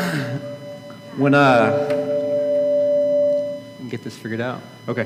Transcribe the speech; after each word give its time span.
when 1.16 1.34
uh, 1.34 1.88
get 3.88 4.02
this 4.02 4.16
figured 4.16 4.40
out. 4.40 4.62
Okay. 4.88 5.04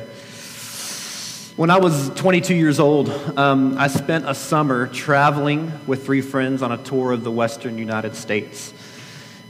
When 1.57 1.71
I 1.71 1.79
was 1.79 2.11
22 2.11 2.55
years 2.55 2.79
old, 2.79 3.09
um, 3.37 3.77
I 3.79 3.89
spent 3.89 4.29
a 4.29 4.35
summer 4.35 4.87
traveling 4.89 5.73
with 5.87 6.05
three 6.05 6.21
friends 6.21 6.63
on 6.63 6.71
a 6.71 6.79
tour 6.79 7.13
of 7.13 7.25
the 7.25 7.31
western 7.31 7.79
United 7.79 8.15
States. 8.15 8.73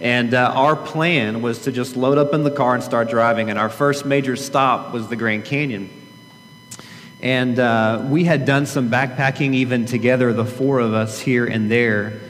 And 0.00 0.34
uh, 0.34 0.52
our 0.54 0.77
plan 0.77 1.43
was 1.43 1.61
to 1.62 1.72
just 1.72 1.96
load 1.96 2.18
up 2.18 2.32
in 2.32 2.42
the 2.42 2.50
car 2.50 2.74
and 2.74 2.82
start 2.82 3.08
driving. 3.11 3.50
And 3.50 3.58
our 3.58 3.70
first 3.70 4.06
major 4.06 4.36
stop 4.36 4.92
was 4.92 5.08
the 5.08 5.16
Grand 5.16 5.45
Canyon. 5.45 5.90
And 7.20 7.58
uh, 7.58 8.06
we 8.08 8.24
had 8.24 8.45
done 8.45 8.66
some 8.66 8.90
backpacking 8.90 9.54
even 9.54 9.84
together, 9.84 10.32
the 10.32 10.45
four 10.45 10.80
of 10.80 10.95
us 10.95 11.20
here 11.20 11.46
and 11.46 11.70
there 11.70 12.20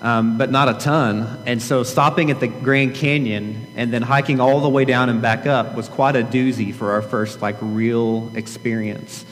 um, 0.00 0.38
but 0.38 0.50
not 0.50 0.68
a 0.68 0.78
ton. 0.78 1.42
And 1.46 1.60
so 1.60 1.82
stopping 1.82 2.30
at 2.30 2.40
the 2.40 2.48
Grand 2.48 2.94
Canyon 2.94 3.66
and 3.76 3.92
then 3.92 4.02
hiking 4.02 4.40
all 4.40 4.60
the 4.60 4.68
way 4.68 4.84
down 4.84 5.08
and 5.08 5.20
back 5.20 5.46
up 5.46 5.74
was 5.74 5.88
quite 5.88 6.16
a 6.16 6.22
doozy 6.22 6.74
for 6.74 6.92
our 6.92 7.02
first 7.02 7.42
like 7.42 7.56
real 7.60 8.30
experience. 8.34 9.24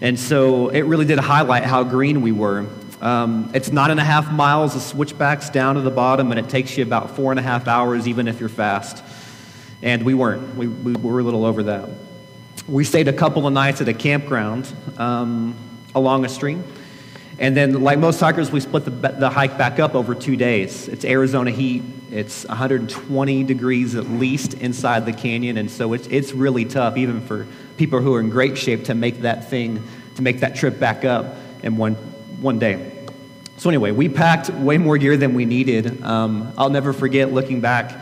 And 0.00 0.18
so 0.18 0.68
it 0.68 0.82
really 0.82 1.04
did 1.06 1.18
highlight 1.18 1.64
how 1.64 1.84
green 1.84 2.22
we 2.22 2.32
were. 2.32 2.66
Um, 3.00 3.50
it's 3.54 3.70
nine 3.70 3.90
and 3.90 4.00
a 4.00 4.04
half 4.04 4.32
miles 4.32 4.74
of 4.74 4.82
switchbacks 4.82 5.50
down 5.50 5.76
to 5.76 5.82
the 5.82 5.90
bottom, 5.90 6.32
and 6.32 6.40
it 6.40 6.48
takes 6.48 6.76
you 6.76 6.84
about 6.84 7.14
four 7.16 7.32
and 7.32 7.38
a 7.38 7.42
half 7.42 7.68
hours, 7.68 8.08
even 8.08 8.28
if 8.28 8.40
you're 8.40 8.48
fast. 8.48 9.04
And 9.82 10.02
we 10.02 10.14
weren't. 10.14 10.56
We, 10.56 10.66
we 10.66 10.94
were 10.94 11.20
a 11.20 11.22
little 11.22 11.44
over 11.44 11.64
that. 11.64 11.90
We 12.66 12.84
stayed 12.84 13.08
a 13.08 13.12
couple 13.12 13.46
of 13.46 13.52
nights 13.52 13.82
at 13.82 13.88
a 13.88 13.94
campground 13.94 14.72
um, 14.96 15.54
along 15.94 16.24
a 16.24 16.28
stream. 16.28 16.64
And 17.38 17.56
then, 17.56 17.82
like 17.82 17.98
most 17.98 18.20
hikers, 18.20 18.52
we 18.52 18.60
split 18.60 18.84
the, 18.84 18.90
the 18.90 19.28
hike 19.28 19.58
back 19.58 19.80
up 19.80 19.94
over 19.94 20.14
two 20.14 20.36
days. 20.36 20.88
It's 20.88 21.04
Arizona 21.04 21.50
heat. 21.50 21.82
It's 22.10 22.46
120 22.46 23.42
degrees 23.42 23.96
at 23.96 24.08
least 24.08 24.54
inside 24.54 25.04
the 25.04 25.12
canyon. 25.12 25.56
And 25.56 25.68
so 25.68 25.94
it's, 25.94 26.06
it's 26.06 26.32
really 26.32 26.64
tough, 26.64 26.96
even 26.96 27.20
for 27.20 27.46
people 27.76 28.00
who 28.00 28.14
are 28.14 28.20
in 28.20 28.30
great 28.30 28.56
shape, 28.56 28.84
to 28.84 28.94
make 28.94 29.22
that 29.22 29.50
thing, 29.50 29.82
to 30.14 30.22
make 30.22 30.40
that 30.40 30.54
trip 30.54 30.78
back 30.78 31.04
up 31.04 31.34
in 31.64 31.76
one, 31.76 31.94
one 32.40 32.60
day. 32.60 32.92
So, 33.56 33.68
anyway, 33.68 33.90
we 33.90 34.08
packed 34.08 34.50
way 34.50 34.78
more 34.78 34.96
gear 34.98 35.16
than 35.16 35.34
we 35.34 35.44
needed. 35.44 36.02
Um, 36.02 36.52
I'll 36.56 36.70
never 36.70 36.92
forget 36.92 37.32
looking 37.32 37.60
back 37.60 37.92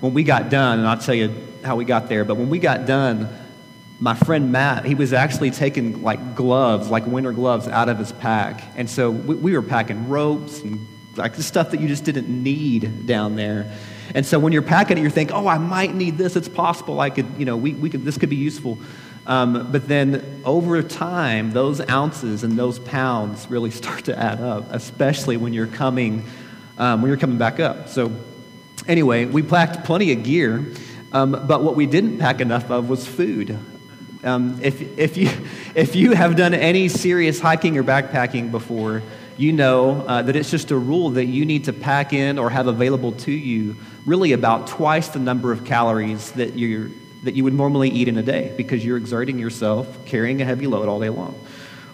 when 0.00 0.12
we 0.12 0.24
got 0.24 0.50
done, 0.50 0.80
and 0.80 0.88
I'll 0.88 0.98
tell 0.98 1.14
you 1.14 1.34
how 1.62 1.76
we 1.76 1.86
got 1.86 2.08
there. 2.08 2.24
But 2.24 2.36
when 2.36 2.50
we 2.50 2.58
got 2.58 2.86
done, 2.86 3.28
my 4.00 4.14
friend 4.14 4.50
Matt, 4.50 4.84
he 4.84 4.94
was 4.94 5.12
actually 5.12 5.50
taking 5.50 6.02
like 6.02 6.34
gloves, 6.34 6.90
like 6.90 7.06
winter 7.06 7.32
gloves, 7.32 7.68
out 7.68 7.88
of 7.88 7.98
his 7.98 8.12
pack. 8.12 8.62
And 8.76 8.88
so 8.90 9.10
we, 9.10 9.34
we 9.36 9.52
were 9.52 9.62
packing 9.62 10.08
ropes 10.08 10.60
and 10.62 10.86
like 11.16 11.34
the 11.34 11.42
stuff 11.42 11.70
that 11.70 11.80
you 11.80 11.88
just 11.88 12.04
didn't 12.04 12.28
need 12.28 13.06
down 13.06 13.36
there. 13.36 13.72
And 14.14 14.26
so 14.26 14.38
when 14.38 14.52
you're 14.52 14.62
packing 14.62 14.98
it, 14.98 15.02
you 15.02 15.10
think, 15.10 15.30
oh, 15.32 15.46
I 15.46 15.58
might 15.58 15.94
need 15.94 16.18
this. 16.18 16.36
It's 16.36 16.48
possible 16.48 17.00
I 17.00 17.10
could, 17.10 17.26
you 17.38 17.44
know, 17.44 17.56
we, 17.56 17.72
we 17.74 17.88
could, 17.88 18.04
this 18.04 18.18
could 18.18 18.28
be 18.28 18.36
useful. 18.36 18.78
Um, 19.26 19.70
but 19.72 19.88
then 19.88 20.42
over 20.44 20.82
time, 20.82 21.52
those 21.52 21.80
ounces 21.88 22.44
and 22.44 22.58
those 22.58 22.78
pounds 22.78 23.48
really 23.48 23.70
start 23.82 24.04
to 24.06 24.18
add 24.18 24.40
up, 24.40 24.66
especially 24.70 25.36
when 25.36 25.52
you're 25.52 25.66
coming, 25.66 26.24
um, 26.78 27.00
when 27.00 27.08
you're 27.08 27.18
coming 27.18 27.38
back 27.38 27.60
up. 27.60 27.88
So 27.88 28.12
anyway, 28.86 29.24
we 29.24 29.42
packed 29.42 29.84
plenty 29.84 30.12
of 30.12 30.24
gear. 30.24 30.66
Um, 31.12 31.44
but 31.46 31.62
what 31.62 31.76
we 31.76 31.86
didn't 31.86 32.18
pack 32.18 32.40
enough 32.40 32.72
of 32.72 32.88
was 32.88 33.06
food. 33.06 33.56
Um, 34.24 34.58
if, 34.62 34.80
if, 34.98 35.16
you, 35.16 35.30
if 35.74 35.94
you 35.94 36.12
have 36.12 36.36
done 36.36 36.54
any 36.54 36.88
serious 36.88 37.40
hiking 37.40 37.76
or 37.76 37.84
backpacking 37.84 38.50
before, 38.50 39.02
you 39.36 39.52
know 39.52 40.04
uh, 40.06 40.22
that 40.22 40.36
it's 40.36 40.50
just 40.50 40.70
a 40.70 40.76
rule 40.76 41.10
that 41.10 41.26
you 41.26 41.44
need 41.44 41.64
to 41.64 41.72
pack 41.72 42.12
in 42.12 42.38
or 42.38 42.50
have 42.50 42.66
available 42.66 43.12
to 43.12 43.32
you 43.32 43.76
really 44.06 44.32
about 44.32 44.66
twice 44.66 45.08
the 45.08 45.18
number 45.18 45.50
of 45.50 45.64
calories 45.64 46.32
that, 46.32 46.54
you 46.54 46.92
that 47.24 47.34
you 47.34 47.42
would 47.44 47.54
normally 47.54 47.88
eat 47.88 48.06
in 48.06 48.16
a 48.18 48.22
day 48.22 48.52
because 48.56 48.84
you're 48.84 48.96
exerting 48.96 49.38
yourself 49.38 50.04
carrying 50.06 50.40
a 50.42 50.44
heavy 50.44 50.66
load 50.66 50.88
all 50.88 51.00
day 51.00 51.08
long. 51.08 51.38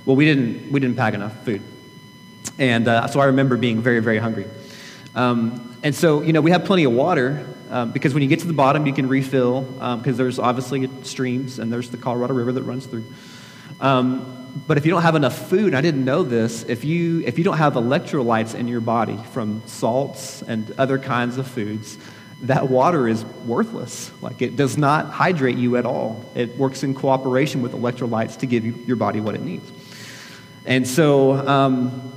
Well, 0.05 0.17
we 0.17 0.25
didn't, 0.25 0.71
we 0.71 0.81
didn't 0.81 0.97
pack 0.97 1.15
enough 1.15 1.45
food. 1.45 1.63
And 2.59 2.89
uh, 2.89 3.07
so 3.07 3.21
I 3.21 3.27
remember 3.27 3.57
being 3.57 3.81
very, 3.81 4.01
very 4.01 4.19
hungry. 4.19 4.47
Um, 5.15 5.77
and 5.83 5.95
so, 5.95 6.23
you 6.23 6.33
know, 6.33 6.41
we 6.41 6.51
have 6.51 6.65
plenty 6.65 6.85
of 6.85 6.93
water, 6.93 7.47
um, 7.71 7.93
because 7.93 8.13
when 8.13 8.23
you 8.23 8.29
get 8.29 8.41
to 8.41 8.47
the 8.47 8.53
bottom, 8.53 8.87
you 8.87 8.93
can 8.93 9.09
refill, 9.09 9.63
because 9.63 10.07
um, 10.07 10.17
there's 10.17 10.39
obviously 10.39 10.89
streams 11.05 11.59
and 11.59 11.73
there's 11.73 11.91
the 11.91 11.97
Colorado 11.97 12.35
River 12.35 12.53
that 12.53 12.63
runs 12.63 12.87
through. 12.87 13.05
Um, 13.81 14.63
but 14.67 14.77
if 14.77 14.85
you 14.85 14.91
don't 14.91 15.03
have 15.03 15.15
enough 15.15 15.49
food, 15.49 15.75
I 15.75 15.81
didn't 15.81 16.05
know 16.05 16.23
this, 16.23 16.65
if 16.65 16.85
you, 16.85 17.23
if 17.25 17.39
you 17.39 17.45
don't 17.45 17.59
have 17.59 17.75
electrolytes 17.75 18.55
in 18.55 18.67
your 18.67 18.81
body 18.81 19.17
from 19.33 19.63
salts 19.67 20.43
and 20.43 20.73
other 20.73 20.99
kinds 20.99 21.39
of 21.39 21.47
foods, 21.47 21.97
that 22.43 22.69
water 22.69 23.07
is 23.07 23.25
worthless. 23.47 24.11
Like 24.21 24.43
it 24.43 24.57
does 24.57 24.77
not 24.77 25.07
hydrate 25.07 25.57
you 25.57 25.77
at 25.77 25.87
all. 25.87 26.25
It 26.35 26.57
works 26.57 26.83
in 26.83 26.95
cooperation 26.95 27.63
with 27.63 27.73
electrolytes 27.73 28.39
to 28.39 28.47
give 28.47 28.65
you, 28.65 28.73
your 28.87 28.97
body 28.97 29.21
what 29.21 29.35
it 29.35 29.43
needs. 29.43 29.71
And 30.65 30.87
so 30.87 31.33
um, 31.33 32.13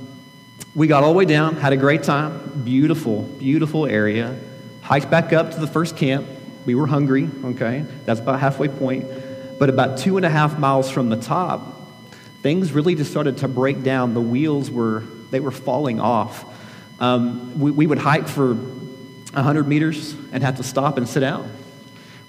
we 0.74 0.86
got 0.88 1.04
all 1.04 1.12
the 1.12 1.18
way 1.18 1.26
down, 1.26 1.56
had 1.56 1.72
a 1.72 1.76
great 1.76 2.02
time, 2.02 2.62
beautiful, 2.64 3.22
beautiful 3.22 3.86
area 3.86 4.36
hiked 4.84 5.10
back 5.10 5.32
up 5.32 5.50
to 5.50 5.58
the 5.58 5.66
first 5.66 5.96
camp. 5.96 6.26
We 6.66 6.74
were 6.74 6.86
hungry, 6.86 7.28
okay? 7.44 7.84
That's 8.04 8.20
about 8.20 8.38
halfway 8.38 8.68
point. 8.68 9.06
But 9.58 9.70
about 9.70 9.98
two 9.98 10.16
and 10.18 10.26
a 10.26 10.28
half 10.28 10.58
miles 10.58 10.90
from 10.90 11.08
the 11.08 11.16
top, 11.16 11.90
things 12.42 12.72
really 12.72 12.94
just 12.94 13.10
started 13.10 13.38
to 13.38 13.48
break 13.48 13.82
down. 13.82 14.14
The 14.14 14.20
wheels 14.20 14.70
were, 14.70 15.02
they 15.30 15.40
were 15.40 15.50
falling 15.50 16.00
off. 16.00 16.44
Um, 17.00 17.58
we, 17.58 17.70
we 17.70 17.86
would 17.86 17.98
hike 17.98 18.28
for 18.28 18.54
100 18.54 19.66
meters 19.66 20.14
and 20.32 20.42
have 20.42 20.58
to 20.58 20.62
stop 20.62 20.98
and 20.98 21.08
sit 21.08 21.20
down. 21.20 21.50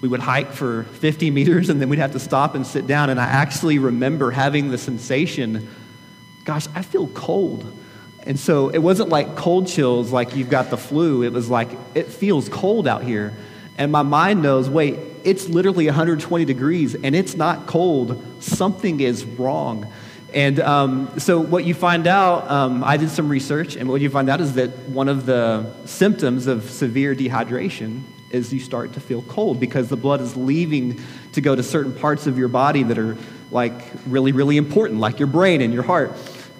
We 0.00 0.08
would 0.08 0.20
hike 0.20 0.52
for 0.52 0.84
50 0.84 1.30
meters 1.30 1.68
and 1.68 1.80
then 1.80 1.88
we'd 1.88 1.98
have 1.98 2.12
to 2.12 2.18
stop 2.18 2.54
and 2.54 2.66
sit 2.66 2.86
down. 2.86 3.10
And 3.10 3.20
I 3.20 3.26
actually 3.26 3.78
remember 3.78 4.30
having 4.30 4.70
the 4.70 4.78
sensation 4.78 5.68
gosh, 6.44 6.68
I 6.74 6.82
feel 6.82 7.08
cold. 7.08 7.76
And 8.26 8.38
so 8.38 8.68
it 8.68 8.78
wasn't 8.78 9.08
like 9.08 9.36
cold 9.36 9.68
chills, 9.68 10.10
like 10.10 10.34
you've 10.34 10.50
got 10.50 10.70
the 10.70 10.76
flu. 10.76 11.22
It 11.22 11.32
was 11.32 11.48
like, 11.48 11.68
it 11.94 12.08
feels 12.08 12.48
cold 12.48 12.88
out 12.88 13.04
here. 13.04 13.32
And 13.78 13.92
my 13.92 14.02
mind 14.02 14.42
knows, 14.42 14.68
wait, 14.68 14.98
it's 15.22 15.48
literally 15.48 15.86
120 15.86 16.44
degrees 16.44 16.94
and 16.94 17.14
it's 17.14 17.36
not 17.36 17.66
cold. 17.66 18.22
Something 18.40 19.00
is 19.00 19.24
wrong. 19.24 19.92
And 20.34 20.60
um, 20.60 21.18
so, 21.18 21.40
what 21.40 21.64
you 21.64 21.72
find 21.72 22.06
out, 22.06 22.50
um, 22.50 22.84
I 22.84 22.96
did 22.96 23.10
some 23.10 23.28
research, 23.28 23.76
and 23.76 23.88
what 23.88 24.00
you 24.00 24.10
find 24.10 24.28
out 24.28 24.40
is 24.40 24.54
that 24.54 24.70
one 24.88 25.08
of 25.08 25.24
the 25.24 25.72
symptoms 25.86 26.46
of 26.46 26.68
severe 26.68 27.14
dehydration 27.14 28.02
is 28.30 28.52
you 28.52 28.60
start 28.60 28.92
to 28.94 29.00
feel 29.00 29.22
cold 29.22 29.60
because 29.60 29.88
the 29.88 29.96
blood 29.96 30.20
is 30.20 30.36
leaving 30.36 31.00
to 31.32 31.40
go 31.40 31.54
to 31.54 31.62
certain 31.62 31.94
parts 31.94 32.26
of 32.26 32.36
your 32.36 32.48
body 32.48 32.82
that 32.82 32.98
are 32.98 33.16
like 33.50 33.80
really, 34.06 34.32
really 34.32 34.56
important, 34.56 35.00
like 35.00 35.18
your 35.18 35.28
brain 35.28 35.62
and 35.62 35.72
your 35.72 35.84
heart. 35.84 36.12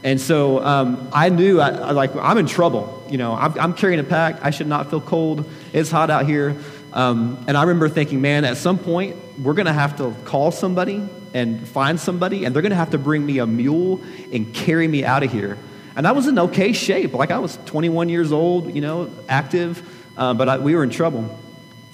And 0.07 0.21
so 0.21 0.65
um, 0.65 1.09
I 1.13 1.31
knew, 1.31 1.59
I, 1.59 1.71
I, 1.71 1.91
like, 1.91 2.15
I'm 2.15 2.39
in 2.39 2.47
trouble. 2.47 3.05
You 3.11 3.19
know, 3.19 3.33
I'm, 3.35 3.59
I'm, 3.59 3.75
carrying 3.75 3.99
a 3.99 4.05
pack. 4.05 4.39
I 4.41 4.51
should 4.51 4.69
not 4.69 4.89
feel 4.89 5.01
cold. 5.01 5.51
It's 5.73 5.91
hot 5.91 6.11
out 6.11 6.27
here. 6.27 6.57
Um, 6.93 7.45
and 7.49 7.57
I 7.57 7.63
remember 7.63 7.89
thinking, 7.89 8.21
man, 8.21 8.45
at 8.45 8.57
some 8.57 8.79
point, 8.79 9.17
we're 9.37 9.55
going 9.55 9.67
to 9.67 9.73
have 9.73 9.97
to 9.97 10.15
call 10.25 10.53
somebody 10.53 11.09
and 11.35 11.67
find 11.67 11.99
somebody, 11.99 12.45
and 12.45 12.55
they're 12.55 12.63
going 12.63 12.71
to 12.71 12.77
have 12.77 12.91
to 12.91 12.99
bring 12.99 13.27
me 13.27 13.39
a 13.39 13.49
mule 13.49 14.01
and 14.33 14.55
carry 14.55 14.87
me 14.87 15.05
out 15.05 15.25
of 15.25 15.33
here. 15.33 15.59
And 15.97 16.07
I 16.07 16.13
was 16.13 16.29
in 16.29 16.39
okay 16.39 16.73
shape. 16.73 17.13
Like, 17.13 17.33
I 17.33 17.41
was 17.41 17.59
21 17.67 18.09
years 18.09 18.31
old, 18.31 18.73
you 18.73 18.83
know, 18.83 19.11
active, 19.29 19.83
uh, 20.17 20.35
but 20.35 20.49
I, 20.49 20.59
we 20.59 20.77
were 20.77 20.85
in 20.85 20.91
trouble. 20.91 21.37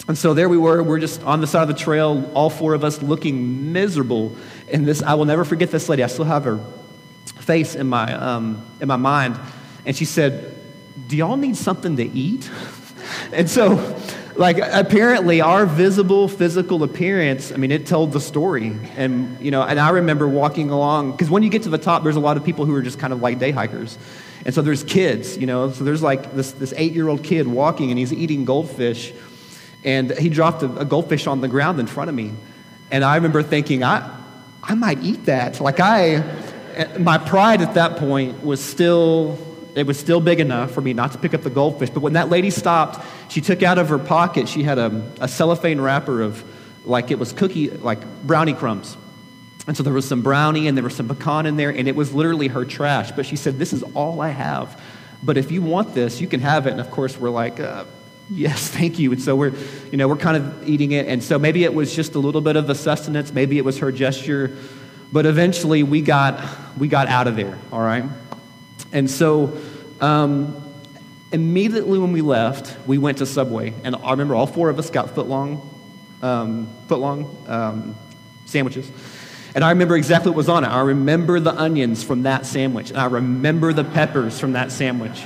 And 0.07 0.15
so 0.15 0.35
there 0.35 0.49
we 0.49 0.57
were. 0.57 0.83
We're 0.83 0.99
just 0.99 1.23
on 1.23 1.41
the 1.41 1.47
side 1.47 1.63
of 1.63 1.67
the 1.67 1.83
trail, 1.83 2.29
all 2.35 2.51
four 2.51 2.75
of 2.75 2.83
us 2.83 3.01
looking 3.01 3.73
miserable. 3.73 4.35
And 4.71 4.85
this, 4.85 5.01
I 5.01 5.15
will 5.15 5.25
never 5.25 5.43
forget 5.43 5.71
this 5.71 5.89
lady. 5.89 6.03
I 6.03 6.07
still 6.07 6.25
have 6.25 6.43
her 6.43 6.59
face 7.43 7.75
in 7.75 7.87
my, 7.87 8.11
um, 8.13 8.65
in 8.79 8.87
my 8.87 8.95
mind. 8.95 9.37
And 9.85 9.95
she 9.95 10.05
said, 10.05 10.55
Do 11.07 11.17
y'all 11.17 11.37
need 11.37 11.57
something 11.57 11.97
to 11.97 12.03
eat? 12.03 12.49
and 13.33 13.49
so, 13.49 13.97
like, 14.35 14.57
apparently, 14.57 15.41
our 15.41 15.65
visible 15.65 16.27
physical 16.27 16.81
appearance, 16.81 17.51
I 17.51 17.57
mean, 17.57 17.71
it 17.71 17.85
told 17.85 18.13
the 18.13 18.19
story. 18.19 18.75
And, 18.95 19.39
you 19.39 19.51
know, 19.51 19.61
and 19.61 19.79
I 19.79 19.89
remember 19.89 20.27
walking 20.27 20.71
along, 20.71 21.11
because 21.11 21.29
when 21.29 21.43
you 21.43 21.49
get 21.49 21.63
to 21.63 21.69
the 21.69 21.77
top, 21.77 22.03
there's 22.03 22.15
a 22.15 22.21
lot 22.21 22.37
of 22.37 22.43
people 22.43 22.65
who 22.65 22.73
are 22.73 22.81
just 22.81 22.97
kind 22.97 23.13
of 23.13 23.21
like 23.21 23.37
day 23.37 23.51
hikers. 23.51 23.97
And 24.45 24.53
so 24.53 24.61
there's 24.61 24.83
kids, 24.83 25.37
you 25.37 25.45
know, 25.45 25.71
so 25.71 25.83
there's 25.83 26.01
like 26.01 26.33
this, 26.35 26.51
this 26.53 26.73
eight 26.75 26.93
year 26.93 27.07
old 27.07 27.23
kid 27.23 27.47
walking 27.47 27.91
and 27.91 27.99
he's 27.99 28.11
eating 28.11 28.43
goldfish. 28.43 29.13
And 29.83 30.11
he 30.17 30.29
dropped 30.29 30.63
a, 30.63 30.77
a 30.77 30.85
goldfish 30.85 31.27
on 31.27 31.41
the 31.41 31.47
ground 31.47 31.79
in 31.79 31.87
front 31.87 32.09
of 32.09 32.15
me. 32.15 32.33
And 32.91 33.03
I 33.03 33.15
remember 33.15 33.43
thinking, 33.43 33.83
I, 33.83 34.09
I 34.61 34.75
might 34.75 35.01
eat 35.01 35.25
that. 35.25 35.59
Like, 35.59 35.79
I, 35.79 36.23
my 36.99 37.17
pride 37.17 37.61
at 37.61 37.73
that 37.75 37.97
point 37.97 38.43
was 38.43 38.63
still 38.63 39.37
it 39.75 39.87
was 39.87 39.99
still 39.99 40.19
big 40.19 40.39
enough 40.39 40.71
for 40.71 40.81
me 40.81 40.93
not 40.93 41.11
to 41.11 41.17
pick 41.17 41.33
up 41.33 41.41
the 41.41 41.49
goldfish 41.49 41.89
but 41.89 42.01
when 42.01 42.13
that 42.13 42.29
lady 42.29 42.49
stopped 42.49 43.03
she 43.29 43.41
took 43.41 43.63
out 43.63 43.77
of 43.77 43.89
her 43.89 43.99
pocket 43.99 44.47
she 44.47 44.63
had 44.63 44.77
a, 44.77 45.11
a 45.19 45.27
cellophane 45.27 45.81
wrapper 45.81 46.21
of 46.21 46.43
like 46.85 47.11
it 47.11 47.19
was 47.19 47.33
cookie 47.33 47.69
like 47.69 47.99
brownie 48.23 48.53
crumbs 48.53 48.97
and 49.65 49.77
so 49.77 49.83
there 49.83 49.93
was 49.93 50.07
some 50.07 50.21
brownie 50.21 50.67
and 50.67 50.77
there 50.77 50.83
was 50.83 50.95
some 50.95 51.07
pecan 51.07 51.45
in 51.45 51.57
there 51.57 51.69
and 51.69 51.87
it 51.87 51.95
was 51.95 52.13
literally 52.13 52.47
her 52.47 52.65
trash 52.65 53.11
but 53.11 53.25
she 53.25 53.35
said 53.35 53.57
this 53.57 53.73
is 53.73 53.83
all 53.93 54.21
i 54.21 54.29
have 54.29 54.81
but 55.23 55.37
if 55.37 55.51
you 55.51 55.61
want 55.61 55.93
this 55.93 56.21
you 56.21 56.27
can 56.27 56.39
have 56.39 56.67
it 56.67 56.71
and 56.71 56.81
of 56.81 56.91
course 56.91 57.17
we're 57.17 57.29
like 57.29 57.59
uh, 57.59 57.85
Yes, 58.29 58.69
thank 58.77 58.99
you. 58.99 59.11
And 59.11 59.21
so 59.21 59.35
we're, 59.35 59.53
you 59.91 59.97
know, 59.97 60.07
we're 60.07 60.15
kind 60.15 60.37
of 60.37 60.67
eating 60.67 60.91
it. 60.91 61.07
And 61.07 61.23
so 61.23 61.37
maybe 61.37 61.63
it 61.63 61.73
was 61.73 61.95
just 61.95 62.15
a 62.15 62.19
little 62.19 62.41
bit 62.41 62.55
of 62.55 62.69
a 62.69 62.75
sustenance. 62.75 63.33
Maybe 63.33 63.57
it 63.57 63.65
was 63.65 63.79
her 63.79 63.91
gesture. 63.91 64.55
But 65.13 65.27
eventually 65.27 65.83
we 65.83 66.01
got, 66.01 66.43
we 66.75 66.87
got 66.87 67.07
out 67.07 67.27
of 67.27 67.35
there, 67.35 67.57
all 67.71 67.81
right? 67.81 68.03
And 68.91 69.09
so 69.09 69.55
um, 70.01 70.73
immediately 71.31 71.99
when 71.99 72.11
we 72.11 72.21
left, 72.21 72.75
we 72.87 72.97
went 72.97 73.19
to 73.19 73.27
Subway. 73.27 73.75
And 73.83 73.95
I 73.95 74.09
remember 74.09 74.33
all 74.33 74.47
four 74.47 74.71
of 74.71 74.79
us 74.79 74.89
got 74.89 75.09
footlong, 75.09 75.63
um, 76.23 76.67
footlong 76.87 77.47
um, 77.47 77.95
sandwiches. 78.47 78.91
And 79.53 79.63
I 79.63 79.69
remember 79.69 79.95
exactly 79.95 80.31
what 80.31 80.37
was 80.37 80.49
on 80.49 80.63
it. 80.63 80.69
I 80.69 80.81
remember 80.81 81.39
the 81.39 81.53
onions 81.53 82.03
from 82.03 82.23
that 82.23 82.47
sandwich. 82.47 82.89
And 82.89 82.97
I 82.97 83.05
remember 83.05 83.71
the 83.71 83.83
peppers 83.83 84.39
from 84.39 84.53
that 84.53 84.71
sandwich. 84.71 85.23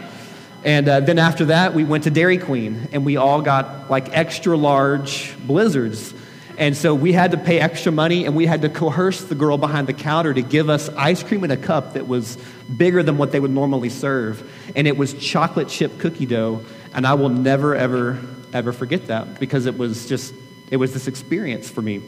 And 0.65 0.89
uh, 0.89 0.99
then 0.99 1.17
after 1.17 1.45
that, 1.45 1.73
we 1.73 1.85
went 1.85 2.03
to 2.03 2.09
Dairy 2.09 2.39
Queen 2.39 2.89
and 2.91 3.05
we 3.05 3.15
all 3.15 3.41
got 3.41 3.89
like 3.89 4.09
extra 4.11 4.57
large 4.57 5.33
blizzards. 5.47 6.13
And 6.57 6.75
so 6.75 6.95
we 6.95 7.13
had 7.13 7.31
to 7.31 7.37
pay 7.37 7.59
extra 7.59 7.91
money 7.91 8.25
and 8.25 8.35
we 8.35 8.47
had 8.47 8.63
to 8.63 8.69
coerce 8.69 9.23
the 9.23 9.35
girl 9.35 9.59
behind 9.59 9.87
the 9.87 9.93
counter 9.93 10.33
to 10.33 10.41
give 10.41 10.69
us 10.69 10.89
ice 10.89 11.21
cream 11.21 11.43
in 11.43 11.51
a 11.51 11.57
cup 11.57 11.93
that 11.93 12.07
was 12.07 12.37
bigger 12.75 13.03
than 13.03 13.19
what 13.19 13.31
they 13.31 13.39
would 13.39 13.51
normally 13.51 13.89
serve. 13.89 14.49
And 14.75 14.87
it 14.87 14.97
was 14.97 15.13
chocolate 15.13 15.69
chip 15.69 15.99
cookie 15.99 16.25
dough. 16.25 16.65
And 16.95 17.05
I 17.05 17.13
will 17.13 17.29
never, 17.29 17.75
ever, 17.75 18.19
ever 18.53 18.73
forget 18.73 19.07
that 19.07 19.39
because 19.39 19.67
it 19.67 19.77
was 19.77 20.07
just, 20.09 20.33
it 20.71 20.77
was 20.77 20.93
this 20.93 21.07
experience 21.07 21.69
for 21.69 21.83
me. 21.83 22.01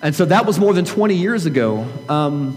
And 0.00 0.14
so 0.14 0.24
that 0.26 0.46
was 0.46 0.60
more 0.60 0.72
than 0.72 0.84
20 0.84 1.16
years 1.16 1.46
ago. 1.46 1.88
Um, 2.08 2.56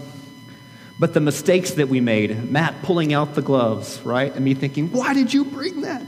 but 1.00 1.13
the 1.16 1.21
mistakes 1.21 1.71
that 1.71 1.88
we 1.88 2.00
made, 2.00 2.51
Matt 2.51 2.83
pulling 2.83 3.12
out 3.12 3.33
the 3.33 3.42
gloves, 3.42 4.00
right? 4.04 4.36
And 4.36 4.45
me 4.45 4.54
thinking, 4.54 4.92
why 4.92 5.16
did 5.16 5.33
you 5.33 5.45
bring 5.45 5.81
that? 5.81 6.04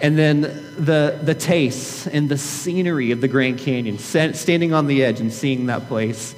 And 0.00 0.16
then 0.16 0.42
the, 0.42 1.18
the 1.22 1.34
tastes 1.34 2.06
and 2.06 2.28
the 2.28 2.38
scenery 2.38 3.10
of 3.10 3.20
the 3.20 3.28
Grand 3.28 3.58
Canyon, 3.58 3.98
standing 3.98 4.72
on 4.72 4.86
the 4.86 5.02
edge 5.02 5.20
and 5.20 5.32
seeing 5.32 5.66
that 5.66 5.88
place. 5.88 6.34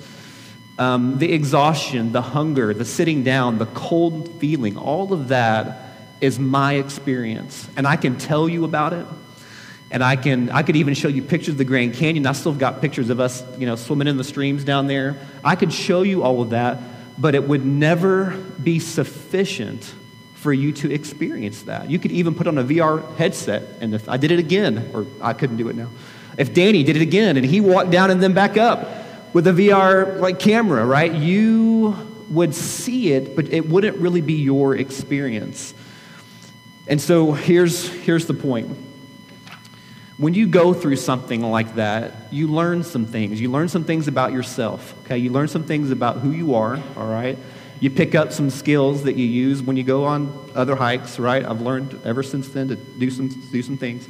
Um, 0.78 1.18
the 1.18 1.30
exhaustion, 1.32 2.12
the 2.12 2.22
hunger, 2.22 2.72
the 2.72 2.86
sitting 2.86 3.22
down, 3.22 3.58
the 3.58 3.66
cold 3.66 4.40
feeling, 4.40 4.78
all 4.78 5.12
of 5.12 5.28
that 5.28 5.90
is 6.22 6.38
my 6.38 6.74
experience. 6.74 7.68
And 7.76 7.86
I 7.86 7.96
can 7.96 8.16
tell 8.16 8.48
you 8.48 8.64
about 8.64 8.94
it. 8.94 9.06
And 9.90 10.02
I, 10.02 10.16
can, 10.16 10.50
I 10.50 10.62
could 10.62 10.76
even 10.76 10.94
show 10.94 11.08
you 11.08 11.20
pictures 11.20 11.50
of 11.50 11.58
the 11.58 11.64
Grand 11.64 11.94
Canyon. 11.94 12.24
I 12.26 12.32
still 12.32 12.52
have 12.52 12.60
got 12.60 12.80
pictures 12.80 13.10
of 13.10 13.20
us, 13.20 13.42
you 13.58 13.66
know, 13.66 13.76
swimming 13.76 14.08
in 14.08 14.16
the 14.16 14.24
streams 14.24 14.64
down 14.64 14.86
there. 14.86 15.18
I 15.44 15.56
could 15.56 15.72
show 15.72 16.02
you 16.02 16.22
all 16.22 16.40
of 16.40 16.50
that, 16.50 16.78
but 17.18 17.34
it 17.34 17.46
would 17.46 17.66
never 17.66 18.30
be 18.62 18.78
sufficient 18.78 19.92
for 20.40 20.52
you 20.54 20.72
to 20.72 20.90
experience 20.90 21.62
that. 21.64 21.90
You 21.90 21.98
could 21.98 22.12
even 22.12 22.34
put 22.34 22.46
on 22.46 22.56
a 22.56 22.64
VR 22.64 23.16
headset, 23.16 23.62
and 23.80 23.94
if 23.94 24.08
I 24.08 24.16
did 24.16 24.30
it 24.30 24.38
again, 24.38 24.90
or 24.94 25.06
I 25.20 25.34
couldn't 25.34 25.58
do 25.58 25.68
it 25.68 25.76
now. 25.76 25.90
If 26.38 26.54
Danny 26.54 26.82
did 26.82 26.96
it 26.96 27.02
again 27.02 27.36
and 27.36 27.44
he 27.44 27.60
walked 27.60 27.90
down 27.90 28.10
and 28.10 28.22
then 28.22 28.32
back 28.32 28.56
up 28.56 28.88
with 29.34 29.46
a 29.46 29.52
VR 29.52 30.18
like 30.18 30.38
camera, 30.38 30.86
right? 30.86 31.12
You 31.12 31.94
would 32.30 32.54
see 32.54 33.12
it, 33.12 33.36
but 33.36 33.52
it 33.52 33.68
wouldn't 33.68 33.98
really 33.98 34.22
be 34.22 34.34
your 34.34 34.74
experience. 34.74 35.74
And 36.86 37.00
so 37.00 37.32
here's, 37.32 37.88
here's 37.88 38.26
the 38.26 38.34
point 38.34 38.78
when 40.16 40.34
you 40.34 40.46
go 40.46 40.72
through 40.74 40.96
something 40.96 41.40
like 41.40 41.76
that, 41.76 42.12
you 42.30 42.46
learn 42.46 42.82
some 42.82 43.06
things. 43.06 43.40
You 43.40 43.50
learn 43.50 43.68
some 43.68 43.84
things 43.84 44.06
about 44.06 44.32
yourself, 44.32 44.94
okay? 45.04 45.16
You 45.16 45.30
learn 45.30 45.48
some 45.48 45.64
things 45.64 45.90
about 45.90 46.18
who 46.18 46.30
you 46.30 46.54
are, 46.54 46.78
all 46.96 47.06
right? 47.06 47.38
You 47.80 47.88
pick 47.90 48.14
up 48.14 48.30
some 48.30 48.50
skills 48.50 49.04
that 49.04 49.16
you 49.16 49.24
use 49.24 49.62
when 49.62 49.76
you 49.76 49.82
go 49.82 50.04
on 50.04 50.50
other 50.54 50.76
hikes, 50.76 51.18
right? 51.18 51.44
I've 51.44 51.62
learned 51.62 51.98
ever 52.04 52.22
since 52.22 52.48
then 52.48 52.68
to 52.68 52.76
do 52.76 53.10
some, 53.10 53.28
do 53.28 53.62
some 53.62 53.78
things. 53.78 54.06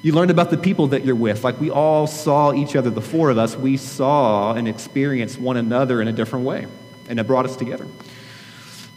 You 0.00 0.12
learned 0.12 0.30
about 0.30 0.50
the 0.50 0.56
people 0.56 0.88
that 0.88 1.04
you're 1.04 1.14
with. 1.14 1.44
Like 1.44 1.60
we 1.60 1.70
all 1.70 2.06
saw 2.06 2.54
each 2.54 2.74
other, 2.74 2.88
the 2.88 3.02
four 3.02 3.30
of 3.30 3.36
us, 3.36 3.54
we 3.54 3.76
saw 3.76 4.54
and 4.54 4.66
experienced 4.66 5.38
one 5.38 5.58
another 5.58 6.00
in 6.00 6.08
a 6.08 6.12
different 6.12 6.46
way, 6.46 6.66
and 7.08 7.20
it 7.20 7.26
brought 7.26 7.44
us 7.44 7.54
together. 7.54 7.86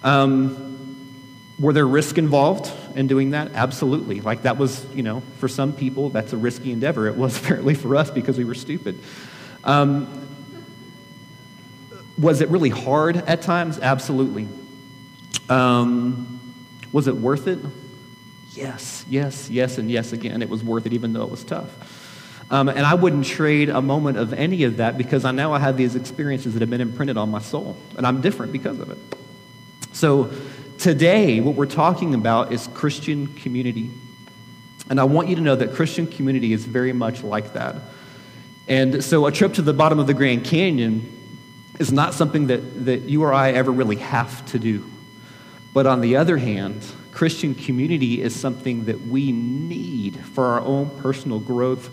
Um, 0.02 0.66
were 1.60 1.74
there 1.74 1.88
risk 1.88 2.18
involved 2.18 2.72
in 2.96 3.08
doing 3.08 3.32
that? 3.32 3.52
Absolutely. 3.54 4.22
Like 4.22 4.44
that 4.44 4.58
was, 4.58 4.86
you 4.96 5.04
know, 5.04 5.22
for 5.40 5.48
some 5.48 5.74
people, 5.74 6.10
that's 6.10 6.34
a 6.34 6.38
risky 6.38 6.72
endeavor. 6.72 7.08
It 7.08 7.16
was 7.16 7.38
apparently 7.42 7.76
for 7.76 7.96
us 7.98 8.10
because 8.10 8.38
we 8.38 8.46
were 8.46 8.56
stupid. 8.56 8.98
Um, 9.64 10.25
was 12.18 12.42
it 12.42 12.50
really 12.50 12.70
hard 12.70 13.18
at 13.18 13.42
times? 13.42 13.80
Absolutely. 13.80 14.48
Um, 15.50 16.40
was 16.92 17.08
it 17.08 17.16
worth 17.16 17.48
it? 17.48 17.60
Yes, 18.52 19.06
yes, 19.10 19.50
yes, 19.50 19.78
and 19.78 19.92
yes 19.92 20.14
again. 20.14 20.42
It 20.42 20.50
was 20.50 20.64
worth 20.64 20.86
it, 20.86 20.94
even 20.94 21.14
though 21.14 21.24
it 21.24 21.30
was 21.30 21.44
tough. 21.44 22.02
Um, 22.50 22.70
and 22.70 22.80
I 22.80 22.94
wouldn't 22.94 23.26
trade 23.26 23.70
a 23.70 23.82
moment 23.82 24.18
of 24.18 24.32
any 24.32 24.64
of 24.64 24.78
that 24.78 24.98
because 24.98 25.26
I 25.26 25.32
know 25.32 25.52
I 25.52 25.60
have 25.60 25.78
these 25.78 25.96
experiences 25.96 26.54
that 26.54 26.62
have 26.62 26.70
been 26.70 26.82
imprinted 26.82 27.18
on 27.18 27.30
my 27.32 27.40
soul, 27.40 27.76
and 27.98 28.06
I'm 28.06 28.22
different 28.22 28.52
because 28.52 28.80
of 28.80 28.92
it. 28.92 28.98
So, 29.94 30.32
Today, 30.78 31.40
what 31.40 31.56
we're 31.56 31.66
talking 31.66 32.14
about 32.14 32.52
is 32.52 32.68
Christian 32.68 33.28
community. 33.28 33.90
And 34.90 35.00
I 35.00 35.06
want 35.06 35.30
you 35.30 35.36
to 35.36 35.42
know 35.42 35.56
that 35.56 35.74
Christian 35.74 36.06
community 36.06 36.54
is 36.54 36.66
very 36.66 36.94
much 36.94 37.24
like 37.24 37.54
that. 37.54 37.76
And 38.68 39.04
so, 39.04 39.26
a 39.26 39.32
trip 39.32 39.54
to 39.54 39.62
the 39.62 39.74
bottom 39.74 40.00
of 40.00 40.08
the 40.08 40.14
Grand 40.14 40.44
Canyon 40.44 41.12
is 41.80 41.92
not 41.92 42.14
something 42.14 42.48
that, 42.48 42.86
that 42.86 43.02
you 43.02 43.24
or 43.24 43.34
I 43.34 43.52
ever 43.52 43.72
really 43.72 43.98
have 43.98 44.46
to 44.48 44.60
do. 44.60 44.90
But 45.74 45.86
on 45.86 46.02
the 46.02 46.16
other 46.16 46.38
hand, 46.38 46.86
Christian 47.12 47.54
community 47.56 48.22
is 48.22 48.36
something 48.36 48.86
that 48.86 49.02
we 49.02 49.32
need 49.32 50.18
for 50.18 50.46
our 50.46 50.62
own 50.62 50.90
personal 51.02 51.40
growth 51.40 51.90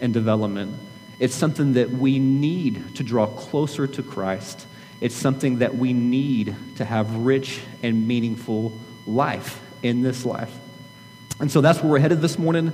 and 0.00 0.12
development. 0.12 0.78
It's 1.18 1.34
something 1.34 1.74
that 1.74 1.90
we 1.90 2.18
need 2.18 2.96
to 2.96 3.02
draw 3.02 3.26
closer 3.26 3.86
to 3.86 4.02
Christ 4.02 4.66
it's 5.00 5.14
something 5.14 5.58
that 5.58 5.74
we 5.74 5.92
need 5.92 6.54
to 6.76 6.84
have 6.84 7.14
rich 7.16 7.60
and 7.82 8.08
meaningful 8.08 8.72
life 9.06 9.60
in 9.82 10.02
this 10.02 10.24
life. 10.24 10.54
And 11.38 11.50
so 11.50 11.60
that's 11.60 11.82
where 11.82 11.92
we're 11.92 11.98
headed 11.98 12.22
this 12.22 12.38
morning. 12.38 12.72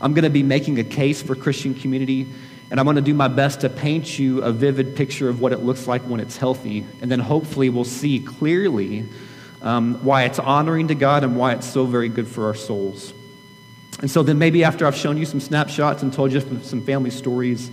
I'm 0.00 0.14
going 0.14 0.24
to 0.24 0.30
be 0.30 0.44
making 0.44 0.78
a 0.78 0.84
case 0.84 1.22
for 1.22 1.34
Christian 1.34 1.74
community, 1.74 2.28
and 2.70 2.80
I'm 2.80 2.84
going 2.84 2.96
to 2.96 3.02
do 3.02 3.14
my 3.14 3.28
best 3.28 3.60
to 3.60 3.68
paint 3.68 4.18
you 4.18 4.42
a 4.42 4.52
vivid 4.52 4.96
picture 4.96 5.28
of 5.28 5.40
what 5.40 5.52
it 5.52 5.58
looks 5.58 5.86
like 5.86 6.02
when 6.02 6.20
it's 6.20 6.36
healthy. 6.36 6.84
And 7.00 7.10
then 7.10 7.20
hopefully 7.20 7.68
we'll 7.70 7.84
see 7.84 8.20
clearly 8.20 9.04
um, 9.62 10.02
why 10.04 10.24
it's 10.24 10.38
honoring 10.38 10.88
to 10.88 10.94
God 10.94 11.22
and 11.22 11.36
why 11.36 11.52
it's 11.52 11.66
so 11.66 11.86
very 11.86 12.08
good 12.08 12.26
for 12.26 12.46
our 12.46 12.54
souls. 12.54 13.14
And 14.00 14.10
so 14.10 14.22
then 14.22 14.38
maybe 14.38 14.64
after 14.64 14.86
I've 14.86 14.96
shown 14.96 15.16
you 15.16 15.24
some 15.24 15.40
snapshots 15.40 16.02
and 16.02 16.12
told 16.12 16.32
you 16.32 16.40
some 16.62 16.82
family 16.82 17.10
stories, 17.10 17.70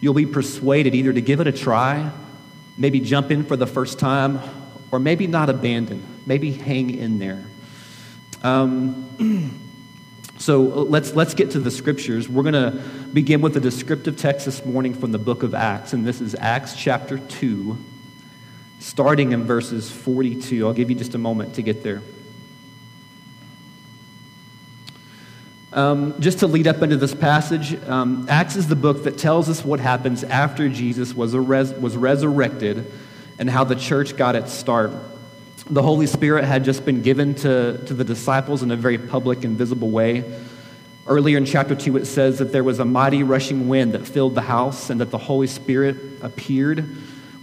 you'll 0.00 0.14
be 0.14 0.26
persuaded 0.26 0.94
either 0.94 1.12
to 1.12 1.20
give 1.20 1.40
it 1.40 1.46
a 1.46 1.52
try 1.52 2.10
maybe 2.80 2.98
jump 2.98 3.30
in 3.30 3.44
for 3.44 3.56
the 3.56 3.66
first 3.66 3.98
time, 3.98 4.40
or 4.90 4.98
maybe 4.98 5.26
not 5.26 5.50
abandon, 5.50 6.02
maybe 6.26 6.50
hang 6.50 6.90
in 6.90 7.18
there. 7.18 7.44
Um, 8.42 9.60
so 10.40 10.62
let's, 10.62 11.14
let's 11.14 11.34
get 11.34 11.50
to 11.50 11.60
the 11.60 11.70
scriptures. 11.70 12.26
We're 12.26 12.50
going 12.50 12.54
to 12.54 12.82
begin 13.12 13.42
with 13.42 13.58
a 13.58 13.60
descriptive 13.60 14.16
text 14.16 14.46
this 14.46 14.64
morning 14.64 14.94
from 14.94 15.12
the 15.12 15.18
book 15.18 15.42
of 15.42 15.54
Acts, 15.54 15.92
and 15.92 16.06
this 16.06 16.22
is 16.22 16.34
Acts 16.34 16.74
chapter 16.74 17.18
2, 17.18 17.76
starting 18.78 19.32
in 19.32 19.44
verses 19.44 19.90
42. 19.90 20.66
I'll 20.66 20.72
give 20.72 20.88
you 20.88 20.96
just 20.96 21.14
a 21.14 21.18
moment 21.18 21.56
to 21.56 21.62
get 21.62 21.82
there. 21.82 22.00
Um, 25.74 26.18
just 26.22 26.38
to 26.38 26.46
lead 26.46 26.66
up 26.66 26.80
into 26.80 26.96
this 26.96 27.14
passage, 27.14 27.74
um, 27.86 28.26
Acts 28.30 28.56
is 28.56 28.66
the 28.66 28.76
book 28.76 29.04
that 29.04 29.18
tells 29.18 29.50
us 29.50 29.62
what 29.62 29.78
happens 29.78 30.24
after 30.24 30.70
Jesus 30.70 31.12
was, 31.12 31.36
res- 31.36 31.74
was 31.74 31.98
resurrected 31.98 32.90
and 33.38 33.50
how 33.50 33.64
the 33.64 33.76
church 33.76 34.16
got 34.16 34.36
its 34.36 34.54
start. 34.54 34.92
The 35.70 35.82
Holy 35.82 36.08
Spirit 36.08 36.44
had 36.44 36.64
just 36.64 36.84
been 36.84 37.00
given 37.00 37.36
to, 37.36 37.78
to 37.86 37.94
the 37.94 38.02
disciples 38.02 38.64
in 38.64 38.72
a 38.72 38.76
very 38.76 38.98
public 38.98 39.44
and 39.44 39.56
visible 39.56 39.88
way. 39.88 40.24
Earlier 41.06 41.38
in 41.38 41.44
chapter 41.44 41.76
2, 41.76 41.96
it 41.96 42.06
says 42.06 42.40
that 42.40 42.50
there 42.50 42.64
was 42.64 42.80
a 42.80 42.84
mighty 42.84 43.22
rushing 43.22 43.68
wind 43.68 43.92
that 43.92 44.04
filled 44.04 44.34
the 44.34 44.40
house, 44.40 44.90
and 44.90 45.00
that 45.00 45.12
the 45.12 45.18
Holy 45.18 45.46
Spirit 45.46 45.96
appeared 46.22 46.84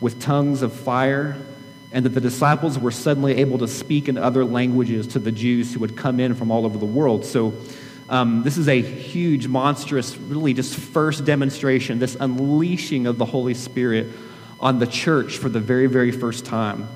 with 0.01 0.19
tongues 0.19 0.61
of 0.61 0.73
fire, 0.73 1.37
and 1.93 2.03
that 2.03 2.09
the 2.09 2.19
disciples 2.19 2.77
were 2.77 2.91
suddenly 2.91 3.37
able 3.37 3.59
to 3.59 3.67
speak 3.67 4.09
in 4.09 4.17
other 4.17 4.43
languages 4.43 5.07
to 5.07 5.19
the 5.19 5.31
Jews 5.31 5.73
who 5.73 5.79
had 5.79 5.95
come 5.95 6.19
in 6.19 6.35
from 6.35 6.51
all 6.51 6.65
over 6.65 6.77
the 6.77 6.85
world. 6.85 7.23
So, 7.23 7.53
um, 8.09 8.43
this 8.43 8.57
is 8.57 8.67
a 8.67 8.81
huge, 8.81 9.47
monstrous, 9.47 10.17
really 10.17 10.53
just 10.53 10.75
first 10.75 11.23
demonstration, 11.23 11.99
this 11.99 12.17
unleashing 12.19 13.07
of 13.07 13.17
the 13.17 13.25
Holy 13.25 13.53
Spirit 13.53 14.07
on 14.59 14.79
the 14.79 14.87
church 14.87 15.37
for 15.37 15.47
the 15.47 15.61
very, 15.61 15.87
very 15.87 16.11
first 16.11 16.45
time. 16.45 16.89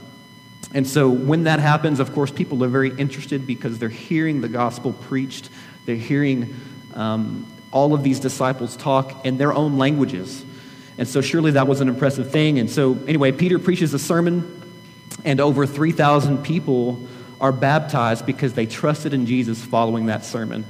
And 0.73 0.87
so 0.87 1.09
when 1.09 1.43
that 1.43 1.59
happens, 1.59 1.99
of 1.99 2.13
course, 2.13 2.31
people 2.31 2.63
are 2.63 2.69
very 2.69 2.95
interested 2.97 3.45
because 3.45 3.77
they're 3.77 3.89
hearing 3.89 4.41
the 4.41 4.47
gospel 4.47 4.93
preached, 4.93 5.49
they're 5.85 5.95
hearing 5.95 6.55
um, 6.93 7.45
all 7.71 7.93
of 7.93 8.03
these 8.03 8.19
disciples 8.19 8.77
talk 8.77 9.25
in 9.25 9.37
their 9.37 9.53
own 9.53 9.77
languages. 9.77 10.45
And 10.97 11.07
so 11.07 11.21
surely 11.21 11.51
that 11.51 11.67
was 11.67 11.81
an 11.81 11.89
impressive 11.89 12.31
thing. 12.31 12.59
And 12.59 12.69
so, 12.69 12.97
anyway, 13.07 13.31
Peter 13.31 13.59
preaches 13.59 13.93
a 13.93 13.99
sermon, 13.99 14.61
and 15.25 15.39
over 15.39 15.65
3,000 15.65 16.43
people 16.43 17.07
are 17.39 17.51
baptized 17.51 18.25
because 18.25 18.53
they 18.53 18.65
trusted 18.65 19.13
in 19.13 19.25
Jesus 19.25 19.63
following 19.63 20.05
that 20.07 20.23
sermon. 20.23 20.65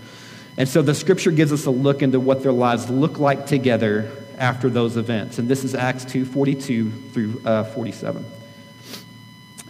And 0.57 0.67
so 0.67 0.81
the 0.81 0.95
scripture 0.95 1.31
gives 1.31 1.51
us 1.51 1.65
a 1.65 1.71
look 1.71 2.01
into 2.01 2.19
what 2.19 2.43
their 2.43 2.51
lives 2.51 2.89
look 2.89 3.19
like 3.19 3.45
together 3.45 4.11
after 4.37 4.69
those 4.69 4.97
events. 4.97 5.37
And 5.37 5.49
this 5.49 5.63
is 5.63 5.75
Acts 5.75 6.05
2 6.05 6.25
42 6.25 6.91
through 7.13 7.41
uh, 7.45 7.63
47. 7.65 8.25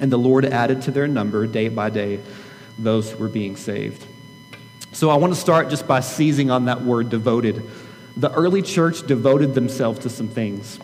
And 0.00 0.12
the 0.12 0.18
Lord 0.18 0.44
added 0.44 0.82
to 0.82 0.90
their 0.90 1.08
number 1.08 1.46
day 1.46 1.68
by 1.68 1.90
day 1.90 2.20
those 2.78 3.10
who 3.10 3.18
were 3.18 3.28
being 3.28 3.56
saved. 3.56 4.04
So 4.92 5.10
I 5.10 5.16
want 5.16 5.34
to 5.34 5.40
start 5.40 5.70
just 5.70 5.86
by 5.86 6.00
seizing 6.00 6.50
on 6.50 6.66
that 6.66 6.82
word 6.82 7.10
devoted. 7.10 7.68
The 8.16 8.32
early 8.32 8.62
church 8.62 9.06
devoted 9.06 9.54
themselves 9.54 10.00
to 10.00 10.10
some 10.10 10.28
things. 10.28 10.78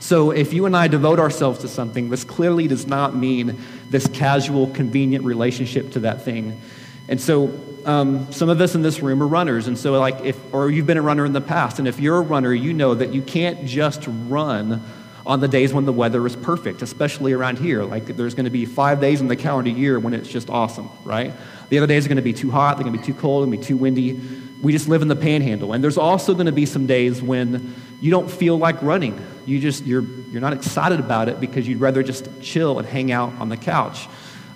So 0.00 0.32
if 0.32 0.52
you 0.52 0.66
and 0.66 0.76
I 0.76 0.88
devote 0.88 1.20
ourselves 1.20 1.60
to 1.60 1.68
something, 1.68 2.10
this 2.10 2.24
clearly 2.24 2.66
does 2.66 2.86
not 2.86 3.14
mean 3.14 3.60
this 3.88 4.06
casual, 4.08 4.66
convenient 4.68 5.24
relationship 5.24 5.92
to 5.92 6.00
that 6.00 6.22
thing. 6.22 6.60
And 7.08 7.20
so 7.20 7.52
um, 7.84 8.32
some 8.32 8.48
of 8.48 8.60
us 8.60 8.74
in 8.74 8.82
this 8.82 9.00
room 9.00 9.22
are 9.22 9.26
runners, 9.26 9.66
and 9.66 9.76
so 9.76 9.98
like 9.98 10.20
if 10.24 10.38
or 10.54 10.70
you've 10.70 10.86
been 10.86 10.98
a 10.98 11.02
runner 11.02 11.24
in 11.24 11.32
the 11.32 11.40
past, 11.40 11.78
and 11.78 11.88
if 11.88 12.00
you're 12.00 12.18
a 12.18 12.22
runner, 12.22 12.52
you 12.52 12.72
know 12.72 12.94
that 12.94 13.12
you 13.12 13.22
can't 13.22 13.64
just 13.64 14.04
run 14.08 14.82
on 15.24 15.40
the 15.40 15.48
days 15.48 15.72
when 15.72 15.84
the 15.84 15.92
weather 15.92 16.26
is 16.26 16.36
perfect, 16.36 16.82
especially 16.82 17.32
around 17.32 17.58
here. 17.58 17.84
Like 17.84 18.06
there's 18.06 18.34
going 18.34 18.44
to 18.44 18.50
be 18.50 18.64
five 18.64 19.00
days 19.00 19.20
in 19.20 19.28
the 19.28 19.36
calendar 19.36 19.70
year 19.70 19.98
when 19.98 20.14
it's 20.14 20.28
just 20.28 20.50
awesome, 20.50 20.90
right? 21.04 21.32
The 21.68 21.78
other 21.78 21.86
days 21.86 22.06
are 22.06 22.08
going 22.08 22.16
to 22.16 22.22
be 22.22 22.32
too 22.32 22.50
hot, 22.50 22.76
they're 22.76 22.84
going 22.84 22.96
to 22.96 22.98
be 22.98 23.04
too 23.04 23.18
cold, 23.18 23.42
they're 23.42 23.50
going 23.50 23.58
to 23.58 23.62
be 23.62 23.66
too 23.66 23.76
windy. 23.76 24.20
We 24.62 24.72
just 24.72 24.88
live 24.88 25.02
in 25.02 25.08
the 25.08 25.16
panhandle. 25.16 25.72
And 25.72 25.82
there's 25.82 25.98
also 25.98 26.34
going 26.34 26.46
to 26.46 26.52
be 26.52 26.66
some 26.66 26.86
days 26.86 27.22
when 27.22 27.74
you 28.00 28.10
don't 28.10 28.30
feel 28.30 28.56
like 28.56 28.80
running. 28.82 29.20
You 29.46 29.58
just 29.58 29.84
you're 29.84 30.02
you're 30.02 30.40
not 30.40 30.52
excited 30.52 31.00
about 31.00 31.28
it 31.28 31.40
because 31.40 31.66
you'd 31.66 31.80
rather 31.80 32.02
just 32.02 32.28
chill 32.40 32.78
and 32.78 32.86
hang 32.86 33.10
out 33.10 33.32
on 33.40 33.48
the 33.48 33.56
couch. 33.56 34.08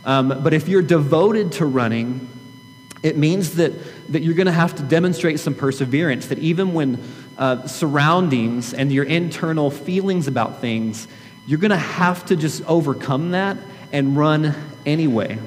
Um, 0.04 0.40
but 0.42 0.54
if 0.54 0.68
you're 0.68 0.82
devoted 0.82 1.52
to 1.52 1.66
running, 1.66 2.28
it 3.02 3.16
means 3.16 3.56
that, 3.56 3.72
that 4.12 4.22
you're 4.22 4.34
going 4.34 4.46
to 4.46 4.52
have 4.52 4.74
to 4.76 4.82
demonstrate 4.82 5.40
some 5.40 5.54
perseverance, 5.54 6.26
that 6.28 6.38
even 6.38 6.74
when 6.74 7.02
uh, 7.38 7.66
surroundings 7.66 8.72
and 8.72 8.92
your 8.92 9.04
internal 9.04 9.70
feelings 9.70 10.26
about 10.26 10.60
things, 10.60 11.06
you're 11.46 11.58
going 11.58 11.70
to 11.70 11.76
have 11.76 12.24
to 12.26 12.36
just 12.36 12.64
overcome 12.64 13.32
that 13.32 13.56
and 13.92 14.16
run 14.16 14.54
anyway. 14.84 15.38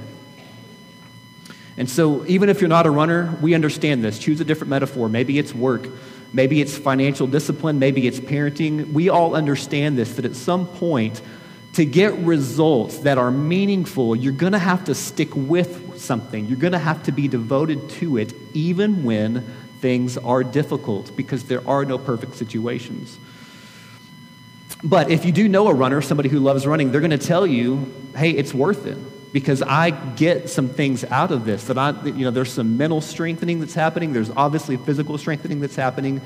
And 1.78 1.90
so, 1.90 2.26
even 2.26 2.50
if 2.50 2.60
you're 2.60 2.68
not 2.68 2.86
a 2.86 2.92
runner, 2.92 3.38
we 3.42 3.54
understand 3.54 4.04
this. 4.04 4.20
Choose 4.20 4.42
a 4.42 4.44
different 4.44 4.70
metaphor. 4.70 5.08
Maybe 5.08 5.40
it's 5.40 5.56
work, 5.56 5.88
maybe 6.34 6.62
it's 6.62 6.78
financial 6.78 7.26
discipline, 7.26 7.80
maybe 7.80 8.06
it's 8.06 8.20
parenting. 8.20 8.92
We 8.92 9.10
all 9.10 9.34
understand 9.34 9.98
this 9.98 10.16
that 10.16 10.26
at 10.26 10.36
some 10.36 10.68
point, 10.68 11.22
to 11.74 11.86
get 11.86 12.14
results 12.18 13.00
that 13.00 13.18
are 13.18 13.32
meaningful, 13.32 14.16
you're 14.16 14.34
going 14.34 14.54
to 14.54 14.60
have 14.60 14.86
to 14.86 14.96
stick 14.96 15.30
with 15.36 16.00
something. 16.00 16.48
You're 16.48 16.58
going 16.58 16.74
to 16.74 16.80
have 16.80 17.04
to 17.04 17.12
be 17.12 17.28
devoted 17.28 17.90
to 17.92 18.18
it, 18.18 18.34
even 18.54 19.04
when 19.04 19.46
things 19.80 20.18
are 20.18 20.44
difficult 20.44 21.16
because 21.16 21.46
there 21.46 21.68
are 21.68 21.86
no 21.86 21.98
perfect 21.98 22.36
situations. 22.36 23.18
But 24.84 25.12
if 25.12 25.26
you 25.26 25.32
do 25.32 25.50
know 25.50 25.68
a 25.68 25.74
runner, 25.74 26.02
somebody 26.02 26.30
who 26.30 26.40
loves 26.40 26.66
running, 26.66 26.92
they're 26.92 27.02
going 27.02 27.12
to 27.12 27.18
tell 27.18 27.46
you, 27.46 27.92
hey, 28.16 28.32
it's 28.32 28.54
worth 28.54 28.86
it 28.86 28.98
because 29.34 29.62
I 29.62 29.90
get 29.92 30.50
some 30.50 30.70
things 30.70 31.04
out 31.04 31.32
of 31.32 31.46
this. 31.46 31.66
That 31.66 31.78
I, 31.78 31.92
you 32.06 32.24
know, 32.24 32.32
there's 32.32 32.52
some 32.52 32.78
mental 32.78 33.02
strengthening 33.02 33.60
that's 33.60 33.74
happening. 33.74 34.14
There's 34.14 34.32
obviously 34.32 34.78
physical 34.78 35.18
strengthening 35.18 35.60
that's 35.60 35.76
happening. 35.76 36.22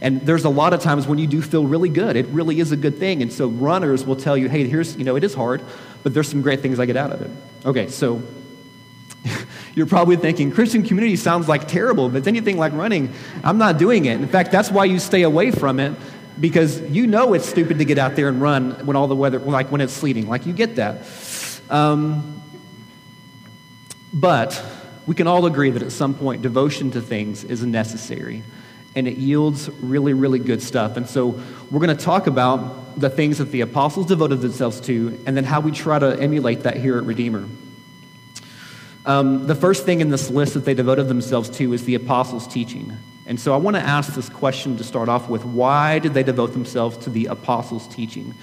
And 0.00 0.22
there's 0.22 0.44
a 0.44 0.48
lot 0.48 0.72
of 0.72 0.80
times 0.80 1.06
when 1.06 1.18
you 1.18 1.26
do 1.26 1.42
feel 1.42 1.66
really 1.66 1.88
good. 1.88 2.16
It 2.16 2.26
really 2.26 2.60
is 2.60 2.72
a 2.72 2.76
good 2.76 2.98
thing. 2.98 3.20
And 3.20 3.32
so 3.32 3.48
runners 3.48 4.06
will 4.06 4.16
tell 4.16 4.36
you, 4.36 4.48
hey, 4.48 4.66
here's, 4.66 4.96
you 4.96 5.04
know, 5.04 5.16
it 5.16 5.24
is 5.24 5.34
hard, 5.34 5.62
but 6.02 6.14
there's 6.14 6.28
some 6.28 6.40
great 6.40 6.60
things 6.60 6.78
I 6.80 6.86
get 6.86 6.96
out 6.96 7.12
of 7.12 7.20
it. 7.20 7.30
Okay, 7.66 7.88
so 7.88 8.22
you're 9.74 9.86
probably 9.86 10.16
thinking 10.16 10.50
Christian 10.50 10.82
community 10.82 11.16
sounds 11.16 11.48
like 11.48 11.68
terrible. 11.68 12.06
If 12.06 12.14
it's 12.14 12.26
anything 12.26 12.58
like 12.58 12.72
running, 12.72 13.12
I'm 13.44 13.58
not 13.58 13.78
doing 13.78 14.04
it. 14.04 14.20
In 14.20 14.28
fact, 14.28 14.52
that's 14.52 14.70
why 14.70 14.84
you 14.84 14.98
stay 14.98 15.22
away 15.22 15.50
from 15.50 15.80
it 15.80 15.94
because 16.40 16.80
you 16.82 17.06
know 17.06 17.34
it's 17.34 17.48
stupid 17.48 17.78
to 17.78 17.84
get 17.84 17.98
out 17.98 18.16
there 18.16 18.28
and 18.28 18.40
run 18.40 18.86
when 18.86 18.96
all 18.96 19.06
the 19.06 19.16
weather, 19.16 19.38
like 19.38 19.70
when 19.70 19.80
it's 19.80 19.92
sleeting. 19.92 20.28
Like 20.28 20.46
you 20.46 20.52
get 20.52 20.76
that. 20.76 21.06
Um, 21.70 22.42
but 24.12 24.62
we 25.06 25.14
can 25.14 25.26
all 25.26 25.46
agree 25.46 25.70
that 25.70 25.82
at 25.82 25.92
some 25.92 26.14
point 26.14 26.42
devotion 26.42 26.90
to 26.92 27.00
things 27.00 27.44
is 27.44 27.64
necessary 27.64 28.42
and 28.94 29.06
it 29.06 29.16
yields 29.16 29.68
really, 29.80 30.14
really 30.14 30.38
good 30.38 30.62
stuff. 30.62 30.96
And 30.96 31.08
so 31.08 31.40
we're 31.70 31.80
going 31.80 31.96
to 31.96 32.04
talk 32.04 32.26
about 32.26 32.98
the 32.98 33.10
things 33.10 33.38
that 33.38 33.52
the 33.52 33.60
apostles 33.60 34.06
devoted 34.06 34.40
themselves 34.40 34.80
to 34.82 35.22
and 35.26 35.36
then 35.36 35.44
how 35.44 35.60
we 35.60 35.70
try 35.70 35.98
to 35.98 36.18
emulate 36.18 36.62
that 36.62 36.76
here 36.76 36.98
at 36.98 37.04
Redeemer. 37.04 37.46
Um, 39.08 39.46
the 39.46 39.54
first 39.54 39.86
thing 39.86 40.02
in 40.02 40.10
this 40.10 40.28
list 40.28 40.52
that 40.52 40.66
they 40.66 40.74
devoted 40.74 41.08
themselves 41.08 41.48
to 41.56 41.72
is 41.72 41.86
the 41.86 41.94
apostles' 41.94 42.46
teaching. 42.46 42.92
And 43.24 43.40
so 43.40 43.54
I 43.54 43.56
want 43.56 43.74
to 43.74 43.82
ask 43.82 44.14
this 44.14 44.28
question 44.28 44.76
to 44.76 44.84
start 44.84 45.08
off 45.08 45.30
with 45.30 45.46
why 45.46 45.98
did 45.98 46.12
they 46.12 46.22
devote 46.22 46.52
themselves 46.52 46.98
to 46.98 47.10
the 47.10 47.24
apostles' 47.26 47.88
teaching? 47.88 48.34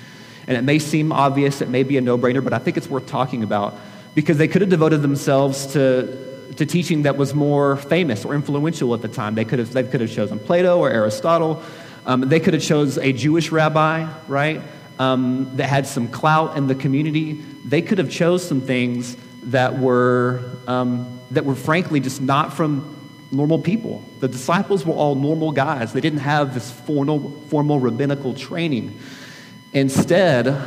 And 0.48 0.58
it 0.58 0.64
may 0.64 0.80
seem 0.80 1.12
obvious, 1.12 1.62
it 1.62 1.70
may 1.70 1.84
be 1.84 1.98
a 1.98 2.02
no 2.02 2.18
brainer, 2.18 2.44
but 2.44 2.52
I 2.52 2.58
think 2.58 2.78
it's 2.78 2.90
worth 2.90 3.06
talking 3.06 3.44
about 3.44 3.76
because 4.16 4.40
they 4.40 4.48
could 4.48 4.62
have 4.62 4.72
devoted 4.72 5.04
themselves 5.04 5.68
to, 5.74 6.52
to 6.56 6.66
teaching 6.66 7.04
that 7.04 7.16
was 7.16 7.36
more 7.36 7.78
famous 7.78 8.26
or 8.26 8.34
influential 8.34 8.92
at 8.96 9.04
the 9.04 9.08
time. 9.08 9.36
They 9.36 9.46
could 9.46 9.60
have, 9.60 9.72
they 9.72 9.84
could 9.84 10.02
have 10.02 10.12
chosen 10.12 10.40
Plato 10.40 10.80
or 10.80 10.90
Aristotle. 10.90 11.62
Um, 12.08 12.22
they 12.22 12.40
could 12.40 12.56
have 12.56 12.64
chose 12.64 12.98
a 12.98 13.14
Jewish 13.14 13.52
rabbi, 13.52 14.12
right, 14.28 14.64
um, 14.98 15.58
that 15.58 15.70
had 15.70 15.86
some 15.86 16.08
clout 16.08 16.58
in 16.58 16.66
the 16.66 16.76
community. 16.76 17.34
They 17.34 17.84
could 17.84 18.00
have 18.00 18.10
chose 18.10 18.44
some 18.44 18.62
things 18.62 19.16
that 19.46 19.78
were, 19.78 20.44
um, 20.68 21.20
that 21.32 21.46
were 21.46 21.56
frankly 21.56 22.00
just 22.00 22.22
not 22.22 22.54
from 22.54 22.96
normal 23.32 23.60
people. 23.60 24.04
The 24.20 24.28
disciples 24.28 24.86
were 24.86 24.94
all 24.94 25.16
normal 25.16 25.52
guys. 25.52 25.94
They 25.94 26.02
didn't 26.02 26.20
have 26.20 26.54
this 26.54 26.72
formal, 26.72 27.32
formal 27.50 27.80
rabbinical 27.80 28.34
training. 28.34 29.00
Instead, 29.74 30.58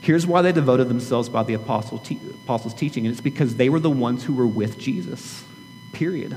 here's 0.00 0.26
why 0.26 0.42
they 0.42 0.52
devoted 0.52 0.88
themselves 0.88 1.28
by 1.28 1.42
the 1.42 1.54
apostle 1.54 1.98
te- 1.98 2.20
apostles' 2.44 2.74
teaching, 2.74 3.06
and 3.06 3.12
it's 3.12 3.20
because 3.20 3.56
they 3.56 3.68
were 3.68 3.80
the 3.80 3.90
ones 3.90 4.24
who 4.24 4.34
were 4.34 4.46
with 4.46 4.78
Jesus, 4.78 5.44
period. 5.92 6.36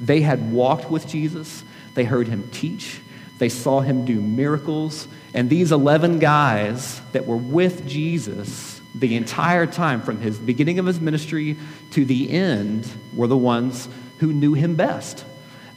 They 0.00 0.22
had 0.22 0.50
walked 0.50 0.90
with 0.90 1.06
Jesus, 1.06 1.64
they 1.94 2.04
heard 2.04 2.26
him 2.26 2.48
teach, 2.50 3.00
they 3.38 3.48
saw 3.48 3.80
him 3.80 4.04
do 4.04 4.20
miracles, 4.20 5.06
and 5.34 5.50
these 5.50 5.70
11 5.70 6.18
guys 6.18 7.00
that 7.12 7.26
were 7.26 7.36
with 7.36 7.86
Jesus 7.86 8.71
the 8.94 9.16
entire 9.16 9.66
time, 9.66 10.02
from 10.02 10.20
his 10.20 10.38
beginning 10.38 10.78
of 10.78 10.86
his 10.86 11.00
ministry 11.00 11.56
to 11.92 12.04
the 12.04 12.30
end, 12.30 12.88
were 13.14 13.26
the 13.26 13.36
ones 13.36 13.88
who 14.18 14.32
knew 14.32 14.54
him 14.54 14.74
best. 14.74 15.24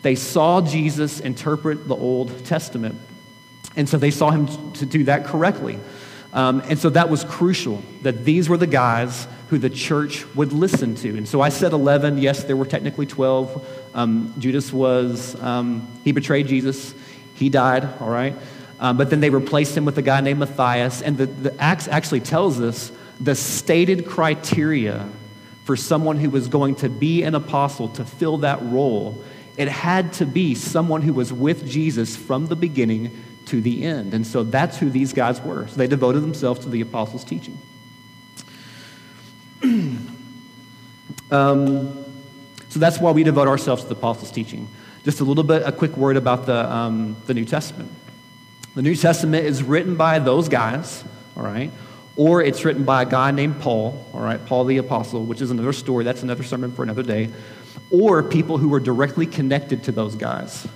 They 0.01 0.15
saw 0.15 0.61
Jesus 0.61 1.19
interpret 1.19 1.87
the 1.87 1.95
Old 1.95 2.45
Testament. 2.45 2.99
And 3.75 3.89
so 3.89 3.97
they 3.97 4.11
saw 4.11 4.31
him 4.31 4.71
to 4.73 4.85
do 4.85 5.05
that 5.05 5.25
correctly. 5.25 5.79
Um, 6.33 6.61
and 6.67 6.77
so 6.77 6.89
that 6.91 7.09
was 7.09 7.23
crucial 7.23 7.81
that 8.03 8.25
these 8.25 8.49
were 8.49 8.57
the 8.57 8.67
guys 8.67 9.27
who 9.49 9.57
the 9.57 9.69
church 9.69 10.25
would 10.35 10.51
listen 10.51 10.95
to. 10.95 11.17
And 11.17 11.27
so 11.27 11.41
I 11.41 11.49
said 11.49 11.71
11. 11.71 12.17
Yes, 12.17 12.43
there 12.43 12.57
were 12.57 12.65
technically 12.65 13.05
12. 13.05 13.91
Um, 13.93 14.33
Judas 14.37 14.73
was, 14.73 15.41
um, 15.41 15.87
he 16.03 16.11
betrayed 16.11 16.47
Jesus. 16.47 16.93
He 17.35 17.49
died, 17.49 17.87
all 17.99 18.09
right? 18.09 18.35
Um, 18.79 18.97
but 18.97 19.09
then 19.09 19.21
they 19.21 19.29
replaced 19.29 19.77
him 19.77 19.85
with 19.85 19.97
a 19.97 20.01
guy 20.01 20.21
named 20.21 20.39
Matthias. 20.39 21.01
And 21.01 21.17
the, 21.17 21.27
the 21.27 21.61
Acts 21.61 21.87
actually 21.87 22.19
tells 22.19 22.59
us 22.59 22.91
the 23.19 23.35
stated 23.35 24.05
criteria 24.05 25.07
for 25.63 25.75
someone 25.75 26.17
who 26.17 26.29
was 26.29 26.47
going 26.47 26.75
to 26.75 26.89
be 26.89 27.23
an 27.23 27.35
apostle 27.35 27.89
to 27.89 28.05
fill 28.05 28.37
that 28.39 28.61
role. 28.63 29.23
It 29.57 29.67
had 29.67 30.13
to 30.13 30.25
be 30.25 30.53
someone 30.53 31.01
who 31.01 31.13
was 31.13 31.33
with 31.33 31.67
Jesus 31.67 32.15
from 32.15 32.47
the 32.47 32.55
beginning 32.55 33.23
to 33.47 33.61
the 33.61 33.83
end. 33.83 34.13
And 34.13 34.25
so 34.25 34.43
that's 34.43 34.77
who 34.77 34.89
these 34.89 35.13
guys 35.13 35.41
were. 35.41 35.67
So 35.67 35.75
they 35.75 35.87
devoted 35.87 36.21
themselves 36.21 36.61
to 36.61 36.69
the 36.69 36.81
apostles' 36.81 37.23
teaching. 37.23 37.57
um, 41.31 42.05
so 42.69 42.79
that's 42.79 42.99
why 42.99 43.11
we 43.11 43.23
devote 43.23 43.47
ourselves 43.47 43.83
to 43.83 43.89
the 43.89 43.95
apostles' 43.95 44.31
teaching. 44.31 44.67
Just 45.03 45.19
a 45.19 45.23
little 45.23 45.43
bit, 45.43 45.63
a 45.65 45.71
quick 45.71 45.95
word 45.97 46.17
about 46.17 46.45
the, 46.45 46.71
um, 46.71 47.15
the 47.25 47.33
New 47.33 47.45
Testament. 47.45 47.91
The 48.75 48.81
New 48.81 48.95
Testament 48.95 49.45
is 49.45 49.63
written 49.63 49.95
by 49.95 50.19
those 50.19 50.49
guys, 50.49 51.03
all 51.37 51.43
right, 51.43 51.71
or 52.15 52.41
it's 52.41 52.63
written 52.63 52.83
by 52.83 53.01
a 53.01 53.05
guy 53.05 53.31
named 53.31 53.59
Paul, 53.59 54.05
all 54.13 54.21
right, 54.21 54.43
Paul 54.45 54.65
the 54.65 54.77
Apostle, 54.77 55.25
which 55.25 55.41
is 55.41 55.51
another 55.51 55.73
story. 55.73 56.03
That's 56.03 56.23
another 56.23 56.43
sermon 56.43 56.71
for 56.71 56.83
another 56.83 57.03
day. 57.03 57.29
or 57.91 58.23
people 58.23 58.57
who 58.57 58.69
were 58.69 58.79
directly 58.79 59.25
connected 59.25 59.83
to 59.83 59.91
those 59.91 60.15
guys 60.15 60.67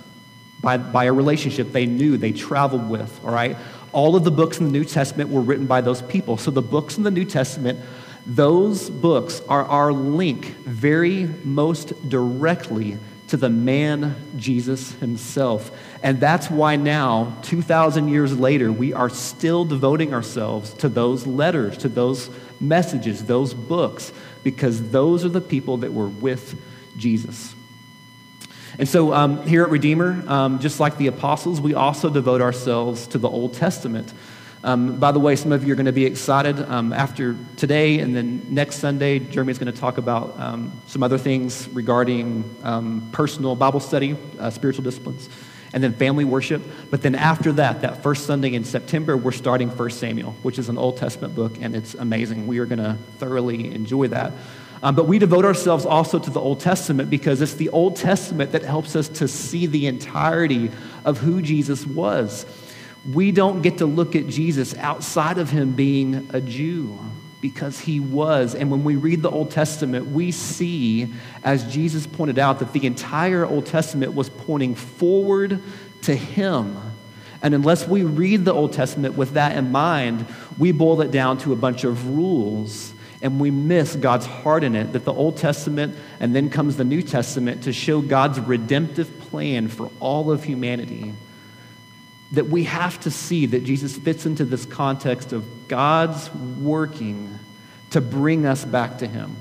by, 0.62 0.78
by 0.78 1.06
a 1.06 1.14
relationship 1.14 1.72
they 1.72 1.86
knew, 1.86 2.18
they 2.18 2.32
traveled 2.32 2.90
with, 2.90 3.24
all 3.24 3.32
right? 3.32 3.58
All 3.92 4.16
of 4.16 4.24
the 4.24 4.32
books 4.32 4.60
in 4.60 4.66
the 4.66 4.72
New 4.72 4.86
Testament 4.86 5.30
were 5.30 5.42
written 5.42 5.66
by 5.66 5.82
those 5.82 6.02
people. 6.04 6.38
So 6.38 6.52
the 6.52 6.62
books 6.62 6.98
in 6.98 7.04
the 7.04 7.12
New 7.12 7.26
Testament, 7.26 7.80
those 8.26 8.90
books 8.90 9.42
are 9.50 9.64
our 9.66 9.92
link 9.92 10.46
very 10.66 11.26
most 11.44 12.10
directly 12.10 12.98
to 13.30 13.38
the 13.38 13.50
man 13.50 14.16
Jesus 14.38 14.92
himself. 14.94 15.72
And 16.02 16.20
that's 16.20 16.50
why 16.50 16.76
now, 16.76 17.38
2,000 17.44 18.08
years 18.08 18.38
later, 18.38 18.72
we 18.72 18.94
are 18.94 19.10
still 19.10 19.66
devoting 19.66 20.14
ourselves 20.14 20.74
to 20.76 20.90
those 20.90 21.28
letters, 21.28 21.78
to 21.80 21.90
those 21.90 22.30
messages, 22.60 23.26
those 23.26 23.54
books, 23.54 24.12
because 24.44 24.90
those 24.92 25.26
are 25.26 25.30
the 25.30 25.42
people 25.42 25.78
that 25.78 25.94
were 25.94 26.08
with 26.08 26.60
Jesus. 26.98 27.54
And 28.80 28.88
so 28.88 29.14
um, 29.14 29.46
here 29.46 29.64
at 29.64 29.70
Redeemer, 29.70 30.24
um, 30.28 30.60
just 30.60 30.80
like 30.80 30.98
the 30.98 31.08
apostles, 31.08 31.60
we 31.60 31.74
also 31.74 32.10
devote 32.10 32.42
ourselves 32.42 33.08
to 33.08 33.18
the 33.18 33.30
Old 33.30 33.54
Testament. 33.54 34.12
Um, 34.62 35.00
by 35.00 35.14
the 35.14 35.20
way, 35.20 35.38
some 35.38 35.54
of 35.54 35.66
you 35.66 35.72
are 35.72 35.76
going 35.78 35.86
to 35.86 35.94
be 35.94 36.06
excited 36.06 36.60
um, 36.60 36.92
after 36.92 37.38
today 37.56 38.00
and 38.00 38.14
then 38.14 38.46
next 38.50 38.78
Sunday. 38.78 39.20
Jeremy's 39.20 39.58
going 39.58 39.72
to 39.72 39.80
talk 39.80 39.98
about 39.98 40.38
um, 40.38 40.74
some 40.86 41.02
other 41.02 41.18
things 41.18 41.70
regarding 41.70 42.44
um, 42.64 43.08
personal 43.14 43.56
Bible 43.56 43.80
study, 43.80 44.18
uh, 44.38 44.50
spiritual 44.50 44.84
disciplines, 44.84 45.30
and 45.72 45.82
then 45.82 45.94
family 45.94 46.26
worship. 46.26 46.62
But 46.90 47.02
then 47.02 47.16
after 47.16 47.54
that, 47.54 47.82
that 47.82 48.04
first 48.04 48.26
Sunday 48.26 48.54
in 48.54 48.66
September, 48.66 49.16
we're 49.16 49.32
starting 49.32 49.70
1 49.70 49.90
Samuel, 49.92 50.34
which 50.42 50.60
is 50.60 50.68
an 50.68 50.78
Old 50.78 50.98
Testament 50.98 51.36
book, 51.36 51.54
and 51.62 51.74
it's 51.74 51.94
amazing. 51.94 52.46
We 52.46 52.60
are 52.60 52.66
going 52.66 52.80
to 52.80 52.98
thoroughly 53.18 53.74
enjoy 53.74 54.08
that. 54.08 54.34
Um, 54.84 54.96
but 54.96 55.08
we 55.08 55.20
devote 55.20 55.46
ourselves 55.46 55.86
also 55.86 56.20
to 56.20 56.30
the 56.30 56.40
Old 56.40 56.60
Testament 56.60 57.10
because 57.10 57.42
it's 57.42 57.56
the 57.56 57.70
Old 57.70 57.96
Testament 57.96 58.52
that 58.54 58.64
helps 58.64 58.96
us 58.96 59.08
to 59.10 59.28
see 59.28 59.68
the 59.68 59.88
entirety 59.88 60.72
of 61.06 61.18
who 61.18 61.42
Jesus 61.42 61.86
was. 61.86 62.46
We 63.14 63.32
don't 63.32 63.62
get 63.62 63.80
to 63.80 63.86
look 63.86 64.16
at 64.16 64.28
Jesus 64.28 64.76
outside 64.78 65.38
of 65.38 65.50
him 65.50 65.72
being 65.72 66.30
a 66.32 66.42
Jew 66.42 67.00
because 67.42 67.80
he 67.80 68.00
was. 68.00 68.56
And 68.56 68.70
when 68.70 68.84
we 68.84 68.96
read 68.96 69.22
the 69.22 69.30
Old 69.30 69.52
Testament, 69.52 70.08
we 70.08 70.32
see, 70.32 71.14
as 71.44 71.72
Jesus 71.72 72.06
pointed 72.06 72.38
out, 72.38 72.60
that 72.60 72.74
the 72.74 72.86
entire 72.86 73.46
Old 73.46 73.66
Testament 73.66 74.14
was 74.14 74.30
pointing 74.30 74.76
forward 74.76 75.62
to 76.04 76.16
him. 76.16 76.78
And 77.42 77.54
unless 77.56 77.88
we 77.88 78.04
read 78.04 78.44
the 78.44 78.54
Old 78.54 78.74
Testament 78.74 79.16
with 79.16 79.32
that 79.32 79.56
in 79.56 79.72
mind, 79.72 80.26
we 80.58 80.72
boil 80.74 81.02
it 81.02 81.12
down 81.12 81.38
to 81.40 81.54
a 81.54 81.56
bunch 81.56 81.86
of 81.86 82.10
rules 82.10 82.94
and 83.22 83.40
we 83.40 83.52
miss 83.52 83.96
God's 83.96 84.26
heart 84.26 84.64
in 84.64 84.76
it 84.76 84.94
that 84.94 85.04
the 85.04 85.14
Old 85.14 85.38
Testament 85.38 85.96
and 86.20 86.34
then 86.34 86.50
comes 86.50 86.78
the 86.78 86.86
New 86.86 87.02
Testament 87.02 87.64
to 87.64 87.74
show 87.74 88.02
God's 88.02 88.40
redemptive 88.40 89.20
plan 89.20 89.68
for 89.68 89.92
all 90.00 90.32
of 90.32 90.44
humanity. 90.44 91.14
That 92.34 92.48
we 92.48 92.66
have 92.66 93.00
to 93.02 93.12
see 93.12 93.48
that 93.48 93.64
Jesus 93.64 93.98
fits 93.98 94.26
into 94.26 94.46
this 94.46 94.66
context 94.66 95.34
of 95.34 95.68
God's 95.68 96.34
working 96.34 97.40
to 97.92 98.02
bring 98.02 98.46
us 98.46 98.64
back 98.64 99.00
to 99.00 99.08
Him. 99.08 99.36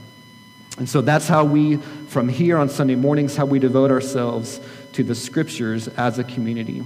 And 0.78 0.88
so 0.88 1.00
that's 1.00 1.28
how 1.28 1.44
we, 1.44 1.76
from 2.08 2.28
here 2.28 2.56
on 2.56 2.68
Sunday 2.68 2.94
mornings, 2.94 3.36
how 3.36 3.46
we 3.46 3.58
devote 3.58 3.90
ourselves 3.90 4.60
to 4.92 5.02
the 5.02 5.14
scriptures 5.14 5.88
as 5.88 6.18
a 6.18 6.24
community. 6.24 6.82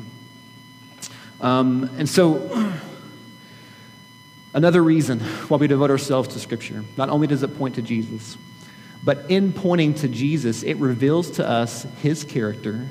Um, 1.40 1.90
and 1.99 2.09
so 2.09 2.73
Another 4.54 4.82
reason 4.82 5.21
why 5.49 5.56
we 5.56 5.66
devote 5.66 5.90
ourselves 5.90 6.28
to 6.30 6.38
Scripture, 6.38 6.85
not 6.97 7.09
only 7.09 7.26
does 7.26 7.42
it 7.42 7.56
point 7.56 7.76
to 7.76 7.82
Jesus, 7.82 8.37
but 9.02 9.30
in 9.30 9.52
pointing 9.52 9.94
to 9.94 10.09
Jesus, 10.09 10.62
it 10.62 10.75
reveals 10.75 11.32
to 11.32 11.49
us 11.49 11.87
his 12.02 12.23
character 12.23 12.87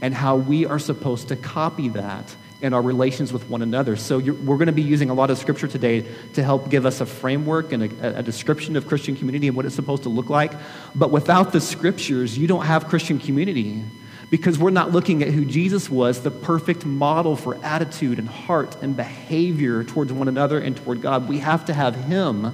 and 0.00 0.14
how 0.14 0.36
we 0.36 0.66
are 0.66 0.78
supposed 0.78 1.28
to 1.28 1.36
copy 1.36 1.88
that 1.90 2.34
in 2.60 2.72
our 2.72 2.82
relations 2.82 3.32
with 3.32 3.48
one 3.48 3.62
another. 3.62 3.94
So 3.94 4.18
we're 4.18 4.56
going 4.56 4.66
to 4.66 4.72
be 4.72 4.82
using 4.82 5.10
a 5.10 5.14
lot 5.14 5.30
of 5.30 5.38
scripture 5.38 5.68
today 5.68 6.04
to 6.34 6.42
help 6.42 6.70
give 6.70 6.86
us 6.86 7.00
a 7.00 7.06
framework 7.06 7.72
and 7.72 7.84
a, 7.84 8.18
a, 8.18 8.22
description 8.22 8.74
of 8.74 8.88
Christian 8.88 9.14
community 9.14 9.46
and 9.46 9.56
what 9.56 9.64
it's 9.64 9.76
supposed 9.76 10.02
to 10.04 10.08
look 10.08 10.28
like. 10.28 10.52
But 10.94 11.12
without 11.12 11.52
the 11.52 11.60
scriptures, 11.60 12.36
you 12.36 12.48
don't 12.48 12.66
have 12.66 12.88
Christian 12.88 13.20
community 13.20 13.84
because 14.30 14.58
we're 14.58 14.70
not 14.70 14.90
looking 14.90 15.22
at 15.22 15.28
who 15.28 15.44
Jesus 15.44 15.88
was, 15.88 16.22
the 16.22 16.32
perfect 16.32 16.84
model 16.84 17.36
for 17.36 17.56
attitude 17.64 18.18
and 18.18 18.28
heart 18.28 18.76
and 18.82 18.96
behavior 18.96 19.84
towards 19.84 20.12
one 20.12 20.28
another 20.28 20.58
and 20.58 20.76
toward 20.76 21.00
God. 21.00 21.28
We 21.28 21.38
have 21.38 21.64
to 21.66 21.74
have 21.74 21.94
Him, 21.94 22.52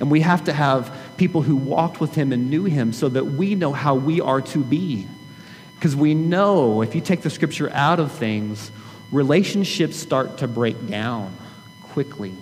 and 0.00 0.10
we 0.10 0.20
have 0.20 0.44
to 0.44 0.52
have 0.52 0.94
people 1.16 1.42
who 1.42 1.56
walked 1.56 2.00
with 2.00 2.14
Him 2.14 2.32
and 2.32 2.50
knew 2.50 2.64
Him 2.64 2.92
so 2.92 3.08
that 3.08 3.24
we 3.24 3.54
know 3.54 3.72
how 3.72 3.94
we 3.94 4.20
are 4.20 4.42
to 4.42 4.62
be. 4.62 5.06
Because 5.84 5.96
we 5.96 6.14
know 6.14 6.80
if 6.80 6.94
you 6.94 7.02
take 7.02 7.20
the 7.20 7.28
scripture 7.28 7.68
out 7.68 8.00
of 8.00 8.10
things, 8.10 8.72
relationships 9.12 9.98
start 9.98 10.38
to 10.38 10.48
break 10.48 10.86
down 10.88 11.36
quickly 11.82 12.34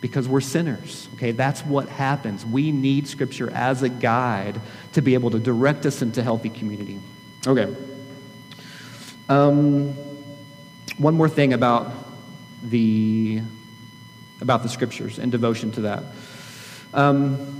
because 0.00 0.28
we're 0.28 0.40
sinners. 0.40 1.08
Okay, 1.14 1.32
that's 1.32 1.62
what 1.62 1.88
happens. 1.88 2.46
We 2.46 2.70
need 2.70 3.08
scripture 3.08 3.50
as 3.50 3.82
a 3.82 3.88
guide 3.88 4.60
to 4.92 5.02
be 5.02 5.14
able 5.14 5.32
to 5.32 5.40
direct 5.40 5.84
us 5.84 6.00
into 6.00 6.22
healthy 6.22 6.48
community. 6.48 7.00
Okay. 7.44 7.74
Um, 9.28 9.94
one 10.96 11.14
more 11.14 11.28
thing 11.28 11.54
about 11.54 11.90
the 12.62 13.42
about 14.40 14.62
the 14.62 14.68
scriptures 14.68 15.18
and 15.18 15.32
devotion 15.32 15.72
to 15.72 15.80
that. 15.80 16.04
Um, 16.92 17.53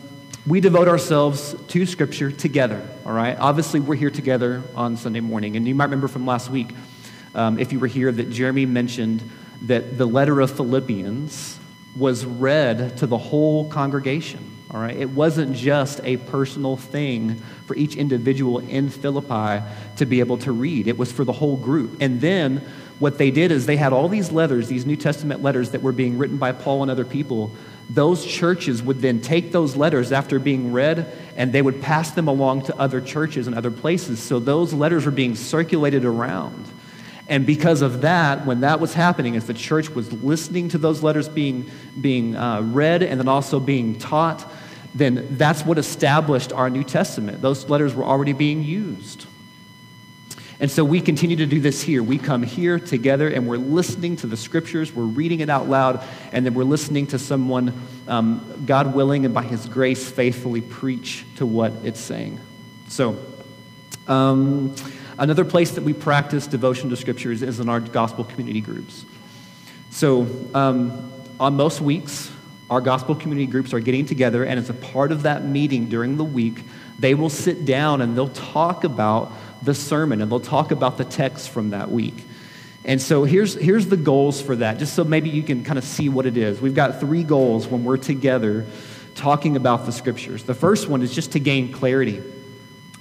we 0.46 0.60
devote 0.60 0.88
ourselves 0.88 1.56
to 1.68 1.86
scripture 1.86 2.30
together. 2.30 2.86
All 3.06 3.12
right. 3.12 3.38
Obviously, 3.38 3.80
we're 3.80 3.94
here 3.94 4.10
together 4.10 4.62
on 4.74 4.98
Sunday 4.98 5.20
morning, 5.20 5.56
and 5.56 5.66
you 5.66 5.74
might 5.74 5.84
remember 5.84 6.08
from 6.08 6.26
last 6.26 6.50
week, 6.50 6.68
um, 7.34 7.58
if 7.58 7.72
you 7.72 7.80
were 7.80 7.86
here, 7.86 8.12
that 8.12 8.28
Jeremy 8.30 8.66
mentioned 8.66 9.22
that 9.62 9.96
the 9.96 10.04
letter 10.04 10.40
of 10.40 10.50
Philippians 10.50 11.58
was 11.96 12.26
read 12.26 12.98
to 12.98 13.06
the 13.06 13.16
whole 13.16 13.70
congregation. 13.70 14.50
All 14.70 14.80
right? 14.80 14.96
It 14.96 15.08
wasn't 15.08 15.56
just 15.56 16.00
a 16.04 16.18
personal 16.18 16.76
thing 16.76 17.36
for 17.66 17.74
each 17.76 17.96
individual 17.96 18.58
in 18.58 18.90
Philippi 18.90 19.64
to 19.96 20.04
be 20.04 20.20
able 20.20 20.36
to 20.38 20.52
read, 20.52 20.88
it 20.88 20.98
was 20.98 21.10
for 21.10 21.24
the 21.24 21.32
whole 21.32 21.56
group. 21.56 21.96
And 22.00 22.20
then 22.20 22.58
what 22.98 23.16
they 23.16 23.30
did 23.30 23.50
is 23.50 23.66
they 23.66 23.76
had 23.76 23.92
all 23.92 24.08
these 24.08 24.30
letters, 24.30 24.68
these 24.68 24.84
New 24.84 24.96
Testament 24.96 25.42
letters 25.42 25.70
that 25.70 25.82
were 25.82 25.92
being 25.92 26.18
written 26.18 26.36
by 26.36 26.52
Paul 26.52 26.82
and 26.82 26.90
other 26.90 27.04
people. 27.04 27.50
Those 27.90 28.24
churches 28.24 28.82
would 28.82 29.00
then 29.00 29.20
take 29.20 29.52
those 29.52 29.76
letters 29.76 30.10
after 30.10 30.38
being 30.38 30.72
read 30.72 31.06
and 31.36 31.52
they 31.52 31.62
would 31.62 31.82
pass 31.82 32.12
them 32.12 32.28
along 32.28 32.62
to 32.62 32.76
other 32.78 33.00
churches 33.00 33.46
and 33.46 33.56
other 33.56 33.70
places. 33.70 34.20
So 34.20 34.38
those 34.38 34.72
letters 34.72 35.04
were 35.04 35.10
being 35.10 35.34
circulated 35.34 36.04
around. 36.04 36.66
And 37.28 37.46
because 37.46 37.82
of 37.82 38.02
that, 38.02 38.44
when 38.46 38.60
that 38.60 38.80
was 38.80 38.92
happening, 38.94 39.34
as 39.36 39.46
the 39.46 39.54
church 39.54 39.90
was 39.90 40.12
listening 40.12 40.68
to 40.70 40.78
those 40.78 41.02
letters 41.02 41.28
being, 41.28 41.70
being 42.00 42.36
uh, 42.36 42.60
read 42.62 43.02
and 43.02 43.18
then 43.18 43.28
also 43.28 43.58
being 43.60 43.98
taught, 43.98 44.50
then 44.94 45.36
that's 45.36 45.64
what 45.64 45.78
established 45.78 46.52
our 46.52 46.70
New 46.70 46.84
Testament. 46.84 47.40
Those 47.40 47.68
letters 47.68 47.94
were 47.94 48.04
already 48.04 48.32
being 48.32 48.62
used. 48.62 49.26
And 50.60 50.70
so 50.70 50.84
we 50.84 51.00
continue 51.00 51.36
to 51.36 51.46
do 51.46 51.60
this 51.60 51.82
here. 51.82 52.02
We 52.02 52.16
come 52.16 52.42
here 52.42 52.78
together 52.78 53.28
and 53.28 53.46
we're 53.46 53.56
listening 53.56 54.16
to 54.16 54.26
the 54.26 54.36
scriptures, 54.36 54.92
we're 54.92 55.04
reading 55.04 55.40
it 55.40 55.50
out 55.50 55.68
loud, 55.68 56.02
and 56.32 56.46
then 56.46 56.54
we're 56.54 56.64
listening 56.64 57.08
to 57.08 57.18
someone, 57.18 57.72
um, 58.06 58.62
God 58.64 58.94
willing 58.94 59.24
and 59.24 59.34
by 59.34 59.42
His 59.42 59.66
grace, 59.66 60.08
faithfully 60.08 60.60
preach 60.60 61.24
to 61.36 61.46
what 61.46 61.72
it's 61.82 62.00
saying. 62.00 62.38
So, 62.88 63.18
um, 64.06 64.74
another 65.18 65.44
place 65.44 65.72
that 65.72 65.82
we 65.82 65.92
practice 65.92 66.46
devotion 66.46 66.90
to 66.90 66.96
scriptures 66.96 67.42
is 67.42 67.58
in 67.58 67.68
our 67.68 67.80
gospel 67.80 68.24
community 68.24 68.60
groups. 68.60 69.04
So, 69.90 70.26
um, 70.54 71.12
on 71.40 71.56
most 71.56 71.80
weeks, 71.80 72.30
our 72.70 72.80
gospel 72.80 73.14
community 73.14 73.50
groups 73.50 73.72
are 73.72 73.80
getting 73.80 74.06
together, 74.06 74.44
and 74.44 74.58
as 74.58 74.70
a 74.70 74.74
part 74.74 75.12
of 75.12 75.22
that 75.22 75.44
meeting 75.44 75.88
during 75.88 76.16
the 76.16 76.24
week, 76.24 76.62
they 76.98 77.14
will 77.14 77.28
sit 77.28 77.64
down 77.64 78.00
and 78.00 78.16
they'll 78.16 78.28
talk 78.28 78.84
about 78.84 79.32
the 79.64 79.74
sermon 79.74 80.20
and 80.20 80.30
they'll 80.30 80.40
talk 80.40 80.70
about 80.70 80.98
the 80.98 81.04
text 81.04 81.50
from 81.50 81.70
that 81.70 81.90
week. 81.90 82.24
And 82.84 83.00
so 83.00 83.24
here's, 83.24 83.54
here's 83.54 83.86
the 83.86 83.96
goals 83.96 84.42
for 84.42 84.56
that, 84.56 84.78
just 84.78 84.94
so 84.94 85.04
maybe 85.04 85.30
you 85.30 85.42
can 85.42 85.64
kind 85.64 85.78
of 85.78 85.84
see 85.84 86.08
what 86.08 86.26
it 86.26 86.36
is. 86.36 86.60
We've 86.60 86.74
got 86.74 87.00
three 87.00 87.22
goals 87.22 87.66
when 87.66 87.82
we're 87.82 87.96
together 87.96 88.66
talking 89.14 89.56
about 89.56 89.86
the 89.86 89.92
scriptures. 89.92 90.42
The 90.42 90.54
first 90.54 90.88
one 90.88 91.02
is 91.02 91.14
just 91.14 91.32
to 91.32 91.40
gain 91.40 91.72
clarity. 91.72 92.22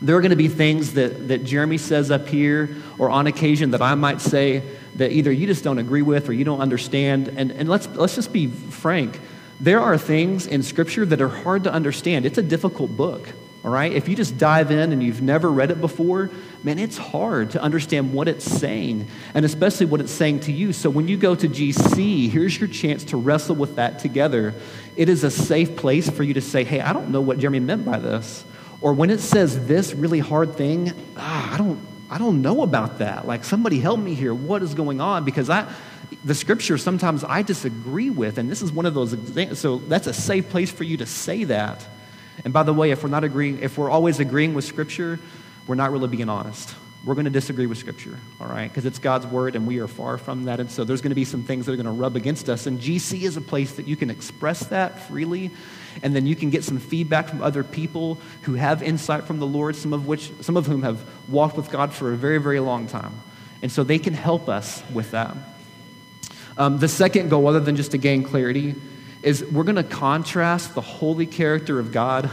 There 0.02 0.16
are 0.16 0.22
going 0.22 0.30
to 0.30 0.38
be 0.38 0.48
things 0.48 0.94
that, 0.94 1.28
that 1.28 1.44
Jeremy 1.44 1.78
says 1.78 2.12
up 2.12 2.28
here, 2.28 2.76
or 2.98 3.10
on 3.10 3.28
occasion 3.28 3.72
that 3.72 3.82
I 3.82 3.96
might 3.96 4.22
say 4.22 4.64
that 4.96 5.12
either 5.12 5.32
you 5.32 5.48
just 5.48 5.64
don't 5.64 5.80
agree 5.80 6.02
with 6.02 6.30
or 6.30 6.34
you 6.34 6.46
don't 6.46 6.62
understand. 6.62 7.30
And, 7.30 7.52
and 7.52 7.68
let's, 7.68 7.88
let's 7.88 8.16
just 8.16 8.32
be 8.32 8.48
frank 8.48 9.20
there 9.64 9.80
are 9.80 9.98
things 9.98 10.46
in 10.46 10.62
Scripture 10.62 11.06
that 11.06 11.22
are 11.22 11.30
hard 11.30 11.64
to 11.66 11.72
understand. 11.72 12.26
It's 12.26 12.38
a 12.38 12.44
difficult 12.44 12.98
book, 12.98 13.30
all 13.64 13.72
right? 13.72 13.94
If 13.94 14.10
you 14.10 14.16
just 14.16 14.38
dive 14.38 14.72
in 14.72 14.92
and 14.92 15.02
you've 15.02 15.22
never 15.22 15.50
read 15.50 15.72
it 15.72 15.80
before, 15.80 16.30
man, 16.64 16.78
it's 16.78 16.98
hard 16.98 17.52
to 17.52 17.62
understand 17.62 18.14
what 18.14 18.28
it's 18.28 18.44
saying, 18.44 19.08
and 19.34 19.46
especially 19.46 19.86
what 19.86 20.02
it's 20.02 20.12
saying 20.12 20.42
to 20.42 20.52
you. 20.52 20.74
So 20.74 20.90
when 20.90 21.08
you 21.08 21.16
go 21.16 21.34
to 21.34 21.48
GC, 21.48 22.30
here's 22.30 22.60
your 22.60 22.68
chance 22.68 23.06
to 23.06 23.18
wrestle 23.18 23.56
with 23.56 23.78
that 23.78 24.00
together. 24.00 24.54
It 24.98 25.08
is 25.08 25.24
a 25.24 25.32
safe 25.32 25.78
place 25.78 26.10
for 26.10 26.24
you 26.24 26.34
to 26.34 26.42
say, 26.42 26.66
hey, 26.66 26.82
I 26.82 26.92
don't 26.92 27.10
know 27.10 27.22
what 27.22 27.40
Jeremy 27.40 27.62
meant 27.62 27.86
by 27.86 28.00
this. 28.00 28.44
Or 28.82 28.94
when 28.94 29.10
it 29.10 29.22
says 29.22 29.66
this 29.66 29.94
really 29.94 30.20
hard 30.20 30.56
thing, 30.56 30.92
ah, 31.16 31.54
I 31.54 31.58
don't, 31.58 31.80
I 32.10 32.18
don't 32.18 32.42
know 32.42 32.64
about 32.64 33.00
that. 33.00 33.26
Like, 33.26 33.46
somebody 33.46 33.80
help 33.80 33.98
me 33.98 34.14
here. 34.14 34.36
What 34.36 34.62
is 34.62 34.74
going 34.74 35.00
on? 35.00 35.24
Because 35.24 35.50
I, 35.50 35.72
the 36.26 36.36
scripture 36.36 36.78
sometimes 36.78 37.24
I 37.24 37.44
disagree 37.44 38.10
with, 38.10 38.38
and 38.38 38.52
this 38.52 38.62
is 38.62 38.74
one 38.74 38.86
of 38.86 38.94
those 38.94 39.14
examples. 39.14 39.60
So 39.60 39.78
that's 39.78 40.08
a 40.08 40.14
safe 40.14 40.50
place 40.50 40.70
for 40.70 40.84
you 40.84 40.98
to 40.98 41.06
say 41.06 41.46
that. 41.46 41.88
And 42.44 42.54
by 42.54 42.64
the 42.64 42.74
way, 42.74 42.92
if 42.92 43.04
we're 43.04 43.10
not 43.10 43.24
agreeing, 43.24 43.60
if 43.62 43.78
we're 43.78 43.90
always 43.90 44.20
agreeing 44.20 44.54
with 44.54 44.66
scripture, 44.66 45.20
we're 45.68 45.76
not 45.76 45.92
really 45.92 46.08
being 46.08 46.30
honest. 46.30 46.76
We're 47.06 47.16
going 47.16 47.26
to 47.26 47.32
disagree 47.32 47.66
with 47.66 47.78
scripture, 47.78 48.18
all 48.40 48.48
right? 48.48 48.70
Because 48.70 48.86
it's 48.86 48.98
God's 48.98 49.28
word 49.28 49.58
and 49.58 49.68
we 49.68 49.80
are 49.80 49.90
far 49.90 50.18
from 50.18 50.46
that. 50.46 50.62
And 50.62 50.72
so 50.72 50.86
there's 50.86 51.02
going 51.02 51.12
to 51.12 51.16
be 51.16 51.26
some 51.26 51.44
things 51.44 51.66
that 51.66 51.74
are 51.74 51.76
going 51.76 51.86
to 51.86 51.92
rub 51.92 52.16
against 52.16 52.48
us. 52.48 52.66
And 52.66 52.80
GC 52.80 53.24
is 53.24 53.36
a 53.36 53.42
place 53.42 53.74
that 53.74 53.88
you 53.88 53.98
can 53.98 54.10
express 54.10 54.62
that 54.68 55.08
freely. 55.08 55.52
And 56.02 56.16
then 56.16 56.26
you 56.26 56.36
can 56.36 56.50
get 56.50 56.64
some 56.64 56.80
feedback 56.80 57.28
from 57.28 57.42
other 57.42 57.64
people 57.64 58.20
who 58.44 58.54
have 58.54 58.82
insight 58.82 59.26
from 59.26 59.40
the 59.40 59.46
Lord, 59.46 59.76
some 59.76 59.92
of 59.92 60.08
which, 60.08 60.32
some 60.42 60.56
of 60.56 60.66
whom 60.66 60.84
have 60.84 61.06
walked 61.28 61.58
with 61.58 61.70
God 61.70 61.94
for 61.94 62.14
a 62.14 62.16
very, 62.16 62.38
very 62.38 62.62
long 62.62 62.88
time. 62.88 63.14
And 63.62 63.70
so 63.70 63.84
they 63.84 64.00
can 64.00 64.14
help 64.14 64.48
us 64.48 64.82
with 64.94 65.12
that. 65.12 65.36
Um, 66.58 66.78
the 66.78 66.88
second 66.88 67.30
goal, 67.30 67.48
other 67.48 67.60
than 67.60 67.76
just 67.76 67.92
to 67.92 67.98
gain 67.98 68.24
clarity, 68.24 68.76
is 69.24 69.44
we're 69.46 69.64
going 69.64 69.78
to 69.78 69.84
contrast 69.84 70.76
the 70.76 70.82
holy 70.82 71.26
character 71.26 71.80
of 71.80 71.92
God 71.92 72.30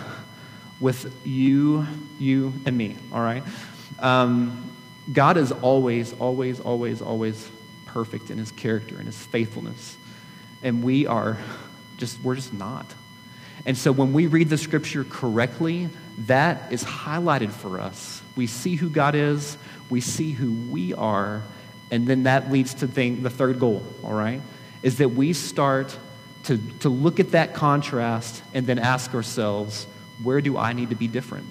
with 0.81 1.15
you, 1.25 1.87
you, 2.19 2.53
and 2.67 2.77
me, 2.77 2.97
all 3.13 3.21
right? 3.21 3.43
Um, 4.01 4.71
God 5.13 5.37
is 5.37 5.53
always, 5.53 6.13
always, 6.15 6.61
always, 6.61 7.01
always 7.01 7.49
perfect 7.87 8.31
in 8.31 8.39
his 8.39 8.51
character 8.53 8.97
and 8.97 9.07
his 9.07 9.17
faithfulness. 9.17 9.97
And 10.63 10.83
we 10.83 11.07
are 11.07 11.39
just, 11.97 12.21
we're 12.23 12.35
just 12.35 12.53
not. 12.53 12.87
And 13.67 13.77
so 13.77 13.93
when 13.93 14.13
we 14.13 14.27
read 14.27 14.49
the 14.49 14.59
scripture 14.59 15.05
correctly, 15.05 15.91
that 16.27 16.73
is 16.73 16.83
highlighted 16.83 17.51
for 17.51 17.81
us. 17.81 18.23
We 18.37 18.47
see 18.47 18.75
who 18.75 18.91
God 18.91 19.15
is, 19.15 19.57
we 19.91 20.01
see 20.01 20.33
who 20.33 20.53
we 20.71 20.95
are, 20.95 21.43
and 21.91 22.07
then 22.07 22.25
that 22.25 22.51
leads 22.51 22.75
to 22.75 22.87
think, 22.87 23.23
the 23.23 23.31
third 23.31 23.61
goal, 23.61 23.85
all 24.03 24.15
right? 24.15 24.41
Is 24.83 24.99
that 24.99 25.11
we 25.11 25.35
start 25.35 25.97
to, 26.45 26.59
to 26.81 26.89
look 26.89 27.21
at 27.21 27.33
that 27.33 27.55
contrast 27.55 28.43
and 28.55 28.67
then 28.67 28.79
ask 28.79 29.15
ourselves, 29.15 29.87
where 30.23 30.41
do 30.41 30.57
I 30.57 30.73
need 30.73 30.91
to 30.91 30.97
be 30.97 31.09
different? 31.09 31.47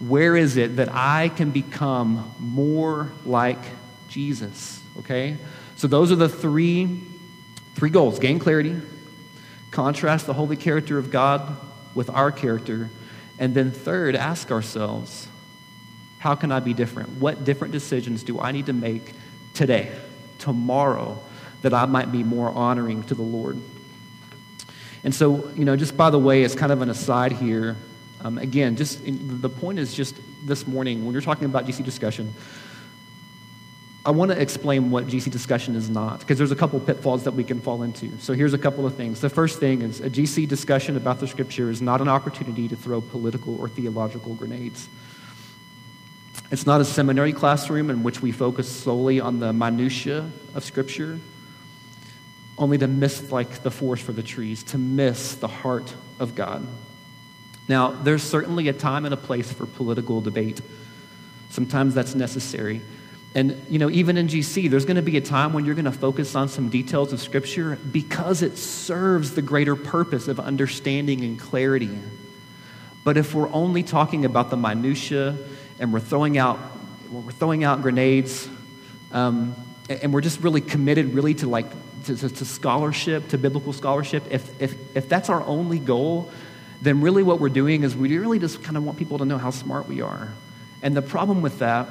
Where 0.00 0.36
is 0.36 0.56
it 0.56 0.76
that 0.76 0.88
I 0.90 1.28
can 1.28 1.50
become 1.50 2.34
more 2.38 3.12
like 3.24 3.58
Jesus? 4.08 4.82
Okay? 4.98 5.36
So 5.76 5.86
those 5.86 6.10
are 6.10 6.16
the 6.16 6.28
three, 6.28 7.00
three 7.74 7.90
goals 7.90 8.18
gain 8.18 8.38
clarity, 8.38 8.76
contrast 9.70 10.26
the 10.26 10.34
holy 10.34 10.56
character 10.56 10.98
of 10.98 11.10
God 11.10 11.56
with 11.94 12.10
our 12.10 12.32
character, 12.32 12.90
and 13.38 13.54
then 13.54 13.70
third, 13.70 14.16
ask 14.16 14.50
ourselves, 14.50 15.28
how 16.18 16.34
can 16.34 16.52
I 16.52 16.60
be 16.60 16.74
different? 16.74 17.08
What 17.20 17.44
different 17.44 17.72
decisions 17.72 18.22
do 18.22 18.38
I 18.38 18.52
need 18.52 18.66
to 18.66 18.72
make 18.72 19.12
today, 19.54 19.92
tomorrow, 20.38 21.20
that 21.62 21.72
I 21.72 21.86
might 21.86 22.12
be 22.12 22.22
more 22.22 22.50
honoring 22.50 23.02
to 23.04 23.14
the 23.14 23.22
Lord? 23.22 23.60
And 25.04 25.14
so, 25.14 25.48
you 25.50 25.64
know, 25.64 25.76
just 25.76 25.96
by 25.96 26.10
the 26.10 26.18
way, 26.18 26.44
as 26.44 26.54
kind 26.54 26.70
of 26.70 26.82
an 26.82 26.90
aside 26.90 27.32
here, 27.32 27.76
um, 28.20 28.38
again, 28.38 28.76
just 28.76 29.00
the 29.04 29.48
point 29.48 29.78
is 29.78 29.92
just 29.94 30.16
this 30.44 30.66
morning, 30.66 31.04
when 31.04 31.12
you're 31.12 31.22
talking 31.22 31.44
about 31.44 31.66
GC 31.66 31.84
discussion, 31.84 32.34
I 34.04 34.10
want 34.10 34.32
to 34.32 34.40
explain 34.40 34.90
what 34.90 35.06
GC 35.06 35.30
discussion 35.30 35.76
is 35.76 35.88
not, 35.88 36.20
because 36.20 36.38
there's 36.38 36.50
a 36.50 36.56
couple 36.56 36.78
pitfalls 36.80 37.24
that 37.24 37.32
we 37.32 37.44
can 37.44 37.60
fall 37.60 37.82
into. 37.82 38.16
So 38.18 38.32
here's 38.32 38.52
a 38.52 38.58
couple 38.58 38.84
of 38.84 38.96
things. 38.96 39.20
The 39.20 39.30
first 39.30 39.60
thing 39.60 39.82
is 39.82 40.00
a 40.00 40.10
GC 40.10 40.48
discussion 40.48 40.96
about 40.96 41.20
the 41.20 41.28
scripture 41.28 41.70
is 41.70 41.80
not 41.80 42.00
an 42.00 42.08
opportunity 42.08 42.66
to 42.68 42.76
throw 42.76 43.00
political 43.00 43.60
or 43.60 43.68
theological 43.68 44.34
grenades. 44.34 44.88
It's 46.50 46.66
not 46.66 46.80
a 46.80 46.84
seminary 46.84 47.32
classroom 47.32 47.90
in 47.90 48.02
which 48.02 48.20
we 48.20 48.30
focus 48.30 48.68
solely 48.68 49.20
on 49.20 49.38
the 49.38 49.52
minutiae 49.52 50.30
of 50.54 50.64
Scripture, 50.64 51.18
only 52.62 52.78
to 52.78 52.86
miss 52.86 53.30
like 53.30 53.62
the 53.62 53.70
forest 53.70 54.04
for 54.04 54.12
the 54.12 54.22
trees, 54.22 54.62
to 54.64 54.78
miss 54.78 55.34
the 55.34 55.48
heart 55.48 55.94
of 56.18 56.34
God. 56.34 56.66
Now, 57.68 57.90
there's 57.90 58.22
certainly 58.22 58.68
a 58.68 58.72
time 58.72 59.04
and 59.04 59.14
a 59.14 59.16
place 59.16 59.52
for 59.52 59.66
political 59.66 60.20
debate. 60.20 60.60
Sometimes 61.50 61.94
that's 61.94 62.14
necessary. 62.14 62.80
And, 63.34 63.56
you 63.70 63.78
know, 63.78 63.88
even 63.88 64.18
in 64.18 64.28
GC, 64.28 64.68
there's 64.68 64.84
going 64.84 64.96
to 64.96 65.02
be 65.02 65.16
a 65.16 65.20
time 65.20 65.52
when 65.52 65.64
you're 65.64 65.74
going 65.74 65.86
to 65.86 65.92
focus 65.92 66.34
on 66.34 66.48
some 66.48 66.68
details 66.68 67.12
of 67.12 67.20
Scripture 67.20 67.78
because 67.90 68.42
it 68.42 68.58
serves 68.58 69.34
the 69.34 69.42
greater 69.42 69.74
purpose 69.74 70.28
of 70.28 70.38
understanding 70.38 71.24
and 71.24 71.38
clarity. 71.38 71.98
But 73.04 73.16
if 73.16 73.34
we're 73.34 73.50
only 73.52 73.82
talking 73.82 74.24
about 74.24 74.50
the 74.50 74.56
minutiae 74.56 75.36
and 75.78 75.92
we're 75.92 76.00
throwing 76.00 76.36
out, 76.36 76.58
we're 77.10 77.32
throwing 77.32 77.64
out 77.64 77.80
grenades, 77.80 78.48
um, 79.12 79.56
and 79.88 80.12
we're 80.12 80.20
just 80.20 80.40
really 80.40 80.60
committed 80.60 81.14
really 81.14 81.34
to 81.34 81.48
like 81.48 81.66
to, 82.04 82.16
to, 82.16 82.28
to, 82.28 82.44
scholarship, 82.44 83.28
to 83.28 83.38
biblical 83.38 83.72
scholarship, 83.72 84.24
if, 84.30 84.60
if, 84.60 84.74
if 84.96 85.08
that's 85.08 85.28
our 85.28 85.42
only 85.44 85.78
goal, 85.78 86.30
then 86.80 87.00
really 87.00 87.22
what 87.22 87.40
we're 87.40 87.48
doing 87.48 87.84
is 87.84 87.96
we 87.96 88.16
really 88.18 88.38
just 88.38 88.62
kind 88.62 88.76
of 88.76 88.84
want 88.84 88.98
people 88.98 89.18
to 89.18 89.24
know 89.24 89.38
how 89.38 89.50
smart 89.50 89.88
we 89.88 90.00
are. 90.00 90.32
And 90.82 90.96
the 90.96 91.02
problem 91.02 91.42
with 91.42 91.60
that 91.60 91.88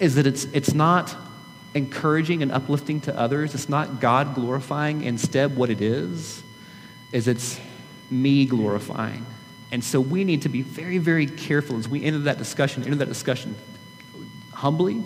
is 0.00 0.16
that 0.16 0.26
it's, 0.26 0.44
it's 0.46 0.74
not 0.74 1.14
encouraging 1.74 2.42
and 2.42 2.50
uplifting 2.50 3.00
to 3.02 3.16
others. 3.16 3.54
It's 3.54 3.68
not 3.68 4.00
God 4.00 4.34
glorifying. 4.34 5.04
Instead, 5.04 5.56
what 5.56 5.70
it 5.70 5.80
is, 5.80 6.42
is 7.12 7.28
it's 7.28 7.60
me 8.10 8.44
glorifying. 8.46 9.24
And 9.72 9.84
so 9.84 10.00
we 10.00 10.24
need 10.24 10.42
to 10.42 10.48
be 10.48 10.62
very, 10.62 10.98
very 10.98 11.26
careful 11.26 11.78
as 11.78 11.88
we 11.88 12.04
enter 12.04 12.18
that 12.20 12.38
discussion, 12.38 12.82
enter 12.82 12.96
that 12.96 13.08
discussion 13.08 13.54
humbly 14.52 15.02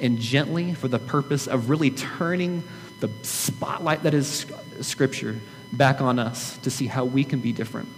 and 0.00 0.18
gently 0.18 0.74
for 0.74 0.88
the 0.88 0.98
purpose 0.98 1.46
of 1.46 1.70
really 1.70 1.90
turning 1.90 2.62
the 3.00 3.10
spotlight 3.22 4.02
that 4.04 4.14
is 4.14 4.46
Scripture 4.80 5.40
back 5.72 6.00
on 6.00 6.18
us 6.18 6.56
to 6.58 6.70
see 6.70 6.86
how 6.86 7.04
we 7.04 7.24
can 7.24 7.40
be 7.40 7.52
different. 7.52 7.88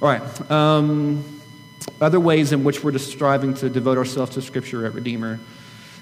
All 0.00 0.08
right. 0.08 0.50
Um, 0.50 1.24
other 2.00 2.20
ways 2.20 2.52
in 2.52 2.64
which 2.64 2.84
we're 2.84 2.92
just 2.92 3.10
striving 3.10 3.54
to 3.54 3.68
devote 3.68 3.98
ourselves 3.98 4.34
to 4.34 4.42
Scripture 4.42 4.86
at 4.86 4.94
Redeemer. 4.94 5.40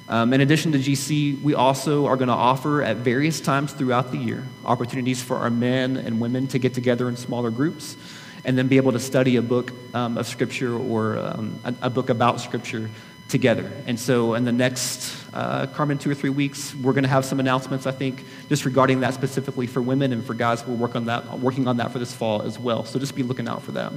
Um, 0.09 0.33
in 0.33 0.41
addition 0.41 0.73
to 0.73 0.79
GC, 0.79 1.43
we 1.43 1.55
also 1.55 2.07
are 2.07 2.17
going 2.17 2.29
to 2.29 2.35
offer 2.35 2.83
at 2.83 2.99
various 2.99 3.41
times 3.41 3.73
throughout 3.73 4.13
the 4.13 4.19
year 4.19 4.45
opportunities 4.65 5.23
for 5.23 5.37
our 5.37 5.51
men 5.51 5.97
and 5.97 6.21
women 6.21 6.47
to 6.49 6.59
get 6.59 6.75
together 6.75 7.09
in 7.09 7.17
smaller 7.17 7.51
groups 7.51 7.97
and 8.45 8.57
then 8.57 8.69
be 8.69 8.77
able 8.77 8.93
to 8.93 9.01
study 9.01 9.37
a 9.37 9.43
book 9.43 9.73
um, 9.95 10.17
of 10.17 10.27
Scripture 10.27 10.77
or 10.77 11.19
um, 11.19 11.59
a, 11.65 11.75
a, 11.83 11.91
book 11.91 12.09
about 12.09 12.41
Scripture 12.41 12.89
together. 13.29 13.71
And 13.87 13.99
so, 13.99 14.35
in 14.35 14.45
the 14.45 14.53
next, 14.53 15.17
uh, 15.35 15.67
Carmen, 15.67 15.99
two 15.99 16.11
or 16.11 16.15
three 16.15 16.31
weeks, 16.31 16.75
we're 16.75 16.93
going 16.93 17.05
to 17.05 17.11
have 17.11 17.25
some 17.25 17.41
announcements, 17.41 17.87
I 17.87 17.93
think, 17.93 18.25
just 18.49 18.65
regarding 18.65 19.01
that 19.01 19.15
specifically 19.15 19.67
for 19.67 19.83
women 19.83 20.13
and 20.13 20.25
for 20.25 20.35
guys. 20.35 20.67
We'll 20.67 20.77
work 20.77 20.97
on 20.97 21.07
that, 21.07 21.39
working 21.39 21.67
on 21.67 21.79
that 21.79 21.93
for 21.93 21.99
this 21.99 22.15
fall 22.15 22.43
as 22.43 22.59
well. 22.59 22.85
So 22.85 22.99
just 22.99 23.15
be 23.15 23.23
looking 23.23 23.49
out 23.49 23.63
for 23.63 23.73
that. 23.73 23.93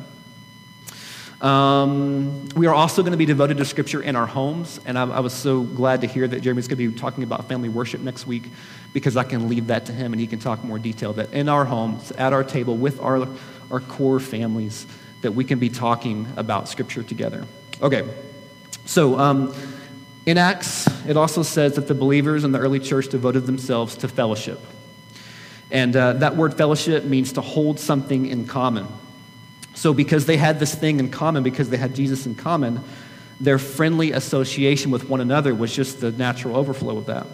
Um, 1.42 2.50
we 2.50 2.68
are 2.68 2.74
also 2.74 3.02
going 3.02 3.14
to 3.14 3.18
be 3.18 3.26
devoted 3.26 3.58
to 3.58 3.66
Scripture 3.66 4.02
in 4.02 4.18
our 4.18 4.26
homes, 4.26 4.80
and 4.86 5.00
I, 5.00 5.04
I 5.04 5.20
was 5.22 5.32
so 5.32 5.64
glad 5.64 6.02
to 6.02 6.08
hear 6.08 6.28
that 6.28 6.42
Jeremy's 6.42 6.68
going 6.68 6.78
to 6.78 6.92
be 6.92 7.00
talking 7.00 7.24
about 7.24 7.48
family 7.48 7.70
worship 7.70 8.02
next 8.02 8.28
week 8.28 8.44
because 8.92 9.16
I 9.16 9.24
can 9.24 9.48
leave 9.48 9.68
that 9.68 9.86
to 9.86 9.94
him 9.94 10.12
and 10.12 10.20
he 10.20 10.28
can 10.28 10.40
talk 10.40 10.64
more 10.66 10.80
detail 10.80 11.14
that 11.14 11.32
in 11.32 11.48
our 11.48 11.64
homes, 11.64 12.12
at 12.14 12.34
our 12.34 12.44
table, 12.44 12.76
with 12.76 13.00
our, 13.00 13.26
our 13.72 13.80
core 13.80 14.20
families, 14.20 14.86
that 15.22 15.32
we 15.32 15.46
can 15.46 15.60
be 15.60 15.70
talking 15.70 16.28
about 16.36 16.68
Scripture 16.68 17.04
together. 17.04 17.46
Okay, 17.82 18.06
so 18.90 19.20
um, 19.20 19.54
in 20.26 20.40
Acts, 20.40 20.88
it 21.08 21.16
also 21.16 21.44
says 21.44 21.76
that 21.76 21.88
the 21.88 21.94
believers 21.94 22.44
in 22.44 22.52
the 22.52 22.58
early 22.58 22.80
church 22.80 23.08
devoted 23.08 23.46
themselves 23.46 23.96
to 23.98 24.08
fellowship. 24.08 24.60
And 25.70 25.96
uh, 25.96 26.14
that 26.14 26.36
word 26.36 26.56
fellowship 26.56 27.04
means 27.04 27.34
to 27.34 27.42
hold 27.42 27.80
something 27.80 28.26
in 28.26 28.48
common. 28.48 28.88
So, 29.76 29.94
because 29.94 30.26
they 30.26 30.38
had 30.38 30.60
this 30.60 30.74
thing 30.74 31.00
in 31.00 31.12
common, 31.12 31.44
because 31.44 31.70
they 31.70 31.78
had 31.78 31.94
Jesus 31.94 32.26
in 32.26 32.34
common, 32.34 32.84
their 33.40 33.60
friendly 33.60 34.12
association 34.12 34.90
with 34.90 35.08
one 35.08 35.22
another 35.22 35.54
was 35.54 35.72
just 35.72 36.02
the 36.02 36.12
natural 36.12 36.58
overflow 36.58 36.98
of 36.98 37.06
that. 37.06 37.28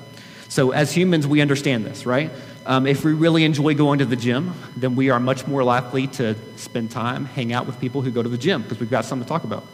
So, 0.50 0.72
as 0.72 0.92
humans, 0.92 1.26
we 1.26 1.40
understand 1.40 1.86
this, 1.86 2.06
right? 2.06 2.32
Um, 2.66 2.86
if 2.86 3.06
we 3.06 3.14
really 3.14 3.46
enjoy 3.46 3.76
going 3.76 4.00
to 4.00 4.06
the 4.06 4.18
gym, 4.18 4.56
then 4.76 4.98
we 4.98 5.10
are 5.10 5.22
much 5.22 5.48
more 5.48 5.64
likely 5.64 6.08
to 6.08 6.36
spend 6.58 6.92
time, 6.92 7.24
hang 7.24 7.54
out 7.54 7.66
with 7.66 7.80
people 7.80 8.02
who 8.02 8.12
go 8.12 8.22
to 8.22 8.28
the 8.28 8.38
gym 8.38 8.62
because 8.62 8.82
we've 8.82 8.92
got 8.92 9.06
something 9.06 9.24
to 9.24 9.30
talk 9.30 9.46
about. 9.46 9.66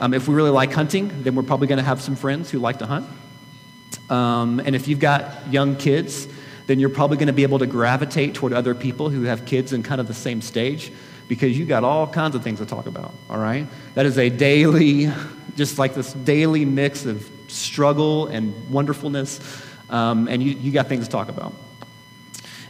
Um, 0.00 0.12
if 0.14 0.26
we 0.28 0.34
really 0.34 0.50
like 0.50 0.72
hunting, 0.72 1.22
then 1.22 1.34
we're 1.34 1.42
probably 1.42 1.66
going 1.66 1.78
to 1.78 1.84
have 1.84 2.00
some 2.00 2.16
friends 2.16 2.50
who 2.50 2.58
like 2.58 2.78
to 2.80 2.86
hunt. 2.86 3.06
Um, 4.10 4.60
and 4.60 4.74
if 4.74 4.88
you've 4.88 5.00
got 5.00 5.52
young 5.52 5.76
kids, 5.76 6.28
then 6.66 6.80
you're 6.80 6.90
probably 6.90 7.16
going 7.16 7.28
to 7.28 7.32
be 7.32 7.42
able 7.42 7.58
to 7.58 7.66
gravitate 7.66 8.34
toward 8.34 8.52
other 8.52 8.74
people 8.74 9.08
who 9.08 9.22
have 9.22 9.44
kids 9.46 9.72
in 9.72 9.82
kind 9.82 10.00
of 10.00 10.08
the 10.08 10.14
same 10.14 10.42
stage 10.42 10.92
because 11.28 11.56
you've 11.58 11.68
got 11.68 11.84
all 11.84 12.06
kinds 12.06 12.34
of 12.34 12.42
things 12.42 12.58
to 12.58 12.66
talk 12.66 12.86
about, 12.86 13.14
all 13.30 13.38
right? 13.38 13.66
That 13.94 14.06
is 14.06 14.18
a 14.18 14.28
daily, 14.28 15.10
just 15.56 15.78
like 15.78 15.94
this 15.94 16.12
daily 16.12 16.64
mix 16.64 17.06
of 17.06 17.28
struggle 17.48 18.26
and 18.26 18.70
wonderfulness, 18.70 19.40
um, 19.90 20.28
and 20.28 20.42
you, 20.42 20.52
you 20.52 20.72
got 20.72 20.88
things 20.88 21.06
to 21.06 21.10
talk 21.10 21.28
about. 21.28 21.54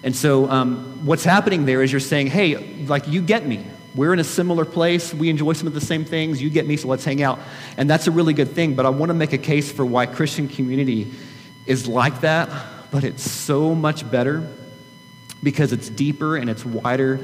And 0.03 0.15
so, 0.15 0.51
um, 0.51 1.07
what's 1.07 1.25
happening 1.25 1.65
there 1.65 1.83
is 1.83 1.91
you're 1.91 2.01
saying, 2.01 2.27
hey, 2.27 2.57
like, 2.85 3.09
you 3.09 3.23
get 3.23 3.47
me. 3.47 3.65
We're 3.95 4.13
in 4.13 4.19
a 4.19 4.25
similar 4.25 4.65
place. 4.65 5.15
We 5.15 5.29
enjoy 5.29 5.53
some 5.53 5.67
of 5.69 5.75
the 5.75 5.81
same 5.81 6.05
things. 6.05 6.43
You 6.43 6.51
get 6.51 6.67
me, 6.67 6.77
so 6.77 6.89
let's 6.89 7.05
hang 7.05 7.23
out. 7.23 7.39
And 7.77 7.89
that's 7.89 8.07
a 8.07 8.11
really 8.11 8.35
good 8.35 8.51
thing. 8.51 8.75
But 8.75 8.87
I 8.87 8.89
want 8.89 9.11
to 9.11 9.15
make 9.15 9.33
a 9.33 9.39
case 9.39 9.71
for 9.71 9.87
why 9.87 10.07
Christian 10.07 10.49
community 10.49 11.13
is 11.67 11.87
like 11.87 12.23
that, 12.23 12.51
but 12.91 13.05
it's 13.05 13.31
so 13.31 13.75
much 13.75 14.09
better 14.11 14.47
because 15.43 15.73
it's 15.73 15.89
deeper 15.89 16.37
and 16.37 16.51
it's 16.51 16.65
wider 16.65 17.21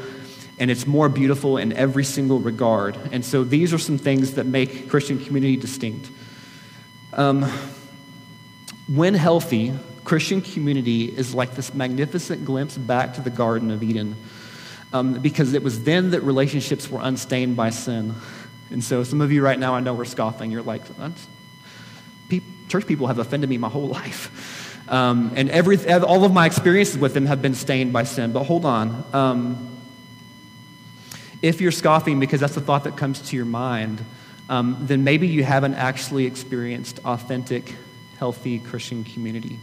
and 0.58 0.70
it's 0.70 0.86
more 0.86 1.08
beautiful 1.08 1.56
in 1.56 1.72
every 1.72 2.04
single 2.04 2.38
regard. 2.38 2.96
And 3.12 3.24
so 3.24 3.42
these 3.42 3.72
are 3.72 3.78
some 3.78 3.98
things 3.98 4.34
that 4.34 4.44
make 4.44 4.90
Christian 4.90 5.24
community 5.24 5.56
distinct. 5.56 6.10
Um, 7.14 7.50
when 8.86 9.14
healthy, 9.14 9.72
Christian 10.04 10.42
community 10.42 11.04
is 11.04 11.34
like 11.34 11.54
this 11.54 11.74
magnificent 11.74 12.44
glimpse 12.44 12.76
back 12.76 13.14
to 13.14 13.20
the 13.22 13.30
Garden 13.30 13.70
of 13.70 13.82
Eden 13.82 14.16
um, 14.92 15.20
because 15.20 15.54
it 15.54 15.62
was 15.62 15.84
then 15.84 16.10
that 16.10 16.22
relationships 16.22 16.90
were 16.90 17.00
unstained 17.02 17.56
by 17.56 17.70
sin. 17.70 18.14
And 18.70 18.82
so, 18.82 19.02
some 19.04 19.20
of 19.20 19.32
you 19.32 19.42
right 19.42 19.58
now, 19.58 19.74
I 19.74 19.80
know 19.80 19.94
we're 19.94 20.04
scoffing. 20.04 20.50
You're 20.50 20.62
like, 20.62 20.82
church 22.70 22.86
people 22.86 23.08
have 23.08 23.18
offended 23.18 23.50
me 23.50 23.58
my 23.58 23.68
whole 23.68 23.88
life. 24.00 24.88
Um, 24.88 25.32
and 25.36 25.50
every, 25.50 25.78
all 25.92 26.24
of 26.24 26.32
my 26.32 26.46
experiences 26.46 26.98
with 26.98 27.14
them 27.14 27.26
have 27.26 27.42
been 27.42 27.54
stained 27.54 27.92
by 27.92 28.04
sin. 28.04 28.32
But 28.32 28.44
hold 28.44 28.64
on. 28.64 29.04
Um, 29.12 29.66
if 31.42 31.60
you're 31.60 31.72
scoffing 31.72 32.20
because 32.20 32.40
that's 32.40 32.54
the 32.54 32.60
thought 32.60 32.84
that 32.84 32.96
comes 32.96 33.20
to 33.30 33.36
your 33.36 33.44
mind, 33.44 34.04
um, 34.48 34.76
then 34.80 35.04
maybe 35.04 35.28
you 35.28 35.44
haven't 35.44 35.74
actually 35.74 36.26
experienced 36.26 36.98
authentic, 37.04 37.74
healthy 38.18 38.58
Christian 38.58 39.04
community. 39.04 39.58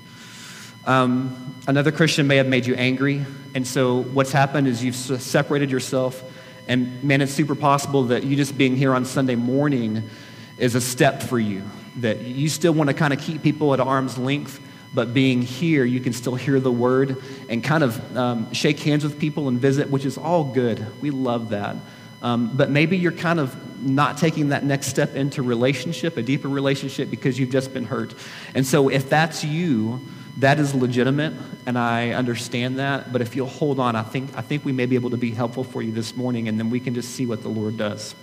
Um, 0.87 1.53
another 1.67 1.91
Christian 1.91 2.27
may 2.27 2.37
have 2.37 2.47
made 2.47 2.65
you 2.65 2.73
angry, 2.73 3.25
and 3.53 3.67
so 3.67 4.03
what's 4.03 4.31
happened 4.31 4.69
is 4.69 4.81
you've 4.81 4.95
separated 4.95 5.69
yourself. 5.69 6.23
And 6.69 7.03
man, 7.03 7.19
it's 7.19 7.33
super 7.33 7.55
possible 7.55 8.03
that 8.05 8.23
you 8.23 8.37
just 8.37 8.57
being 8.57 8.77
here 8.77 8.93
on 8.93 9.03
Sunday 9.03 9.35
morning 9.35 10.09
is 10.57 10.75
a 10.75 10.81
step 10.81 11.21
for 11.21 11.37
you. 11.37 11.63
That 11.97 12.21
you 12.21 12.47
still 12.47 12.71
want 12.71 12.89
to 12.89 12.93
kind 12.93 13.11
of 13.11 13.19
keep 13.19 13.43
people 13.43 13.73
at 13.73 13.81
arm's 13.81 14.17
length, 14.17 14.61
but 14.93 15.13
being 15.13 15.41
here, 15.41 15.83
you 15.83 15.99
can 15.99 16.13
still 16.13 16.35
hear 16.35 16.57
the 16.57 16.71
word 16.71 17.21
and 17.49 17.61
kind 17.61 17.83
of 17.83 18.17
um, 18.17 18.53
shake 18.53 18.79
hands 18.79 19.03
with 19.03 19.19
people 19.19 19.49
and 19.49 19.59
visit, 19.59 19.89
which 19.89 20.05
is 20.05 20.17
all 20.17 20.45
good. 20.45 20.85
We 21.01 21.11
love 21.11 21.49
that. 21.49 21.75
Um, 22.21 22.55
but 22.55 22.69
maybe 22.69 22.97
you're 22.97 23.11
kind 23.11 23.41
of 23.41 23.83
not 23.83 24.17
taking 24.17 24.49
that 24.49 24.63
next 24.63 24.87
step 24.87 25.15
into 25.15 25.43
relationship, 25.43 26.15
a 26.15 26.21
deeper 26.21 26.47
relationship, 26.47 27.09
because 27.09 27.37
you've 27.37 27.51
just 27.51 27.73
been 27.73 27.83
hurt. 27.83 28.13
And 28.55 28.65
so 28.65 28.87
if 28.87 29.09
that's 29.09 29.43
you, 29.43 29.99
that 30.37 30.59
is 30.59 30.75
legitimate, 30.75 31.33
and 31.65 31.77
I 31.77 32.11
understand 32.11 32.77
that. 32.77 33.11
But 33.11 33.21
if 33.21 33.35
you'll 33.35 33.47
hold 33.47 33.79
on, 33.79 33.95
I 33.95 34.03
think, 34.03 34.37
I 34.37 34.41
think 34.41 34.63
we 34.63 34.71
may 34.71 34.85
be 34.85 34.95
able 34.95 35.09
to 35.09 35.17
be 35.17 35.31
helpful 35.31 35.63
for 35.63 35.81
you 35.81 35.91
this 35.91 36.15
morning, 36.15 36.47
and 36.47 36.59
then 36.59 36.69
we 36.69 36.79
can 36.79 36.93
just 36.93 37.15
see 37.15 37.25
what 37.25 37.41
the 37.41 37.49
Lord 37.49 37.77
does. 37.77 38.15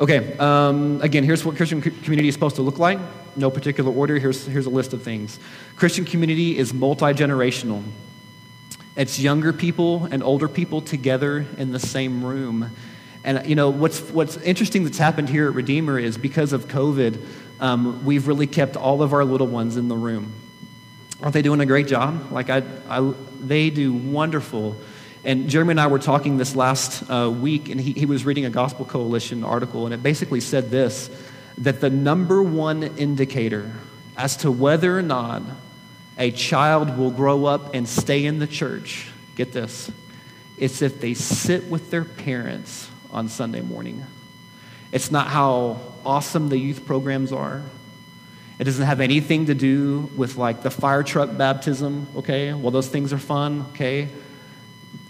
Okay, 0.00 0.36
um, 0.38 1.00
again, 1.02 1.22
here's 1.22 1.44
what 1.44 1.56
Christian 1.56 1.80
community 1.80 2.26
is 2.26 2.34
supposed 2.34 2.56
to 2.56 2.62
look 2.62 2.80
like. 2.80 2.98
No 3.36 3.48
particular 3.50 3.92
order. 3.92 4.18
Here's, 4.18 4.44
here's 4.44 4.66
a 4.66 4.70
list 4.70 4.92
of 4.92 5.02
things. 5.02 5.38
Christian 5.76 6.04
community 6.04 6.58
is 6.58 6.74
multi 6.74 7.06
generational, 7.06 7.84
it's 8.96 9.20
younger 9.20 9.52
people 9.52 10.06
and 10.06 10.22
older 10.22 10.48
people 10.48 10.80
together 10.80 11.46
in 11.58 11.70
the 11.70 11.80
same 11.80 12.24
room. 12.24 12.70
And 13.22 13.46
you 13.46 13.54
know 13.54 13.70
what's 13.70 14.00
what's 14.10 14.36
interesting 14.38 14.84
that's 14.84 14.98
happened 14.98 15.28
here 15.28 15.48
at 15.48 15.54
Redeemer 15.54 15.98
is 15.98 16.18
because 16.18 16.52
of 16.52 16.66
COVID, 16.66 17.24
um, 17.58 18.04
we've 18.04 18.28
really 18.28 18.46
kept 18.46 18.76
all 18.76 19.02
of 19.02 19.12
our 19.12 19.24
little 19.24 19.46
ones 19.46 19.76
in 19.76 19.88
the 19.88 19.96
room. 19.96 20.32
Aren't 21.24 21.32
they 21.32 21.40
doing 21.40 21.60
a 21.60 21.66
great 21.66 21.86
job? 21.86 22.32
Like, 22.32 22.50
I, 22.50 22.62
I, 22.86 23.14
they 23.40 23.70
do 23.70 23.94
wonderful. 23.94 24.76
And 25.24 25.48
Jeremy 25.48 25.70
and 25.70 25.80
I 25.80 25.86
were 25.86 25.98
talking 25.98 26.36
this 26.36 26.54
last 26.54 27.02
uh, 27.10 27.30
week, 27.30 27.70
and 27.70 27.80
he, 27.80 27.92
he 27.92 28.04
was 28.04 28.26
reading 28.26 28.44
a 28.44 28.50
Gospel 28.50 28.84
Coalition 28.84 29.42
article, 29.42 29.86
and 29.86 29.94
it 29.94 30.02
basically 30.02 30.40
said 30.40 30.70
this 30.70 31.08
that 31.56 31.80
the 31.80 31.88
number 31.88 32.42
one 32.42 32.82
indicator 32.82 33.72
as 34.18 34.36
to 34.38 34.50
whether 34.50 34.98
or 34.98 35.00
not 35.00 35.40
a 36.18 36.30
child 36.30 36.98
will 36.98 37.10
grow 37.10 37.46
up 37.46 37.74
and 37.74 37.88
stay 37.88 38.26
in 38.26 38.38
the 38.38 38.46
church, 38.46 39.08
get 39.34 39.50
this, 39.50 39.90
it's 40.58 40.82
if 40.82 41.00
they 41.00 41.14
sit 41.14 41.70
with 41.70 41.90
their 41.90 42.04
parents 42.04 42.90
on 43.10 43.30
Sunday 43.30 43.62
morning. 43.62 44.04
It's 44.92 45.10
not 45.10 45.28
how 45.28 45.80
awesome 46.04 46.50
the 46.50 46.58
youth 46.58 46.84
programs 46.84 47.32
are. 47.32 47.62
It 48.64 48.68
doesn't 48.68 48.86
have 48.86 49.02
anything 49.02 49.44
to 49.46 49.54
do 49.54 50.08
with 50.16 50.38
like 50.38 50.62
the 50.62 50.70
fire 50.70 51.02
truck 51.02 51.36
baptism, 51.36 52.06
okay? 52.16 52.54
Well, 52.54 52.70
those 52.70 52.88
things 52.88 53.12
are 53.12 53.18
fun, 53.18 53.66
okay? 53.74 54.08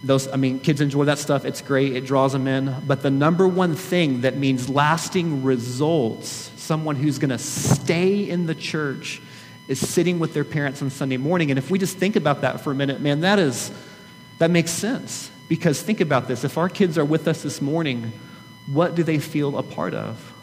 Those, 0.02 0.26
I 0.26 0.34
mean, 0.34 0.58
kids 0.58 0.80
enjoy 0.80 1.04
that 1.04 1.20
stuff. 1.20 1.44
It's 1.44 1.62
great. 1.62 1.94
It 1.94 2.04
draws 2.04 2.32
them 2.32 2.48
in. 2.48 2.74
But 2.84 3.02
the 3.02 3.12
number 3.12 3.46
one 3.46 3.76
thing 3.76 4.22
that 4.22 4.36
means 4.36 4.68
lasting 4.68 5.44
results, 5.44 6.50
someone 6.56 6.96
who's 6.96 7.20
going 7.20 7.30
to 7.30 7.38
stay 7.38 8.28
in 8.28 8.46
the 8.46 8.56
church, 8.56 9.22
is 9.68 9.78
sitting 9.78 10.18
with 10.18 10.34
their 10.34 10.42
parents 10.42 10.82
on 10.82 10.90
Sunday 10.90 11.16
morning. 11.16 11.52
And 11.52 11.56
if 11.56 11.70
we 11.70 11.78
just 11.78 11.96
think 11.96 12.16
about 12.16 12.40
that 12.40 12.60
for 12.60 12.72
a 12.72 12.74
minute, 12.74 13.00
man, 13.00 13.20
that 13.20 13.38
is 13.38 13.70
that 14.40 14.50
makes 14.50 14.72
sense. 14.72 15.30
Because 15.48 15.80
think 15.80 16.00
about 16.00 16.26
this: 16.26 16.42
if 16.42 16.58
our 16.58 16.68
kids 16.68 16.98
are 16.98 17.04
with 17.04 17.28
us 17.28 17.44
this 17.44 17.62
morning, 17.62 18.12
what 18.66 18.96
do 18.96 19.04
they 19.04 19.20
feel 19.20 19.56
a 19.56 19.62
part 19.62 19.94
of? 19.94 20.33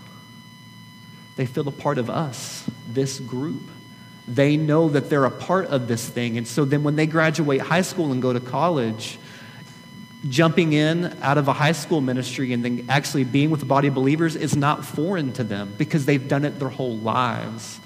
They 1.35 1.45
feel 1.45 1.67
a 1.67 1.71
part 1.71 1.97
of 1.97 2.09
us, 2.09 2.69
this 2.87 3.19
group. 3.19 3.63
They 4.27 4.57
know 4.57 4.89
that 4.89 5.09
they're 5.09 5.25
a 5.25 5.31
part 5.31 5.67
of 5.67 5.87
this 5.87 6.07
thing. 6.07 6.37
And 6.37 6.47
so 6.47 6.65
then 6.65 6.83
when 6.83 6.95
they 6.95 7.07
graduate 7.07 7.61
high 7.61 7.81
school 7.81 8.11
and 8.11 8.21
go 8.21 8.33
to 8.33 8.39
college, 8.39 9.17
jumping 10.29 10.73
in 10.73 11.17
out 11.21 11.37
of 11.37 11.47
a 11.47 11.53
high 11.53 11.71
school 11.71 11.99
ministry 11.99 12.53
and 12.53 12.63
then 12.63 12.85
actually 12.89 13.23
being 13.23 13.49
with 13.49 13.59
the 13.59 13.65
body 13.65 13.87
of 13.87 13.93
believers 13.93 14.35
is 14.35 14.55
not 14.55 14.85
foreign 14.85 15.33
to 15.33 15.43
them 15.43 15.73
because 15.77 16.05
they've 16.05 16.27
done 16.27 16.45
it 16.45 16.59
their 16.59 16.69
whole 16.69 16.97
lives. 16.97 17.79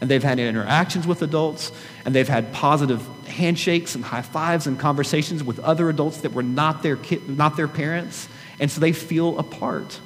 And 0.00 0.10
they've 0.10 0.22
had 0.22 0.38
interactions 0.38 1.06
with 1.06 1.22
adults, 1.22 1.72
and 2.04 2.14
they've 2.14 2.28
had 2.28 2.52
positive 2.52 3.06
handshakes 3.26 3.94
and 3.94 4.04
high 4.04 4.20
fives 4.20 4.66
and 4.66 4.78
conversations 4.78 5.42
with 5.42 5.58
other 5.60 5.88
adults 5.88 6.18
that 6.18 6.34
were 6.34 6.42
not 6.42 6.82
their, 6.82 6.96
kid, 6.96 7.26
not 7.34 7.56
their 7.56 7.68
parents. 7.68 8.28
And 8.60 8.70
so 8.70 8.80
they 8.80 8.92
feel 8.92 9.38
a 9.38 9.42
part. 9.42 9.98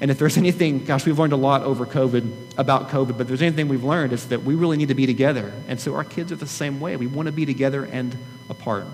And 0.00 0.10
if 0.10 0.18
there's 0.18 0.36
anything, 0.44 0.84
gosh, 0.84 1.06
we've 1.06 1.18
learned 1.18 1.32
a 1.32 1.36
lot 1.36 1.62
over 1.62 1.86
COVID 1.86 2.32
about 2.58 2.90
COVID, 2.90 3.12
but 3.12 3.22
if 3.22 3.28
there's 3.28 3.42
anything 3.42 3.68
we've 3.68 3.84
learned, 3.84 4.12
it's 4.12 4.26
that 4.26 4.42
we 4.42 4.54
really 4.54 4.76
need 4.76 4.88
to 4.88 4.94
be 4.94 5.06
together. 5.06 5.52
And 5.68 5.80
so 5.80 5.94
our 5.94 6.04
kids 6.04 6.32
are 6.32 6.36
the 6.36 6.46
same 6.46 6.80
way. 6.80 6.96
We 6.96 7.06
want 7.06 7.26
to 7.26 7.32
be 7.32 7.46
together 7.46 7.84
and 7.84 8.16
apart. 8.48 8.86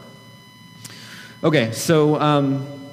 Okay, 1.44 1.72
so 1.72 2.20
um, 2.20 2.86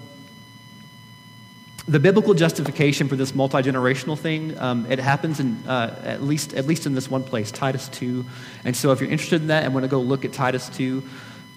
the 1.88 1.99
biblical 1.99 2.34
justification 2.34 3.08
for 3.08 3.15
this 3.15 3.36
multi-generational 3.36 4.17
thing 4.17 4.58
um, 4.58 4.86
it 4.89 4.99
happens 4.99 5.39
in 5.39 5.58
uh, 5.67 6.02
at 6.04 6.23
least 6.23 6.54
at 6.54 6.65
least 6.65 6.86
in 6.86 6.93
this 6.93 7.10
one 7.10 7.23
place 7.23 7.52
titus 7.52 7.89
2 7.89 8.26
and 8.63 8.76
so 8.76 8.91
if 8.91 9.02
you're 9.02 9.10
interested 9.10 9.41
in 9.41 9.47
that 9.47 9.65
and 9.65 9.73
want 9.73 9.84
to 9.84 9.89
go 9.89 9.99
look 9.99 10.23
at 10.23 10.32
titus 10.32 10.69
2 10.69 11.04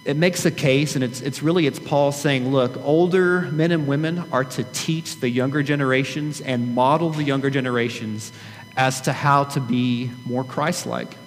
it 0.07 0.15
makes 0.15 0.45
a 0.45 0.51
case, 0.51 0.95
and 0.95 1.03
it's, 1.03 1.19
it's 1.19 1.43
really 1.43 1.67
it's 1.67 1.79
Paul 1.79 2.13
saying, 2.13 2.49
look, 2.49 2.77
older 2.77 3.41
men 3.41 3.73
and 3.73 3.87
women 3.87 4.23
are 4.31 4.45
to 4.45 4.63
teach 4.63 5.19
the 5.19 5.29
younger 5.29 5.61
generations 5.61 6.39
and 6.39 6.73
model 6.73 7.09
the 7.09 7.23
younger 7.23 7.49
generations 7.49 8.31
as 8.77 9.01
to 9.01 9.11
how 9.11 9.43
to 9.43 9.59
be 9.59 10.09
more 10.25 10.45
Christ-like. 10.45 11.17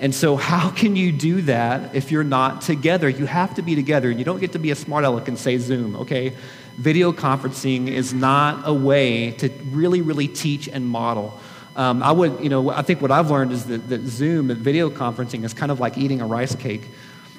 And 0.00 0.12
so, 0.12 0.34
how 0.34 0.68
can 0.70 0.96
you 0.96 1.12
do 1.12 1.42
that 1.42 1.94
if 1.94 2.10
you're 2.10 2.24
not 2.24 2.62
together? 2.62 3.08
You 3.08 3.26
have 3.26 3.54
to 3.54 3.62
be 3.62 3.76
together. 3.76 4.10
and 4.10 4.18
You 4.18 4.24
don't 4.24 4.40
get 4.40 4.50
to 4.52 4.58
be 4.58 4.72
a 4.72 4.74
smart 4.74 5.04
aleck 5.04 5.28
and 5.28 5.38
say 5.38 5.58
Zoom, 5.58 5.94
okay? 5.94 6.32
Video 6.76 7.12
conferencing 7.12 7.86
is 7.86 8.12
not 8.12 8.62
a 8.66 8.74
way 8.74 9.30
to 9.32 9.48
really, 9.70 10.02
really 10.02 10.26
teach 10.26 10.66
and 10.66 10.84
model. 10.88 11.38
Um, 11.76 12.02
I 12.02 12.10
would, 12.10 12.40
you 12.40 12.48
know, 12.48 12.68
I 12.70 12.82
think 12.82 13.00
what 13.00 13.12
I've 13.12 13.30
learned 13.30 13.52
is 13.52 13.66
that, 13.66 13.88
that 13.90 14.02
Zoom, 14.06 14.48
that 14.48 14.58
video 14.58 14.90
conferencing, 14.90 15.44
is 15.44 15.54
kind 15.54 15.70
of 15.70 15.78
like 15.78 15.96
eating 15.96 16.20
a 16.20 16.26
rice 16.26 16.56
cake. 16.56 16.82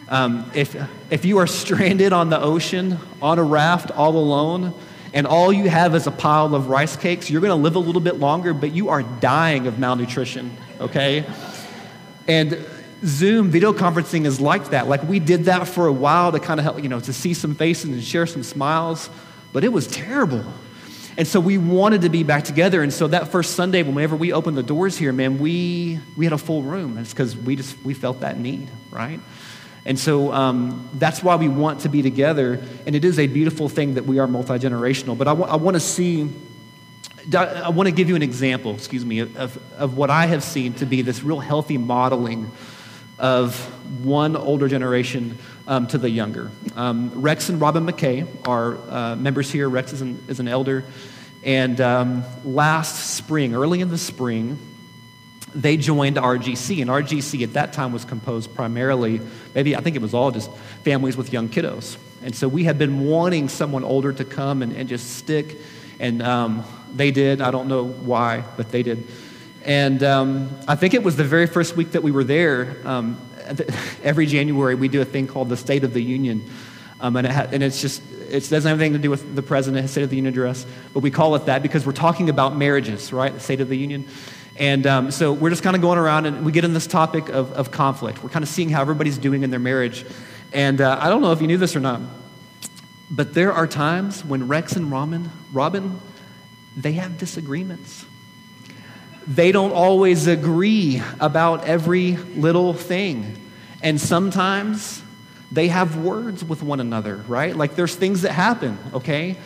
Um, 0.10 0.50
if, 0.54 0.76
if 1.10 1.26
you 1.26 1.38
are 1.40 1.48
stranded 1.48 2.14
on 2.14 2.30
the 2.30 2.40
ocean 2.40 2.98
on 3.22 3.40
a 3.40 3.44
raft 3.44 3.92
all 3.92 4.16
alone, 4.16 4.74
and 5.14 5.28
all 5.28 5.54
you 5.54 5.70
have 5.70 5.96
is 5.96 6.08
a 6.08 6.12
pile 6.12 6.56
of 6.56 6.70
rice 6.70 6.96
cakes, 6.96 7.30
you're 7.30 7.42
going 7.42 7.56
to 7.56 7.64
live 7.64 7.76
a 7.76 7.80
little 7.80 8.02
bit 8.02 8.16
longer, 8.16 8.54
but 8.54 8.74
you 8.74 8.90
are 8.90 9.04
dying 9.04 9.68
of 9.68 9.78
malnutrition, 9.78 10.56
okay? 10.80 11.26
And 12.28 12.66
Zoom 13.06 13.50
video 13.50 13.74
conferencing 13.74 14.26
is 14.26 14.42
like 14.42 14.70
that. 14.70 14.88
Like 14.88 15.04
we 15.04 15.20
did 15.20 15.46
that 15.46 15.68
for 15.68 15.88
a 15.88 15.92
while 15.92 16.32
to 16.32 16.40
kind 16.40 16.60
of 16.60 16.64
help, 16.64 16.82
you 16.82 16.90
know, 16.90 17.00
to 17.02 17.14
see 17.14 17.34
some 17.34 17.54
faces 17.54 17.86
and 17.86 18.04
share 18.04 18.26
some 18.26 18.44
smiles, 18.44 19.10
but 19.52 19.64
it 19.64 19.70
was 19.70 19.88
terrible. 19.88 20.44
And 21.16 21.28
so 21.28 21.40
we 21.40 21.60
wanted 21.60 22.02
to 22.02 22.10
be 22.10 22.24
back 22.24 22.44
together. 22.44 22.82
And 22.82 22.92
so 22.92 23.08
that 23.08 23.28
first 23.28 23.56
Sunday, 23.56 23.84
whenever 23.84 24.16
we 24.16 24.34
opened 24.34 24.58
the 24.58 24.64
doors 24.64 24.98
here, 24.98 25.14
man, 25.14 25.38
we, 25.38 26.00
we 26.18 26.26
had 26.26 26.34
a 26.34 26.40
full 26.40 26.64
room. 26.64 26.98
It's 26.98 27.12
because 27.12 27.38
we 27.38 27.56
just, 27.56 27.78
we 27.84 27.94
felt 27.94 28.22
that 28.22 28.40
need, 28.40 28.68
right? 28.90 29.20
And 29.86 30.00
so 30.00 30.32
um, 30.32 30.90
that's 30.94 31.22
why 31.22 31.36
we 31.36 31.50
want 31.50 31.82
to 31.82 31.90
be 31.90 32.02
together. 32.02 32.64
And 32.86 32.96
it 32.96 33.04
is 33.04 33.20
a 33.20 33.28
beautiful 33.28 33.68
thing 33.68 33.96
that 33.96 34.06
we 34.06 34.20
are 34.20 34.28
multi 34.28 34.54
generational. 34.54 35.18
But 35.18 35.28
I, 35.28 35.32
w- 35.32 35.50
I 35.50 35.56
want 35.58 35.76
to 35.76 35.82
see, 35.82 36.30
I 37.36 37.70
want 37.70 37.88
to 37.88 37.96
give 37.96 38.08
you 38.08 38.16
an 38.16 38.24
example, 38.24 38.74
excuse 38.76 39.04
me, 39.04 39.20
of, 39.20 39.60
of 39.78 39.98
what 39.98 40.10
I 40.10 40.26
have 40.28 40.44
seen 40.44 40.74
to 40.76 40.86
be 40.86 41.02
this 41.02 41.22
real 41.24 41.40
healthy 41.40 41.78
modeling 41.78 42.52
of 43.20 43.58
one 44.04 44.36
older 44.36 44.68
generation 44.68 45.38
um, 45.68 45.88
to 45.88 45.98
the 45.98 46.10
younger. 46.10 46.50
Um, 46.76 47.12
Rex 47.22 47.50
and 47.50 47.60
Robin 47.60 47.86
McKay 47.86 48.28
are 48.48 48.78
uh, 48.90 49.16
members 49.16 49.52
here. 49.52 49.70
Rex 49.70 49.94
is 49.94 50.02
an, 50.02 50.24
is 50.28 50.40
an 50.40 50.48
elder. 50.48 50.84
And 51.44 51.80
um, 51.82 52.24
last 52.46 53.16
spring, 53.16 53.54
early 53.54 53.82
in 53.82 53.90
the 53.90 53.98
spring, 53.98 54.58
they 55.56 55.78
joined 55.78 56.18
RGC. 56.18 56.82
And 56.82 56.90
RGC 56.90 57.44
at 57.44 57.54
that 57.54 57.74
time 57.74 57.92
was 57.92 58.06
composed 58.06 58.54
primarily, 58.56 59.22
maybe 59.54 59.76
I 59.76 59.82
think 59.82 59.96
it 59.96 60.02
was 60.02 60.14
all 60.14 60.32
just 60.32 60.52
families 60.84 61.18
with 61.18 61.32
young 61.32 61.50
kiddos. 61.50 61.98
And 62.24 62.36
so 62.36 62.48
we 62.48 62.64
had 62.64 62.78
been 62.78 63.06
wanting 63.06 63.50
someone 63.50 63.84
older 63.84 64.14
to 64.14 64.26
come 64.26 64.62
and, 64.62 64.74
and 64.74 64.88
just 64.88 65.18
stick. 65.18 65.58
And 66.00 66.22
um, 66.22 66.64
they 66.94 67.12
did. 67.12 67.42
I 67.42 67.52
don't 67.52 67.68
know 67.68 67.86
why, 67.86 68.44
but 68.58 68.72
they 68.72 68.84
did. 68.84 69.08
And 69.66 70.04
um, 70.04 70.50
I 70.68 70.76
think 70.76 70.94
it 70.94 71.04
was 71.04 71.16
the 71.16 71.24
very 71.24 71.48
first 71.48 71.76
week 71.76 71.92
that 71.92 72.04
we 72.04 72.12
were 72.12 72.24
there. 72.24 72.76
Um, 72.86 73.18
every 74.04 74.26
January, 74.26 74.76
we 74.76 74.88
do 74.88 75.02
a 75.02 75.06
thing 75.06 75.28
called 75.28 75.50
the 75.50 75.58
State 75.58 75.84
of 75.84 75.94
the 75.94 76.02
Union. 76.02 76.50
Um, 77.00 77.18
and, 77.18 77.28
it 77.28 77.34
ha- 77.34 77.48
and 77.52 77.62
it's 77.62 77.82
just, 77.82 78.02
it 78.12 78.50
doesn't 78.50 78.64
have 78.64 78.80
anything 78.80 78.94
to 78.94 79.00
do 79.00 79.10
with 79.10 79.36
the 79.36 79.42
president, 79.42 79.90
State 79.90 80.04
of 80.04 80.10
the 80.10 80.16
Union 80.16 80.34
address, 80.34 80.66
but 80.94 81.02
we 81.02 81.12
call 81.12 81.36
it 81.36 81.48
that 81.48 81.62
because 81.62 81.86
we're 81.86 81.92
talking 81.92 82.30
about 82.30 82.56
marriages, 82.56 83.12
right? 83.12 83.34
The 83.34 83.42
State 83.42 83.60
of 83.60 83.68
the 83.68 83.78
Union. 83.78 84.08
And 84.58 84.86
um, 84.86 85.12
so 85.12 85.34
we're 85.34 85.50
just 85.50 85.64
kind 85.64 85.76
of 85.76 85.82
going 85.82 85.98
around 85.98 86.28
and 86.28 86.46
we 86.46 86.52
get 86.52 86.64
in 86.64 86.74
this 86.74 86.86
topic 86.86 87.30
of, 87.30 87.52
of 87.54 87.72
conflict. 87.72 88.24
We're 88.24 88.30
kind 88.30 88.44
of 88.44 88.50
seeing 88.50 88.70
how 88.70 88.82
everybody's 88.82 89.18
doing 89.18 89.44
in 89.44 89.50
their 89.50 89.60
marriage. 89.60 90.06
And 90.52 90.80
uh, 90.80 91.00
I 91.02 91.10
don't 91.10 91.22
know 91.22 91.32
if 91.32 91.42
you 91.42 91.48
knew 91.48 91.58
this 91.58 91.76
or 91.76 91.80
not, 91.80 92.02
but 93.10 93.34
there 93.34 93.52
are 93.52 93.66
times 93.66 94.24
when 94.24 94.48
Rex 94.48 94.76
and 94.76 94.92
Robin, 94.92 95.32
Robin, 95.52 96.00
they 96.78 96.94
have 96.94 97.18
disagreements. 97.18 98.06
They 99.26 99.52
don't 99.52 99.72
always 99.72 100.28
agree 100.28 101.02
about 101.20 101.66
every 101.66 102.18
little 102.18 102.74
thing. 102.74 103.38
And 103.82 104.00
sometimes 104.00 105.02
they 105.52 105.70
have 105.70 105.98
words 105.98 106.44
with 106.44 106.62
one 106.62 106.80
another, 106.80 107.18
right? 107.28 107.56
Like 107.56 107.76
there's 107.76 107.96
things 107.96 108.22
that 108.22 108.34
happen, 108.34 108.78
okay? 108.94 109.38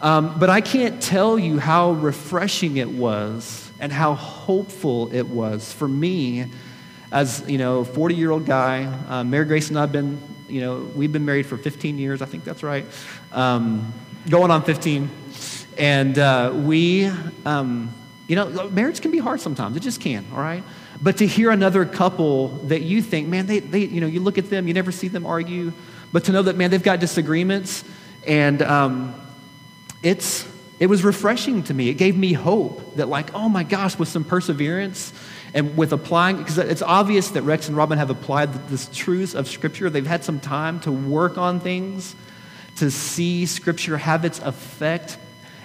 Um, 0.00 0.38
but 0.38 0.50
I 0.50 0.60
can't 0.60 1.02
tell 1.02 1.38
you 1.38 1.58
how 1.58 1.92
refreshing 1.92 2.76
it 2.76 2.90
was 2.90 3.61
and 3.82 3.92
how 3.92 4.14
hopeful 4.14 5.12
it 5.12 5.26
was 5.26 5.72
for 5.72 5.88
me 5.88 6.46
as, 7.10 7.44
you 7.48 7.58
know, 7.58 7.82
40 7.82 8.14
year 8.14 8.30
old 8.30 8.46
guy. 8.46 8.84
Uh, 8.84 9.24
Mary 9.24 9.44
Grace 9.44 9.68
and 9.68 9.76
I 9.76 9.82
have 9.82 9.92
been, 9.92 10.22
you 10.48 10.60
know, 10.60 10.88
we've 10.94 11.12
been 11.12 11.24
married 11.24 11.46
for 11.46 11.56
15 11.56 11.98
years. 11.98 12.22
I 12.22 12.26
think 12.26 12.44
that's 12.44 12.62
right. 12.62 12.86
Um, 13.32 13.92
going 14.30 14.52
on 14.52 14.62
15. 14.62 15.10
And 15.76 16.16
uh, 16.16 16.52
we, 16.54 17.06
um, 17.44 17.92
you 18.28 18.36
know, 18.36 18.70
marriage 18.70 19.00
can 19.00 19.10
be 19.10 19.18
hard 19.18 19.40
sometimes. 19.40 19.76
It 19.76 19.80
just 19.80 20.00
can, 20.00 20.24
all 20.32 20.38
right? 20.38 20.62
But 21.02 21.16
to 21.16 21.26
hear 21.26 21.50
another 21.50 21.84
couple 21.84 22.48
that 22.68 22.82
you 22.82 23.02
think, 23.02 23.26
man, 23.26 23.46
they, 23.46 23.58
they 23.58 23.80
you 23.80 24.00
know, 24.00 24.06
you 24.06 24.20
look 24.20 24.38
at 24.38 24.48
them, 24.48 24.68
you 24.68 24.74
never 24.74 24.92
see 24.92 25.08
them 25.08 25.26
argue, 25.26 25.72
but 26.12 26.24
to 26.24 26.32
know 26.32 26.42
that, 26.42 26.56
man, 26.56 26.70
they've 26.70 26.82
got 26.82 27.00
disagreements, 27.00 27.82
and 28.26 28.62
um, 28.62 29.14
it's, 30.04 30.46
it 30.78 30.86
was 30.86 31.04
refreshing 31.04 31.62
to 31.64 31.74
me. 31.74 31.88
It 31.88 31.94
gave 31.94 32.16
me 32.16 32.32
hope 32.32 32.96
that, 32.96 33.08
like, 33.08 33.34
oh 33.34 33.48
my 33.48 33.62
gosh, 33.62 33.98
with 33.98 34.08
some 34.08 34.24
perseverance 34.24 35.12
and 35.54 35.76
with 35.76 35.92
applying, 35.92 36.38
because 36.38 36.58
it's 36.58 36.82
obvious 36.82 37.30
that 37.30 37.42
Rex 37.42 37.68
and 37.68 37.76
Robin 37.76 37.98
have 37.98 38.10
applied 38.10 38.68
the 38.68 38.88
truths 38.92 39.34
of 39.34 39.48
Scripture. 39.48 39.90
They've 39.90 40.06
had 40.06 40.24
some 40.24 40.40
time 40.40 40.80
to 40.80 40.90
work 40.90 41.38
on 41.38 41.60
things, 41.60 42.16
to 42.76 42.90
see 42.90 43.46
Scripture 43.46 43.98
have 43.98 44.24
its 44.24 44.38
effect. 44.40 45.18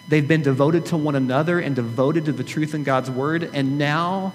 They've 0.08 0.28
been 0.28 0.42
devoted 0.42 0.88
to 0.88 0.98
one 0.98 1.16
another 1.16 1.60
and 1.60 1.76
devoted 1.76 2.26
to 2.26 2.32
the 2.32 2.44
truth 2.44 2.74
in 2.74 2.84
God's 2.84 3.10
Word, 3.10 3.50
and 3.54 3.78
now 3.78 4.34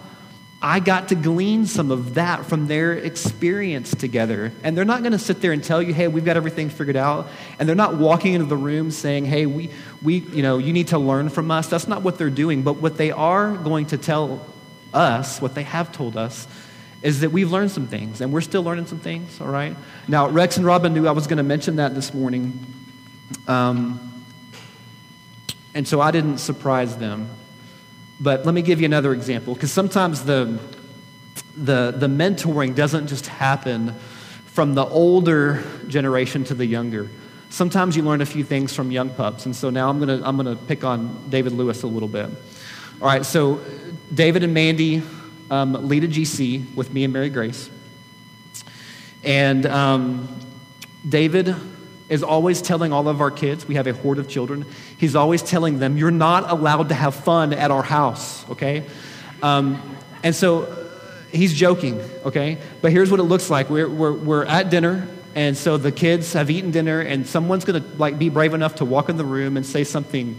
I 0.64 0.79
got 0.79 1.09
to 1.09 1.16
glean 1.16 1.66
some 1.66 1.90
of 1.90 2.14
that 2.14 2.46
from 2.46 2.68
their 2.68 2.92
experience 2.92 3.90
together. 3.96 4.53
And 4.62 4.77
they're 4.77 4.85
not 4.85 5.01
going 5.01 5.11
to 5.11 5.18
sit 5.18 5.40
there 5.40 5.51
and 5.51 5.62
tell 5.62 5.83
you, 5.83 5.92
hey, 5.92 6.07
we've 6.07 6.25
got 6.25 6.37
everything 6.37 6.70
figured 6.70 6.94
out. 6.94 7.29
And 7.59 7.68
they're 7.68 7.75
not 7.75 7.96
walking 7.96 8.35
into 8.35 8.46
the 8.46 8.57
room 8.57 8.92
saying, 8.92 9.25
hey, 9.25 9.46
we, 9.46 9.70
we, 10.03 10.18
you 10.18 10.42
know, 10.42 10.59
you 10.59 10.72
need 10.72 10.88
to 10.88 10.98
learn 10.98 11.31
from 11.31 11.51
us. 11.51 11.66
That's 11.66 11.88
not 11.88 12.03
what 12.03 12.16
they're 12.16 12.31
doing. 12.31 12.62
But 12.62 12.75
what 12.75 12.96
they 12.96 13.11
are 13.11 13.57
going 13.57 13.87
to 13.87 13.98
tell 13.98 14.46
us, 14.94 15.42
what 15.42 15.57
they 15.57 15.64
have 15.64 15.90
told 15.90 16.16
us, 16.16 16.46
is 17.03 17.22
that 17.22 17.33
we've 17.33 17.51
learned 17.51 17.72
some 17.72 17.88
things. 17.88 18.20
And 18.20 18.33
we're 18.33 18.40
still 18.40 18.62
learning 18.62 18.87
some 18.87 19.01
things, 19.01 19.40
all 19.40 19.48
right? 19.48 19.77
Now, 20.07 20.29
Rex 20.29 20.59
and 20.59 20.64
Robin 20.64 20.94
knew 20.94 21.09
I 21.09 21.12
was 21.12 21.27
going 21.27 21.38
to 21.38 21.42
mention 21.42 21.77
that 21.77 21.96
this 21.96 22.14
morning. 22.14 22.64
Um, 23.48 24.25
and 25.75 25.88
so 25.88 26.01
I 26.01 26.12
didn't 26.12 26.38
surprise 26.38 26.96
them. 26.98 27.29
But 28.22 28.46
let 28.46 28.54
me 28.54 28.62
give 28.62 28.80
you 28.80 28.87
another 28.87 29.12
example, 29.12 29.52
because 29.54 29.72
sometimes 29.72 30.24
the, 30.24 30.56
the, 31.56 31.92
the 31.96 32.06
mentoring 32.06 32.76
doesn't 32.76 33.08
just 33.08 33.26
happen 33.26 33.94
from 34.46 34.74
the 34.74 34.85
older 34.85 35.64
generation 35.88 36.44
to 36.44 36.54
the 36.54 36.64
younger. 36.64 37.11
Sometimes 37.50 37.96
you 37.96 38.04
learn 38.04 38.20
a 38.20 38.26
few 38.26 38.44
things 38.44 38.72
from 38.72 38.92
young 38.92 39.11
pups. 39.11 39.44
And 39.44 39.56
so 39.56 39.70
now 39.70 39.90
I'm 39.90 39.98
going 39.98 40.20
to 40.20 40.26
I'm 40.26 40.38
to 40.38 40.54
pick 40.54 40.85
on 40.85 41.30
David 41.30 41.52
Lewis 41.52 41.82
a 41.82 41.88
little 41.88 42.08
bit. 42.08 42.30
All 43.00 43.08
right, 43.08 43.26
so 43.26 43.61
David 44.14 44.44
and 44.44 44.54
Mandy 44.54 45.02
um, 45.50 45.88
lead 45.88 46.04
a 46.04 46.08
GC 46.08 46.76
with 46.76 46.92
me 46.92 47.02
and 47.02 47.12
Mary 47.12 47.28
Grace. 47.28 47.68
And 49.24 49.66
um, 49.66 50.28
David 51.08 51.56
is 52.08 52.22
always 52.22 52.60
telling 52.60 52.92
all 52.92 53.08
of 53.08 53.20
our 53.20 53.30
kids, 53.30 53.66
we 53.66 53.76
have 53.76 53.86
a 53.86 53.92
horde 53.92 54.18
of 54.18 54.28
children, 54.28 54.66
he's 54.98 55.16
always 55.16 55.42
telling 55.42 55.78
them, 55.78 55.96
you're 55.96 56.10
not 56.10 56.50
allowed 56.50 56.88
to 56.90 56.94
have 56.94 57.14
fun 57.14 57.52
at 57.52 57.70
our 57.70 57.82
house, 57.82 58.48
okay? 58.50 58.84
Um, 59.42 59.96
and 60.22 60.34
so 60.34 60.88
he's 61.32 61.54
joking, 61.54 62.00
okay? 62.24 62.58
But 62.80 62.92
here's 62.92 63.10
what 63.10 63.20
it 63.20 63.24
looks 63.24 63.50
like. 63.50 63.70
We're, 63.70 63.88
we're, 63.88 64.12
we're 64.12 64.44
at 64.44 64.70
dinner, 64.70 65.08
and 65.34 65.56
so 65.56 65.78
the 65.78 65.92
kids 65.92 66.34
have 66.34 66.50
eaten 66.50 66.70
dinner, 66.70 67.00
and 67.00 67.26
someone's 67.26 67.64
gonna 67.64 67.84
like 67.96 68.18
be 68.18 68.28
brave 68.28 68.54
enough 68.54 68.76
to 68.76 68.84
walk 68.84 69.08
in 69.08 69.16
the 69.16 69.24
room 69.24 69.56
and 69.56 69.64
say 69.64 69.84
something 69.84 70.38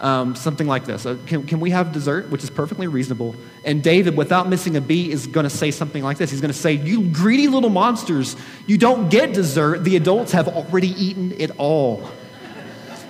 um, 0.00 0.36
something 0.36 0.68
like 0.68 0.84
this 0.84 1.06
uh, 1.06 1.16
can, 1.26 1.44
can 1.46 1.60
we 1.60 1.70
have 1.70 1.92
dessert? 1.92 2.30
Which 2.30 2.44
is 2.44 2.50
perfectly 2.50 2.86
reasonable. 2.86 3.34
And 3.64 3.82
David, 3.82 4.16
without 4.16 4.48
missing 4.48 4.76
a 4.76 4.80
beat, 4.80 5.10
is 5.10 5.26
going 5.26 5.44
to 5.44 5.50
say 5.50 5.70
something 5.70 6.02
like 6.02 6.18
this 6.18 6.30
He's 6.30 6.40
going 6.40 6.52
to 6.52 6.58
say, 6.58 6.74
You 6.74 7.10
greedy 7.10 7.48
little 7.48 7.70
monsters, 7.70 8.36
you 8.66 8.78
don't 8.78 9.08
get 9.08 9.32
dessert. 9.32 9.84
The 9.84 9.96
adults 9.96 10.32
have 10.32 10.48
already 10.48 10.90
eaten 10.90 11.34
it 11.38 11.50
all. 11.58 12.08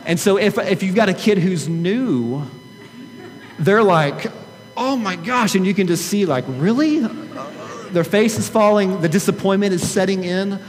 and 0.07 0.19
so 0.19 0.39
if, 0.39 0.57
if 0.59 0.83
you've 0.83 0.95
got 0.95 1.09
a 1.09 1.15
kid 1.15 1.39
who's 1.39 1.69
new, 1.69 2.43
they're 3.59 3.83
like, 3.83 4.33
Oh 4.77 4.97
my 4.97 5.17
gosh. 5.17 5.55
And 5.55 5.67
you 5.67 5.75
can 5.75 5.89
just 5.89 6.07
see, 6.07 6.25
like, 6.25 6.45
really? 6.47 7.01
Their 7.91 8.05
face 8.05 8.39
is 8.39 8.49
falling, 8.49 9.01
the 9.01 9.09
disappointment 9.09 9.75
is 9.75 9.89
setting 9.89 10.25
in. 10.25 10.61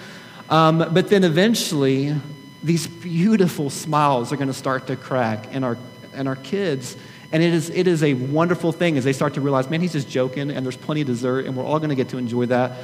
Um, 0.49 0.79
but 0.79 1.09
then 1.09 1.23
eventually, 1.23 2.15
these 2.63 2.87
beautiful 2.87 3.69
smiles 3.69 4.33
are 4.33 4.35
going 4.35 4.47
to 4.47 4.53
start 4.53 4.87
to 4.87 4.95
crack 4.95 5.53
in 5.53 5.63
our 5.63 5.77
and 6.13 6.27
our 6.27 6.35
kids. 6.35 6.95
And 7.31 7.43
it 7.43 7.53
is, 7.53 7.69
it 7.69 7.87
is 7.87 8.03
a 8.03 8.13
wonderful 8.13 8.71
thing 8.71 8.97
as 8.97 9.03
they 9.03 9.13
start 9.13 9.35
to 9.35 9.41
realize, 9.41 9.69
man, 9.69 9.81
he's 9.81 9.93
just 9.93 10.09
joking, 10.09 10.49
and 10.49 10.65
there's 10.65 10.77
plenty 10.77 11.01
of 11.01 11.07
dessert, 11.07 11.45
and 11.45 11.55
we're 11.55 11.63
all 11.65 11.79
going 11.79 11.89
to 11.89 11.95
get 11.95 12.09
to 12.09 12.17
enjoy 12.17 12.47
that. 12.47 12.77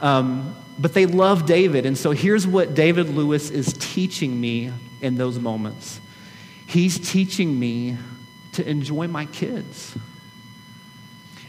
Um, 0.00 0.56
but 0.78 0.94
they 0.94 1.06
love 1.06 1.46
David. 1.46 1.86
And 1.86 1.96
so 1.96 2.10
here's 2.10 2.46
what 2.46 2.74
David 2.74 3.08
Lewis 3.10 3.50
is 3.50 3.74
teaching 3.78 4.40
me 4.40 4.72
in 5.00 5.16
those 5.16 5.38
moments 5.38 6.00
he's 6.72 6.98
teaching 6.98 7.58
me 7.58 7.98
to 8.52 8.66
enjoy 8.66 9.06
my 9.06 9.26
kids. 9.26 9.96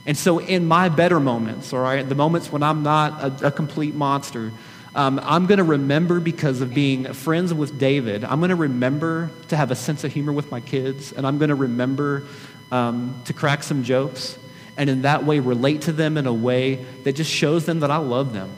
And 0.05 0.17
so, 0.17 0.39
in 0.39 0.65
my 0.65 0.89
better 0.89 1.19
moments, 1.19 1.71
all 1.71 1.79
right, 1.79 2.07
the 2.07 2.15
moments 2.15 2.51
when 2.51 2.61
I'm 2.61 2.83
not 2.83 3.41
a, 3.41 3.47
a 3.47 3.51
complete 3.51 3.95
monster, 3.95 4.51
um, 4.95 5.19
I'm 5.23 5.47
going 5.47 5.57
to 5.57 5.63
remember 5.63 6.19
because 6.19 6.61
of 6.61 6.73
being 6.73 7.13
friends 7.13 7.53
with 7.53 7.79
David. 7.79 8.23
I'm 8.23 8.39
going 8.39 8.49
to 8.49 8.55
remember 8.55 9.31
to 9.47 9.57
have 9.57 9.71
a 9.71 9.75
sense 9.75 10.03
of 10.03 10.13
humor 10.13 10.31
with 10.31 10.51
my 10.51 10.59
kids, 10.59 11.11
and 11.13 11.25
I'm 11.25 11.39
going 11.39 11.49
to 11.49 11.55
remember 11.55 12.27
um, 12.71 13.21
to 13.25 13.33
crack 13.33 13.63
some 13.63 13.83
jokes, 13.83 14.37
and 14.77 14.89
in 14.89 15.03
that 15.03 15.25
way 15.25 15.39
relate 15.39 15.81
to 15.83 15.91
them 15.91 16.17
in 16.17 16.27
a 16.27 16.33
way 16.33 16.75
that 17.03 17.13
just 17.13 17.31
shows 17.31 17.65
them 17.65 17.79
that 17.79 17.91
I 17.91 17.97
love 17.97 18.33
them. 18.33 18.51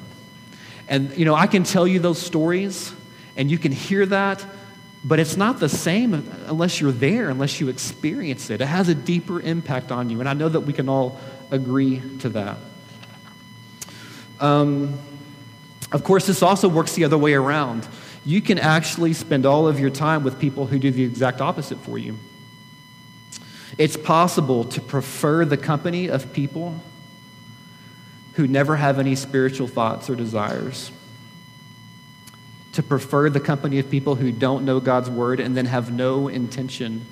And, 0.88 1.18
you 1.18 1.26
know, 1.26 1.36
I 1.36 1.48
can 1.48 1.64
tell 1.64 1.88
you 1.88 2.00
those 2.00 2.22
stories, 2.22 2.94
and 3.38 3.50
you 3.50 3.58
can 3.58 3.72
hear 3.72 4.06
that, 4.06 4.46
but 5.04 5.20
it's 5.20 5.38
not 5.38 5.60
the 5.60 5.70
same 5.70 6.14
unless 6.48 6.82
you're 6.82 6.92
there, 6.92 7.30
unless 7.30 7.60
you 7.60 7.70
experience 7.70 8.50
it. 8.50 8.60
It 8.60 8.66
has 8.68 8.90
a 8.90 8.96
deeper 8.96 9.40
impact 9.40 9.92
on 9.92 10.10
you, 10.10 10.20
and 10.20 10.28
I 10.28 10.34
know 10.34 10.50
that 10.50 10.62
we 10.62 10.74
can 10.74 10.90
all 10.90 11.20
agree 11.50 12.02
to 12.20 12.30
that. 12.30 12.58
Um, 14.40 15.00
of 15.92 16.04
course, 16.04 16.26
this 16.28 16.42
also 16.42 16.68
works 16.68 16.94
the 16.94 17.04
other 17.04 17.18
way 17.18 17.34
around. 17.34 17.88
You 18.26 18.42
can 18.42 18.58
actually 18.58 19.14
spend 19.14 19.46
all 19.46 19.68
of 19.68 19.80
your 19.80 19.92
time 19.92 20.24
with 20.24 20.40
people 20.40 20.66
who 20.66 20.80
do 20.80 20.92
the 20.92 21.04
exact 21.04 21.42
opposite 21.42 21.78
for 21.80 21.98
you. 21.98 22.18
It's 23.78 23.98
possible 23.98 24.64
to 24.66 24.82
prefer 24.82 25.46
the 25.46 25.58
company 25.58 26.08
of 26.08 26.34
people 26.34 26.82
who 28.34 28.48
never 28.48 28.76
have 28.76 29.00
any 29.00 29.16
spiritual 29.16 29.68
thoughts 29.68 30.10
or 30.10 30.16
desires. 30.16 30.92
To 32.74 32.84
prefer 32.84 33.30
the 33.30 33.40
company 33.40 33.80
of 33.80 33.90
people 33.90 34.16
who 34.16 34.32
don't 34.32 34.66
know 34.66 34.80
God's 34.80 35.10
word 35.10 35.40
and 35.40 35.56
then 35.56 35.66
have 35.66 35.92
no 35.92 36.28
intention 36.28 37.06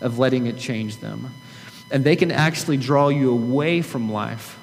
of 0.00 0.18
letting 0.18 0.46
it 0.46 0.58
change 0.58 0.98
them. 0.98 1.32
And 1.90 2.04
they 2.04 2.16
can 2.16 2.30
actually 2.30 2.76
draw 2.76 3.08
you 3.08 3.30
away 3.30 3.82
from 3.82 4.12
life 4.12 4.58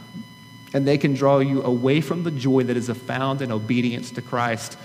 and 0.73 0.87
they 0.87 0.97
can 0.97 1.13
draw 1.13 1.39
you 1.39 1.63
away 1.63 2.01
from 2.01 2.23
the 2.23 2.31
joy 2.31 2.63
that 2.63 2.75
is 2.75 2.89
found 2.89 3.41
in 3.41 3.51
obedience 3.51 4.11
to 4.11 4.21
Christ. 4.21 4.77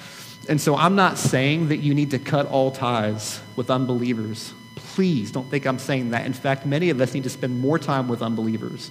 And 0.48 0.60
so 0.60 0.76
I'm 0.76 0.94
not 0.94 1.18
saying 1.18 1.68
that 1.68 1.78
you 1.78 1.94
need 1.94 2.10
to 2.12 2.18
cut 2.18 2.46
all 2.46 2.70
ties 2.70 3.40
with 3.56 3.70
unbelievers. 3.70 4.52
Please 4.76 5.30
don't 5.30 5.48
think 5.50 5.66
I'm 5.66 5.78
saying 5.78 6.10
that. 6.10 6.26
In 6.26 6.32
fact, 6.32 6.66
many 6.66 6.90
of 6.90 7.00
us 7.00 7.14
need 7.14 7.24
to 7.24 7.30
spend 7.30 7.60
more 7.60 7.78
time 7.78 8.08
with 8.08 8.22
unbelievers. 8.22 8.90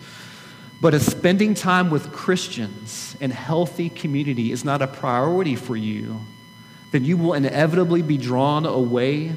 But 0.80 0.94
if 0.94 1.02
spending 1.02 1.56
time 1.56 1.90
with 1.90 2.12
Christians 2.12 3.18
in 3.20 3.32
healthy 3.32 3.90
community 3.90 4.52
is 4.52 4.64
not 4.64 4.82
a 4.82 4.88
priority 4.88 5.56
for 5.56 5.76
you, 5.76 6.20
then 6.92 7.04
you 7.04 7.18
will 7.18 7.34
inevitably 7.34 8.04
be 8.04 8.18
drawn 8.18 8.66
away 8.66 9.34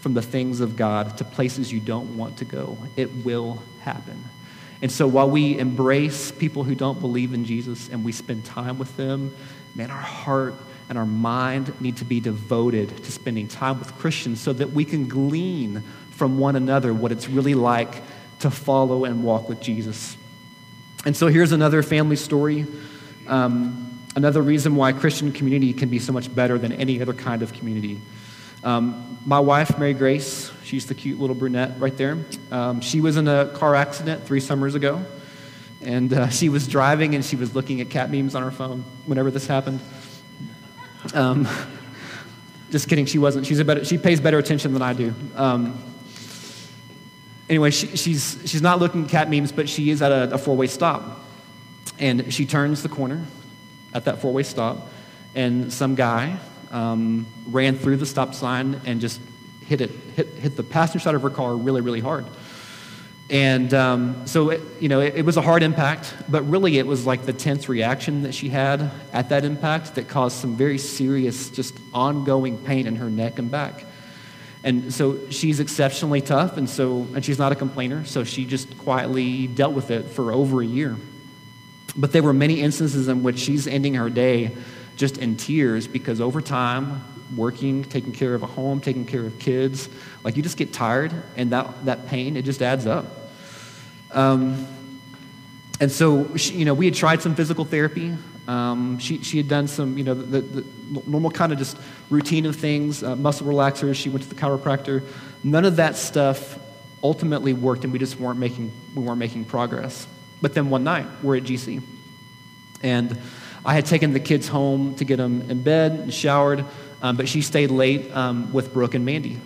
from 0.00 0.14
the 0.14 0.22
things 0.22 0.60
of 0.60 0.76
God 0.76 1.16
to 1.18 1.24
places 1.24 1.72
you 1.72 1.80
don't 1.80 2.16
want 2.16 2.36
to 2.38 2.44
go. 2.44 2.76
It 2.96 3.24
will 3.24 3.62
happen. 3.80 4.22
And 4.82 4.90
so 4.90 5.06
while 5.06 5.30
we 5.30 5.58
embrace 5.58 6.32
people 6.32 6.64
who 6.64 6.74
don't 6.74 7.00
believe 7.00 7.32
in 7.32 7.44
Jesus 7.44 7.88
and 7.88 8.04
we 8.04 8.10
spend 8.10 8.44
time 8.44 8.78
with 8.78 8.94
them, 8.96 9.34
man, 9.76 9.90
our 9.90 9.96
heart 9.96 10.54
and 10.88 10.98
our 10.98 11.06
mind 11.06 11.80
need 11.80 11.96
to 11.98 12.04
be 12.04 12.18
devoted 12.20 13.04
to 13.04 13.12
spending 13.12 13.46
time 13.46 13.78
with 13.78 13.96
Christians 13.98 14.40
so 14.40 14.52
that 14.52 14.72
we 14.72 14.84
can 14.84 15.06
glean 15.06 15.82
from 16.10 16.38
one 16.38 16.56
another 16.56 16.92
what 16.92 17.12
it's 17.12 17.28
really 17.28 17.54
like 17.54 18.02
to 18.40 18.50
follow 18.50 19.04
and 19.04 19.22
walk 19.22 19.48
with 19.48 19.60
Jesus. 19.60 20.16
And 21.04 21.16
so 21.16 21.28
here's 21.28 21.52
another 21.52 21.82
family 21.82 22.16
story. 22.16 22.66
Um, 23.28 24.00
another 24.16 24.42
reason 24.42 24.74
why 24.74 24.92
Christian 24.92 25.32
community 25.32 25.72
can 25.72 25.88
be 25.88 26.00
so 26.00 26.12
much 26.12 26.32
better 26.34 26.58
than 26.58 26.72
any 26.72 27.00
other 27.00 27.14
kind 27.14 27.42
of 27.42 27.52
community. 27.52 28.00
Um, 28.64 29.18
my 29.26 29.40
wife, 29.40 29.76
Mary 29.76 29.92
Grace, 29.92 30.52
she's 30.62 30.86
the 30.86 30.94
cute 30.94 31.18
little 31.18 31.34
brunette 31.34 31.78
right 31.78 31.96
there. 31.96 32.18
Um, 32.50 32.80
she 32.80 33.00
was 33.00 33.16
in 33.16 33.26
a 33.26 33.46
car 33.54 33.74
accident 33.74 34.24
three 34.24 34.38
summers 34.38 34.76
ago, 34.76 35.04
and 35.80 36.12
uh, 36.12 36.28
she 36.28 36.48
was 36.48 36.68
driving 36.68 37.14
and 37.14 37.24
she 37.24 37.34
was 37.34 37.54
looking 37.54 37.80
at 37.80 37.90
cat 37.90 38.10
memes 38.10 38.34
on 38.36 38.42
her 38.42 38.52
phone 38.52 38.84
whenever 39.06 39.30
this 39.30 39.48
happened. 39.48 39.80
Um, 41.12 41.48
just 42.70 42.88
kidding, 42.88 43.06
she 43.06 43.18
wasn't. 43.18 43.46
She's 43.46 43.58
a 43.58 43.64
better, 43.64 43.84
she 43.84 43.98
pays 43.98 44.20
better 44.20 44.38
attention 44.38 44.72
than 44.72 44.82
I 44.82 44.92
do. 44.92 45.12
Um, 45.34 45.82
anyway, 47.48 47.72
she, 47.72 47.96
she's, 47.96 48.38
she's 48.44 48.62
not 48.62 48.78
looking 48.78 49.04
at 49.04 49.10
cat 49.10 49.28
memes, 49.28 49.50
but 49.50 49.68
she 49.68 49.90
is 49.90 50.02
at 50.02 50.12
a, 50.12 50.34
a 50.34 50.38
four 50.38 50.56
way 50.56 50.68
stop. 50.68 51.20
And 51.98 52.32
she 52.32 52.46
turns 52.46 52.82
the 52.82 52.88
corner 52.88 53.24
at 53.92 54.04
that 54.04 54.22
four 54.22 54.32
way 54.32 54.44
stop, 54.44 54.88
and 55.34 55.72
some 55.72 55.96
guy 55.96 56.38
um, 56.72 57.26
ran 57.46 57.76
through 57.76 57.98
the 57.98 58.06
stop 58.06 58.34
sign 58.34 58.80
and 58.84 59.00
just 59.00 59.20
hit 59.66 59.80
it, 59.80 59.90
hit, 60.16 60.28
hit 60.28 60.56
the 60.56 60.62
passenger 60.62 60.98
side 60.98 61.14
of 61.14 61.22
her 61.22 61.30
car 61.30 61.54
really, 61.54 61.80
really 61.80 62.00
hard. 62.00 62.26
And 63.30 63.72
um, 63.72 64.26
so, 64.26 64.50
it, 64.50 64.60
you 64.80 64.88
know, 64.88 65.00
it, 65.00 65.14
it, 65.16 65.24
was 65.24 65.36
a 65.36 65.40
hard 65.40 65.62
impact, 65.62 66.14
but 66.28 66.42
really 66.42 66.76
it 66.78 66.86
was 66.86 67.06
like 67.06 67.24
the 67.24 67.32
tense 67.32 67.68
reaction 67.68 68.24
that 68.24 68.34
she 68.34 68.50
had 68.50 68.90
at 69.12 69.30
that 69.30 69.44
impact 69.44 69.94
that 69.94 70.08
caused 70.08 70.36
some 70.36 70.56
very 70.56 70.76
serious, 70.76 71.48
just 71.48 71.78
ongoing 71.94 72.58
pain 72.58 72.86
in 72.86 72.96
her 72.96 73.08
neck 73.08 73.38
and 73.38 73.50
back. 73.50 73.86
And 74.64 74.92
so 74.92 75.30
she's 75.30 75.60
exceptionally 75.60 76.20
tough, 76.20 76.56
and 76.56 76.68
so 76.68 77.08
and 77.14 77.24
she's 77.24 77.38
not 77.38 77.50
a 77.50 77.56
complainer, 77.56 78.04
so 78.04 78.22
she 78.22 78.44
just 78.44 78.78
quietly 78.78 79.48
dealt 79.48 79.72
with 79.72 79.90
it 79.90 80.08
for 80.08 80.32
over 80.32 80.60
a 80.60 80.66
year. 80.66 80.96
But 81.96 82.12
there 82.12 82.22
were 82.22 82.32
many 82.32 82.60
instances 82.60 83.08
in 83.08 83.22
which 83.22 83.38
she's 83.38 83.66
ending 83.66 83.94
her 83.94 84.08
day 84.08 84.56
just 84.96 85.18
in 85.18 85.36
tears 85.36 85.86
because 85.86 86.20
over 86.20 86.40
time, 86.40 87.02
working, 87.36 87.84
taking 87.84 88.12
care 88.12 88.34
of 88.34 88.42
a 88.42 88.46
home, 88.46 88.80
taking 88.80 89.04
care 89.04 89.24
of 89.24 89.38
kids, 89.38 89.88
like 90.22 90.36
you 90.36 90.42
just 90.42 90.56
get 90.56 90.72
tired 90.72 91.12
and 91.36 91.50
that, 91.50 91.84
that 91.84 92.06
pain, 92.06 92.36
it 92.36 92.44
just 92.44 92.62
adds 92.62 92.86
up. 92.86 93.06
Um, 94.10 94.66
and 95.80 95.90
so, 95.90 96.36
she, 96.36 96.54
you 96.54 96.64
know, 96.64 96.74
we 96.74 96.84
had 96.84 96.94
tried 96.94 97.22
some 97.22 97.34
physical 97.34 97.64
therapy. 97.64 98.14
Um, 98.46 98.98
she, 98.98 99.22
she 99.22 99.36
had 99.36 99.48
done 99.48 99.66
some, 99.66 99.96
you 99.96 100.04
know, 100.04 100.14
the, 100.14 100.40
the 100.40 100.64
normal 101.06 101.30
kind 101.30 101.52
of 101.52 101.58
just 101.58 101.76
routine 102.10 102.46
of 102.46 102.56
things, 102.56 103.02
uh, 103.02 103.16
muscle 103.16 103.46
relaxers. 103.46 103.94
She 103.96 104.08
went 104.08 104.22
to 104.22 104.28
the 104.28 104.34
chiropractor. 104.34 105.02
None 105.42 105.64
of 105.64 105.76
that 105.76 105.96
stuff 105.96 106.58
ultimately 107.02 107.52
worked, 107.52 107.84
and 107.84 107.92
we 107.92 107.98
just 107.98 108.18
weren't 108.20 108.38
making, 108.38 108.72
we 108.94 109.02
weren't 109.02 109.18
making 109.18 109.44
progress. 109.44 110.06
But 110.40 110.54
then 110.54 110.70
one 110.70 110.84
night, 110.84 111.06
we're 111.22 111.36
at 111.36 111.44
GC. 111.44 111.82
And 112.82 113.18
I 113.64 113.74
had 113.74 113.86
taken 113.86 114.12
the 114.12 114.20
kids 114.20 114.48
home 114.48 114.94
to 114.96 115.04
get 115.04 115.16
them 115.18 115.50
in 115.50 115.62
bed 115.62 115.92
and 115.92 116.12
showered, 116.12 116.64
um, 117.00 117.16
but 117.16 117.28
she 117.28 117.42
stayed 117.42 117.70
late 117.70 118.10
um, 118.14 118.52
with 118.52 118.72
Brooke 118.72 118.94
and 118.94 119.04
Mandy. 119.04 119.40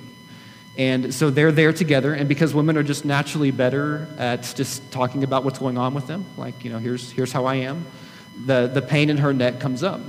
And 0.79 1.15
so 1.15 1.31
they're 1.31 1.53
there 1.53 1.73
together, 1.73 2.13
and 2.13 2.29
because 2.29 2.55
women 2.55 2.77
are 2.77 2.83
just 2.83 3.05
naturally 3.05 3.51
better 3.51 4.09
at 4.19 4.53
just 4.57 4.91
talking 4.91 5.25
about 5.25 5.45
what's 5.45 5.59
going 5.59 5.79
on 5.79 5.95
with 5.95 6.07
them, 6.07 6.25
like, 6.37 6.65
you 6.65 6.71
know, 6.71 6.79
here's, 6.79 7.11
here's 7.11 7.33
how 7.33 7.47
I 7.47 7.57
am, 7.57 7.87
the, 8.45 8.67
the 8.67 8.83
pain 8.83 9.09
in 9.09 9.19
her 9.19 9.33
neck 9.33 9.61
comes 9.61 9.83
up. 9.83 10.01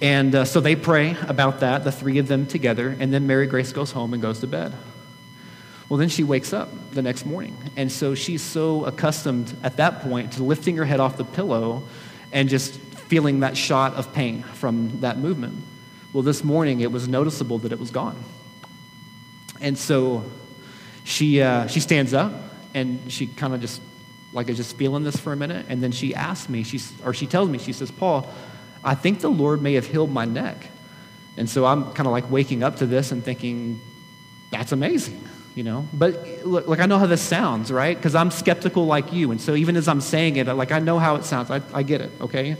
And 0.00 0.34
uh, 0.34 0.44
so 0.44 0.60
they 0.60 0.76
pray 0.76 1.16
about 1.26 1.60
that, 1.60 1.84
the 1.84 1.92
three 1.92 2.18
of 2.18 2.28
them 2.28 2.46
together, 2.46 2.96
and 2.98 3.12
then 3.12 3.26
Mary 3.26 3.46
Grace 3.46 3.72
goes 3.72 3.92
home 3.92 4.12
and 4.14 4.22
goes 4.22 4.40
to 4.40 4.46
bed. 4.46 4.72
Well, 5.88 5.98
then 5.98 6.08
she 6.08 6.22
wakes 6.22 6.52
up 6.52 6.68
the 6.92 7.02
next 7.02 7.26
morning. 7.26 7.56
And 7.76 7.90
so 7.90 8.14
she's 8.14 8.42
so 8.42 8.84
accustomed 8.84 9.56
at 9.64 9.76
that 9.78 10.02
point 10.02 10.34
to 10.34 10.44
lifting 10.44 10.76
her 10.76 10.84
head 10.84 11.00
off 11.00 11.16
the 11.16 11.24
pillow 11.24 11.82
and 12.32 12.48
just 12.48 12.74
feeling 12.74 13.40
that 13.40 13.56
shot 13.56 13.94
of 13.94 14.12
pain 14.12 14.42
from 14.42 15.00
that 15.00 15.18
movement. 15.18 15.64
Well, 16.12 16.22
this 16.22 16.44
morning 16.44 16.80
it 16.80 16.90
was 16.90 17.08
noticeable 17.08 17.58
that 17.58 17.72
it 17.72 17.78
was 17.78 17.90
gone. 17.90 18.22
And 19.60 19.76
so 19.76 20.24
she, 21.04 21.42
uh, 21.42 21.66
she 21.66 21.80
stands 21.80 22.14
up 22.14 22.32
and 22.74 23.12
she 23.12 23.26
kind 23.26 23.54
of 23.54 23.60
just, 23.60 23.82
like, 24.32 24.48
is 24.48 24.56
just 24.56 24.76
feeling 24.76 25.04
this 25.04 25.16
for 25.16 25.32
a 25.32 25.36
minute. 25.36 25.66
And 25.68 25.82
then 25.82 25.92
she 25.92 26.14
asks 26.14 26.48
me, 26.48 26.62
she's, 26.62 26.92
or 27.04 27.12
she 27.12 27.26
tells 27.26 27.48
me, 27.48 27.58
she 27.58 27.72
says, 27.72 27.90
Paul, 27.90 28.32
I 28.82 28.94
think 28.94 29.20
the 29.20 29.30
Lord 29.30 29.60
may 29.60 29.74
have 29.74 29.86
healed 29.86 30.10
my 30.10 30.24
neck. 30.24 30.68
And 31.36 31.48
so 31.48 31.66
I'm 31.66 31.92
kind 31.92 32.06
of 32.06 32.12
like 32.12 32.30
waking 32.30 32.62
up 32.62 32.76
to 32.76 32.86
this 32.86 33.12
and 33.12 33.24
thinking, 33.24 33.80
that's 34.50 34.72
amazing 34.72 35.28
you 35.54 35.62
know? 35.62 35.88
But 35.92 36.44
look 36.44 36.68
like 36.68 36.80
i 36.80 36.86
know 36.86 36.98
how 36.98 37.06
this 37.06 37.22
sounds 37.22 37.70
right? 37.72 37.96
Because 37.96 38.14
i'm 38.14 38.30
skeptical 38.30 38.86
like 38.86 39.12
you 39.12 39.30
and 39.30 39.40
so 39.40 39.54
even 39.54 39.76
as 39.76 39.88
i'm 39.88 40.00
saying 40.00 40.36
it 40.36 40.46
like 40.46 40.72
i 40.72 40.78
know 40.78 40.98
how 40.98 41.16
it 41.16 41.24
sounds. 41.24 41.50
I, 41.50 41.60
I 41.72 41.82
get 41.82 42.00
it 42.00 42.10
okay? 42.20 42.56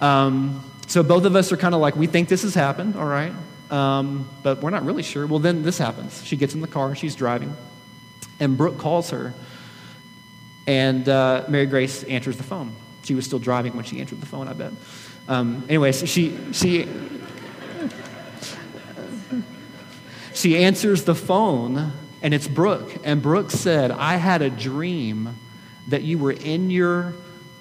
Um, 0.00 0.62
so 0.86 1.02
both 1.02 1.24
of 1.24 1.34
us 1.34 1.52
are 1.52 1.56
kind 1.56 1.74
of 1.74 1.80
like 1.80 1.96
we 1.96 2.06
think 2.06 2.28
this 2.28 2.42
has 2.42 2.54
happened 2.54 2.96
all 2.96 3.06
right? 3.06 3.32
Um, 3.70 4.28
but 4.44 4.62
we're 4.62 4.70
not 4.70 4.84
really 4.84 5.02
sure. 5.02 5.26
Well 5.26 5.40
then 5.40 5.62
this 5.62 5.78
happens. 5.78 6.24
She 6.24 6.36
gets 6.36 6.54
in 6.54 6.60
the 6.60 6.68
car 6.68 6.94
she's 6.94 7.14
driving 7.14 7.54
and 8.40 8.56
brooke 8.56 8.78
calls 8.78 9.10
her 9.10 9.34
and 10.66 11.08
uh, 11.08 11.44
mary 11.48 11.66
grace 11.66 12.02
answers 12.04 12.36
the 12.36 12.42
phone. 12.42 12.74
She 13.04 13.14
was 13.14 13.24
still 13.24 13.38
driving 13.38 13.74
when 13.76 13.84
she 13.84 14.00
answered 14.00 14.20
the 14.20 14.26
phone 14.26 14.48
i 14.48 14.52
bet. 14.52 14.72
Um, 15.28 15.64
anyway 15.68 15.92
so 15.92 16.06
she 16.06 16.36
she 16.52 16.88
she 20.34 20.56
answers 20.58 21.04
the 21.04 21.14
phone 21.14 21.92
and 22.26 22.34
it's 22.34 22.48
Brooke. 22.48 22.92
And 23.04 23.22
Brooke 23.22 23.52
said, 23.52 23.92
I 23.92 24.16
had 24.16 24.42
a 24.42 24.50
dream 24.50 25.36
that 25.86 26.02
you 26.02 26.18
were 26.18 26.32
in 26.32 26.72
your 26.72 27.14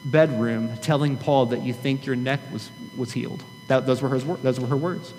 bedroom 0.03 0.75
telling 0.77 1.17
Paul 1.17 1.45
that 1.47 1.61
you 1.61 1.71
think 1.71 2.07
your 2.07 2.15
neck 2.15 2.39
was, 2.51 2.71
was 2.97 3.11
healed. 3.11 3.43
That, 3.67 3.85
those, 3.85 4.01
were 4.01 4.09
her, 4.09 4.17
those 4.17 4.59
were 4.59 4.65
her 4.65 4.75
words. 4.75 5.13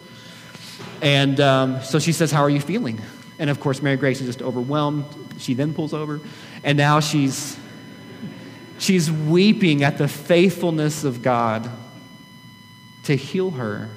And 1.01 1.38
um, 1.38 1.80
so 1.82 2.01
she 2.01 2.11
says, 2.11 2.32
How 2.32 2.42
are 2.42 2.51
you 2.51 2.61
feeling? 2.61 3.01
And 3.38 3.49
of 3.49 3.61
course, 3.61 3.80
Mary 3.80 3.97
Grace 3.97 4.20
is 4.20 4.26
just 4.26 4.42
overwhelmed. 4.42 5.05
She 5.38 5.55
then 5.55 5.74
pulls 5.74 5.94
over, 5.94 6.20
and 6.64 6.76
now 6.76 6.99
she's, 6.99 7.57
she's 8.80 9.12
weeping 9.12 9.84
at 9.84 9.97
the 9.97 10.09
faithfulness 10.09 11.05
of 11.05 11.22
God 11.22 11.70
to 13.05 13.14
heal 13.14 13.53
her 13.53 13.90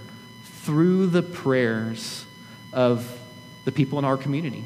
through 0.43 1.08
the 1.08 1.24
prayers 1.24 2.24
of 2.72 3.20
the 3.66 3.72
people 3.72 3.97
in 3.97 4.06
our 4.06 4.16
community. 4.16 4.64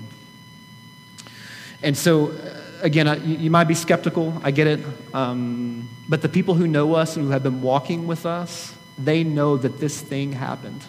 And 1.84 1.98
so, 1.98 2.32
uh, 2.32 2.60
again, 2.82 3.22
you, 3.26 3.52
might 3.52 3.66
be 3.66 3.76
skeptical, 3.76 4.34
I 4.44 4.52
get 4.52 4.68
it. 4.68 4.80
Um, 5.14 5.90
but 6.08 6.22
the 6.22 6.30
people 6.30 6.56
who 6.56 6.66
know 6.66 6.96
us 6.96 7.18
and 7.18 7.26
who 7.26 7.32
have 7.32 7.44
been 7.44 7.62
walking 7.62 8.08
with 8.08 8.26
us, 8.26 8.74
they 8.98 9.24
know 9.24 9.58
that 9.58 9.80
this 9.80 10.00
thing 10.00 10.32
happened. 10.32 10.82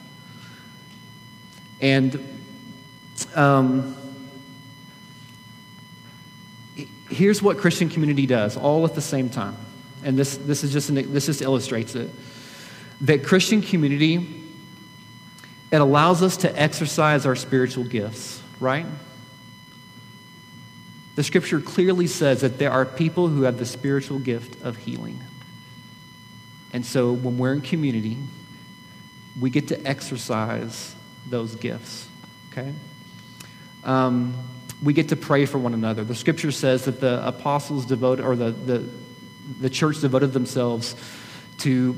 And 1.81 2.43
um, 3.35 3.97
here's 7.11 7.43
what 7.43 7.59
Christian 7.59 7.89
community 7.89 8.27
does, 8.27 8.57
all 8.57 8.85
at 8.85 8.95
the 8.95 9.01
same 9.01 9.29
time. 9.29 9.57
And 10.05 10.19
this, 10.19 10.37
this, 10.37 10.63
is 10.65 10.73
just 10.73 10.91
an, 10.91 11.13
this 11.13 11.27
just 11.27 11.43
illustrates 11.43 11.95
it. 11.95 12.11
That 13.01 13.25
Christian 13.25 13.63
community, 13.63 14.43
it 15.73 15.81
allows 15.81 16.23
us 16.23 16.37
to 16.39 16.61
exercise 16.61 17.27
our 17.27 17.35
spiritual 17.35 17.85
gifts, 17.85 18.41
right? 18.61 18.87
The 21.15 21.23
scripture 21.23 21.61
clearly 21.61 22.07
says 22.07 22.41
that 22.41 22.59
there 22.59 22.71
are 22.71 22.85
people 22.85 23.29
who 23.29 23.43
have 23.43 23.59
the 23.59 23.67
spiritual 23.67 24.19
gift 24.19 24.63
of 24.63 24.77
healing. 24.77 25.21
And 26.73 26.85
so 26.85 27.13
when 27.13 27.39
we're 27.39 27.53
in 27.53 27.61
community, 27.61 28.19
we 29.39 29.51
get 29.51 29.69
to 29.69 29.87
exercise 29.87 30.95
those 31.29 31.55
gifts, 31.55 32.09
okay? 32.51 32.73
Um, 33.85 34.35
we 34.83 34.93
get 34.93 35.11
to 35.11 35.17
pray 35.17 35.47
for 35.47 35.59
one 35.59 35.73
another. 35.73 36.05
The 36.05 36.15
scripture 36.15 36.51
says 36.51 36.85
that 36.87 37.01
the 37.01 37.27
apostles 37.27 37.87
devoted, 37.87 38.25
or 38.25 38.35
the, 38.35 38.51
the 38.51 38.85
the 39.61 39.71
church 39.71 40.01
devoted 40.01 40.33
themselves 40.33 40.97
to, 41.59 41.97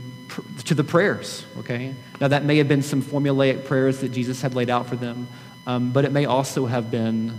to 0.64 0.74
the 0.74 0.84
prayers, 0.84 1.46
okay? 1.58 1.94
Now, 2.20 2.28
that 2.28 2.44
may 2.44 2.58
have 2.58 2.68
been 2.68 2.82
some 2.82 3.02
formulaic 3.02 3.64
prayers 3.64 4.00
that 4.00 4.10
Jesus 4.10 4.42
had 4.42 4.54
laid 4.54 4.70
out 4.70 4.88
for 4.88 4.96
them, 4.96 5.28
um, 5.66 5.92
but 5.92 6.04
it 6.04 6.12
may 6.12 6.24
also 6.26 6.66
have 6.66 6.90
been 6.90 7.38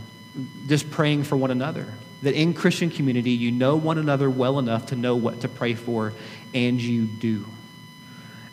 just 0.68 0.90
praying 0.92 1.24
for 1.24 1.38
one 1.38 1.52
another. 1.52 1.88
That 2.24 2.34
in 2.34 2.54
Christian 2.54 2.90
community, 2.90 3.32
you 3.32 3.52
know 3.52 3.76
one 3.76 3.98
another 3.98 4.30
well 4.30 4.58
enough 4.60 4.88
to 4.88 4.96
know 4.96 5.16
what 5.16 5.42
to 5.42 5.48
pray 5.48 5.76
for, 5.76 6.14
and 6.54 6.82
you 6.82 7.06
do. 7.06 7.46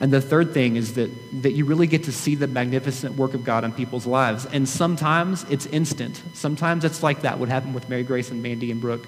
And 0.01 0.13
the 0.13 0.21
third 0.21 0.53
thing 0.53 0.77
is 0.77 0.95
that, 0.95 1.11
that 1.43 1.53
you 1.53 1.65
really 1.65 1.87
get 1.87 2.05
to 2.05 2.13
see 2.13 2.35
the 2.35 2.47
magnificent 2.47 3.15
work 3.15 3.33
of 3.33 3.45
God 3.45 3.65
in 3.65 3.73
people's 3.73 4.07
lives. 4.07 4.45
And 4.45 4.69
sometimes 4.69 5.45
it's 5.45 5.67
instant. 5.67 6.21
Sometimes 6.35 6.85
it's 6.85 7.03
like 7.03 7.23
that, 7.23 7.39
what 7.39 7.49
happened 7.49 7.75
with 7.75 7.89
Mary 7.89 8.03
Grace 8.03 8.31
and 8.31 8.43
Mandy 8.43 8.71
and 8.71 8.81
Brooke. 8.81 9.07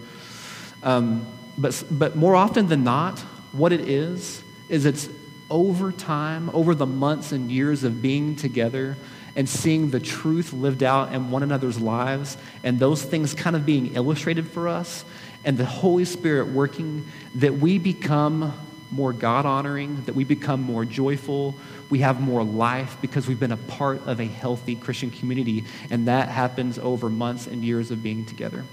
Um, 0.83 1.27
but, 1.59 1.83
but 1.91 2.17
more 2.17 2.35
often 2.35 2.69
than 2.69 2.85
not, 2.85 3.19
what 3.53 3.73
it 3.73 3.89
is, 3.89 4.43
is 4.69 4.87
it's 4.87 5.09
over 5.51 5.93
time, 5.93 6.51
over 6.55 6.75
the 6.75 6.87
months 6.87 7.33
and 7.33 7.51
years 7.51 7.85
of 7.85 8.01
being 8.01 8.37
together 8.37 8.97
and 9.37 9.49
seeing 9.49 9.91
the 9.91 10.01
truth 10.01 10.53
lived 10.53 10.83
out 10.83 11.13
in 11.13 11.31
one 11.31 11.43
another's 11.43 11.79
lives, 11.79 12.37
and 12.65 12.79
those 12.79 13.03
things 13.03 13.35
kind 13.35 13.55
of 13.55 13.65
being 13.65 13.95
illustrated 13.95 14.49
for 14.49 14.67
us, 14.67 15.05
and 15.45 15.57
the 15.57 15.65
Holy 15.65 16.05
Spirit 16.05 16.49
working, 16.49 17.07
that 17.37 17.55
we 17.55 17.79
become 17.79 18.53
more 18.91 19.13
God 19.13 19.47
honoring, 19.47 20.03
that 20.07 20.15
we 20.15 20.25
become 20.25 20.63
more 20.63 20.85
joyful, 20.85 21.55
we 21.91 22.01
have 22.01 22.21
more 22.21 22.43
life 22.43 22.97
because 23.01 23.29
we've 23.29 23.39
been 23.39 23.53
a 23.53 23.57
part 23.57 24.01
of 24.07 24.21
a 24.21 24.25
healthy 24.25 24.75
Christian 24.75 25.11
community, 25.11 25.65
and 25.91 26.09
that 26.09 26.29
happens 26.29 26.79
over 26.79 27.09
months 27.09 27.47
and 27.47 27.63
years 27.63 27.91
of 27.91 28.03
being 28.03 28.25
together. 28.25 28.65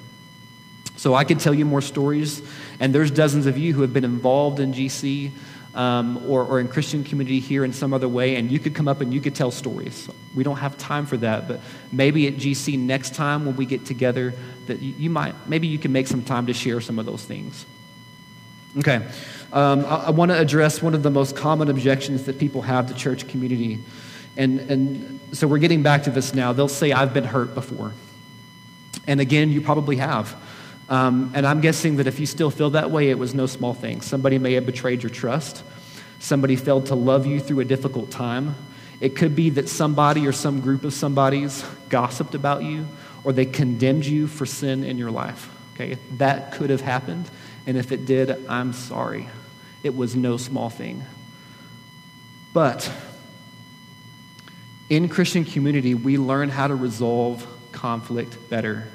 So 0.96 1.14
I 1.16 1.24
could 1.24 1.40
tell 1.40 1.54
you 1.54 1.66
more 1.66 1.82
stories, 1.82 2.42
and 2.80 2.96
there's 2.96 3.12
dozens 3.12 3.48
of 3.48 3.58
you 3.58 3.74
who 3.74 3.82
have 3.82 3.94
been 3.94 4.06
involved 4.06 4.60
in 4.60 4.74
GC 4.74 5.32
um, 5.76 6.24
or, 6.28 6.44
or 6.44 6.60
in 6.60 6.68
Christian 6.68 7.04
community 7.04 7.40
here 7.40 7.66
in 7.66 7.74
some 7.74 7.94
other 7.94 8.08
way, 8.08 8.36
and 8.36 8.52
you 8.52 8.60
could 8.60 8.76
come 8.76 8.88
up 8.88 9.02
and 9.02 9.14
you 9.14 9.22
could 9.22 9.36
tell 9.36 9.52
stories. 9.52 10.10
We 10.36 10.44
don't 10.44 10.58
have 10.58 10.78
time 10.78 11.06
for 11.06 11.18
that, 11.18 11.48
but 11.48 11.62
maybe 11.92 12.28
at 12.28 12.36
GC 12.36 12.78
next 12.78 13.16
time 13.16 13.46
when 13.46 13.56
we 13.56 13.66
get 13.66 13.86
together, 13.86 14.34
that 14.68 14.82
you, 14.82 14.94
you 14.98 15.10
might, 15.10 15.36
maybe 15.48 15.68
you 15.68 15.80
can 15.80 15.92
make 15.92 16.08
some 16.08 16.24
time 16.24 16.48
to 16.48 16.54
share 16.54 16.80
some 16.82 17.00
of 17.00 17.06
those 17.06 17.24
things. 17.24 17.66
Okay, 18.78 19.06
um, 19.52 19.86
I, 19.86 20.06
I 20.06 20.10
want 20.12 20.32
to 20.32 20.40
address 20.40 20.82
one 20.82 20.94
of 20.94 21.04
the 21.04 21.12
most 21.12 21.36
common 21.36 21.70
objections 21.70 22.26
that 22.26 22.40
people 22.40 22.62
have 22.64 22.88
to 22.88 22.94
church 22.94 23.28
community. 23.28 23.80
And, 24.36 24.60
and 24.62 25.20
so 25.32 25.48
we're 25.48 25.60
getting 25.60 25.84
back 25.84 26.04
to 26.04 26.12
this 26.12 26.34
now. 26.34 26.54
They'll 26.54 26.68
say, 26.68 26.92
I've 26.92 27.14
been 27.14 27.24
hurt 27.24 27.54
before. 27.54 27.94
And 29.06 29.20
again, 29.20 29.52
you 29.52 29.62
probably 29.62 29.98
have. 29.98 30.36
Um, 30.90 31.32
and 31.34 31.48
I'm 31.48 31.62
guessing 31.62 31.98
that 31.98 32.08
if 32.08 32.20
you 32.20 32.26
still 32.26 32.52
feel 32.52 32.72
that 32.72 32.92
way, 32.92 33.10
it 33.10 33.18
was 33.18 33.34
no 33.34 33.46
small 33.46 33.74
thing. 33.74 34.02
Somebody 34.02 34.38
may 34.38 34.54
have 34.54 34.66
betrayed 34.66 35.02
your 35.04 35.10
trust. 35.10 35.64
Somebody 36.20 36.56
failed 36.56 36.88
to 36.88 36.96
love 36.96 37.26
you 37.26 37.40
through 37.40 37.62
a 37.62 37.66
difficult 37.66 38.12
time. 38.12 38.56
It 39.00 39.16
could 39.16 39.36
be 39.36 39.50
that 39.52 39.70
somebody 39.70 40.28
or 40.28 40.32
some 40.32 40.62
group 40.62 40.84
of 40.84 40.94
somebodies 40.94 41.66
gossiped 41.90 42.36
about 42.36 42.64
you 42.64 42.88
or 43.24 43.34
they 43.34 43.46
condemned 43.46 44.06
you 44.06 44.28
for 44.28 44.46
sin 44.46 44.84
in 44.84 44.98
your 44.98 45.12
life. 45.12 45.50
Okay, 45.74 45.98
that 46.18 46.54
could 46.54 46.70
have 46.70 46.82
happened. 46.82 47.30
And 47.66 47.78
if 47.78 47.92
it 47.92 48.06
did, 48.06 48.46
I'm 48.48 48.74
sorry. 48.74 49.28
It 49.84 49.96
was 49.96 50.16
no 50.16 50.38
small 50.38 50.70
thing. 50.70 51.04
But 52.54 52.90
in 54.90 55.10
Christian 55.10 55.44
community, 55.44 55.96
we 55.96 56.18
learn 56.18 56.50
how 56.50 56.68
to 56.68 56.76
resolve 56.76 57.46
conflict 57.72 58.50
better. 58.50 58.88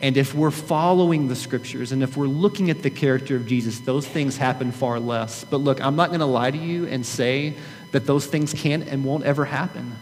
And 0.00 0.16
if 0.16 0.34
we're 0.34 0.50
following 0.50 1.28
the 1.28 1.36
scriptures 1.36 1.90
and 1.90 2.02
if 2.02 2.16
we're 2.16 2.26
looking 2.26 2.68
at 2.70 2.82
the 2.82 2.90
character 2.90 3.36
of 3.36 3.46
Jesus, 3.46 3.80
those 3.80 4.06
things 4.06 4.36
happen 4.36 4.70
far 4.70 5.00
less. 5.00 5.44
But 5.44 5.58
look, 5.58 5.80
I'm 5.80 5.96
not 5.96 6.08
going 6.08 6.20
to 6.20 6.26
lie 6.26 6.50
to 6.50 6.58
you 6.58 6.86
and 6.86 7.04
say 7.04 7.54
that 7.92 8.04
those 8.04 8.26
things 8.26 8.52
can't 8.52 8.86
and 8.86 9.04
won't 9.04 9.24
ever 9.24 9.46
happen. 9.46 9.96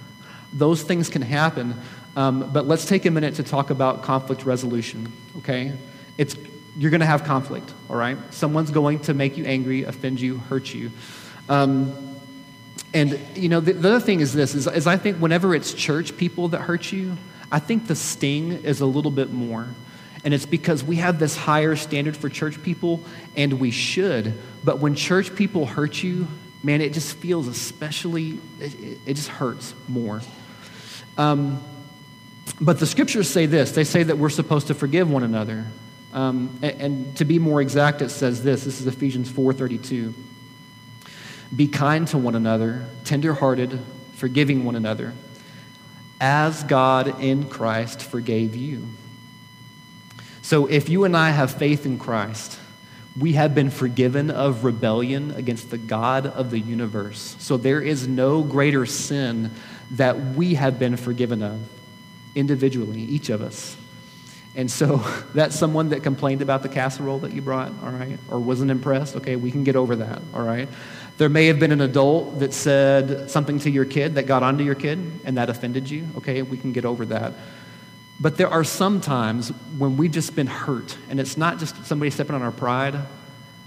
Those 0.53 0.83
things 0.83 1.09
can 1.09 1.23
happen. 1.23 1.75
Um, 2.17 2.51
but 2.53 2.67
let's 2.67 2.87
take 2.87 3.07
a 3.07 3.11
minute 3.11 3.37
to 3.37 3.45
talk 3.45 3.71
about 3.71 4.03
conflict 4.03 4.45
resolution, 4.45 5.13
okay? 5.39 5.73
It's, 6.19 6.37
you're 6.77 6.91
going 6.91 7.01
to 7.01 7.07
have 7.07 7.25
conflict, 7.25 7.73
all 7.89 7.97
right? 7.97 8.17
Someone's 8.31 8.71
going 8.71 9.01
to 9.01 9.15
make 9.15 9.37
you 9.37 9.45
angry, 9.45 9.85
offend 9.85 10.21
you, 10.21 10.39
hurt 10.39 10.73
you. 10.75 10.91
Um, 11.49 12.17
and, 12.93 13.19
you 13.35 13.49
know, 13.49 13.61
the, 13.61 13.73
the, 13.73 13.89
other 13.89 14.01
thing 14.01 14.21
is 14.21 14.33
this, 14.33 14.55
is, 14.55 14.67
is 14.69 14.87
I 14.87 14.97
think 14.97 15.19
whenever 15.19 15.55
it's 15.55 15.75
church 15.75 16.17
people 16.17 16.49
that 16.49 16.61
hurt 16.61 16.93
you, 16.93 17.17
I 17.51 17.59
think 17.59 17.89
the 17.89 17.97
sting 17.97 18.53
is 18.53 18.81
a 18.81 18.87
little 18.87 19.11
bit 19.11 19.33
more. 19.33 19.69
And 20.25 20.33
it's 20.33 20.47
because 20.47 20.83
we 20.83 20.97
have 20.97 21.19
this 21.19 21.37
higher 21.37 21.77
standard 21.77 22.17
for 22.17 22.31
church 22.31 22.63
people, 22.63 23.05
and 23.37 23.61
we 23.61 23.71
should. 23.71 24.33
But 24.65 24.79
when 24.79 24.95
church 24.95 25.35
people 25.37 25.67
hurt 25.67 26.03
you, 26.03 26.27
man, 26.63 26.81
it 26.81 26.95
just 26.95 27.17
feels 27.17 27.47
especially, 27.47 28.39
it, 28.59 28.99
it 29.05 29.15
just 29.15 29.29
hurts 29.29 29.75
more. 29.87 30.23
Um, 31.19 31.63
but 32.61 32.79
the 32.79 32.87
scriptures 32.87 33.29
say 33.29 33.47
this 33.47 33.73
they 33.73 33.85
say 33.85 34.03
that 34.03 34.17
we're 34.17 34.31
supposed 34.31 34.69
to 34.69 34.75
forgive 34.75 35.11
one 35.11 35.23
another. 35.23 35.67
Um, 36.13 36.59
and, 36.63 36.81
and 36.81 37.17
to 37.17 37.25
be 37.25 37.39
more 37.39 37.61
exact, 37.61 38.01
it 38.01 38.11
says 38.11 38.43
this 38.43 38.65
this 38.65 38.81
is 38.81 38.87
Ephesians 38.87 39.31
4.32. 39.31 40.15
Be 41.55 41.69
kind 41.69 42.09
to 42.09 42.19
one 42.19 42.35
another, 42.35 42.87
tenderhearted, 43.05 43.79
forgiving 44.15 44.65
one 44.65 44.75
another, 44.75 45.13
as 46.21 46.65
God 46.65 47.21
in 47.21 47.49
Christ 47.49 48.03
forgave 48.03 48.57
you. 48.57 48.89
So 50.45 50.67
if 50.67 50.91
you 50.91 51.05
and 51.05 51.17
I 51.17 51.31
have 51.31 51.53
faith 51.53 51.87
in 51.87 51.99
Christ, 51.99 52.59
we 53.19 53.33
have 53.33 53.55
been 53.55 53.71
forgiven 53.71 54.31
of 54.31 54.63
rebellion 54.63 55.31
against 55.31 55.71
the 55.71 55.79
God 55.79 56.27
of 56.27 56.51
the 56.51 56.59
universe. 56.59 57.35
So 57.39 57.57
there 57.57 57.81
is 57.81 58.07
no 58.07 58.43
greater 58.43 58.85
sin 58.85 59.51
that 59.93 60.21
we 60.21 60.53
have 60.53 60.79
been 60.79 60.99
forgiven 60.99 61.43
of 61.43 61.67
individually, 62.35 63.01
each 63.01 63.31
of 63.31 63.41
us. 63.41 63.75
And 64.55 64.71
so 64.71 64.99
that's 65.35 65.59
someone 65.59 65.89
that 65.89 66.03
complained 66.03 66.43
about 66.43 66.63
the 66.63 66.69
casserole 66.69 67.21
that 67.21 67.33
you 67.33 67.41
brought, 67.41 67.73
all 67.83 67.93
right, 67.93 68.19
or 68.29 68.39
wasn't 68.39 68.71
impressed. 68.71 69.17
Okay, 69.17 69.37
we 69.37 69.51
can 69.51 69.65
get 69.65 69.77
over 69.77 69.97
that, 69.97 70.21
all 70.35 70.43
right. 70.43 70.69
There 71.17 71.31
may 71.31 71.47
have 71.47 71.59
been 71.59 71.73
an 71.73 71.81
adult 71.81 72.41
that 72.41 72.53
said 72.53 73.31
something 73.31 73.61
to 73.61 73.71
your 73.71 73.87
kid 73.87 74.17
that 74.17 74.25
got 74.25 74.43
onto 74.43 74.63
your 74.63 74.75
kid 74.75 75.21
and 75.25 75.39
that 75.39 75.49
offended 75.49 75.89
you. 75.89 76.07
Okay, 76.19 76.43
we 76.43 76.59
can 76.59 76.75
get 76.75 76.85
over 76.85 77.07
that. 77.07 77.33
But 78.21 78.37
there 78.37 78.49
are 78.49 78.65
some 78.65 79.01
times 79.01 79.49
when 79.77 79.97
we've 79.97 80.13
just 80.13 80.37
been 80.37 80.47
hurt, 80.47 80.97
and 81.11 81.19
it's 81.19 81.37
not 81.37 81.59
just 81.59 81.85
somebody 81.85 82.11
stepping 82.11 82.35
on 82.35 82.43
our 82.43 82.53
pride. 82.53 82.95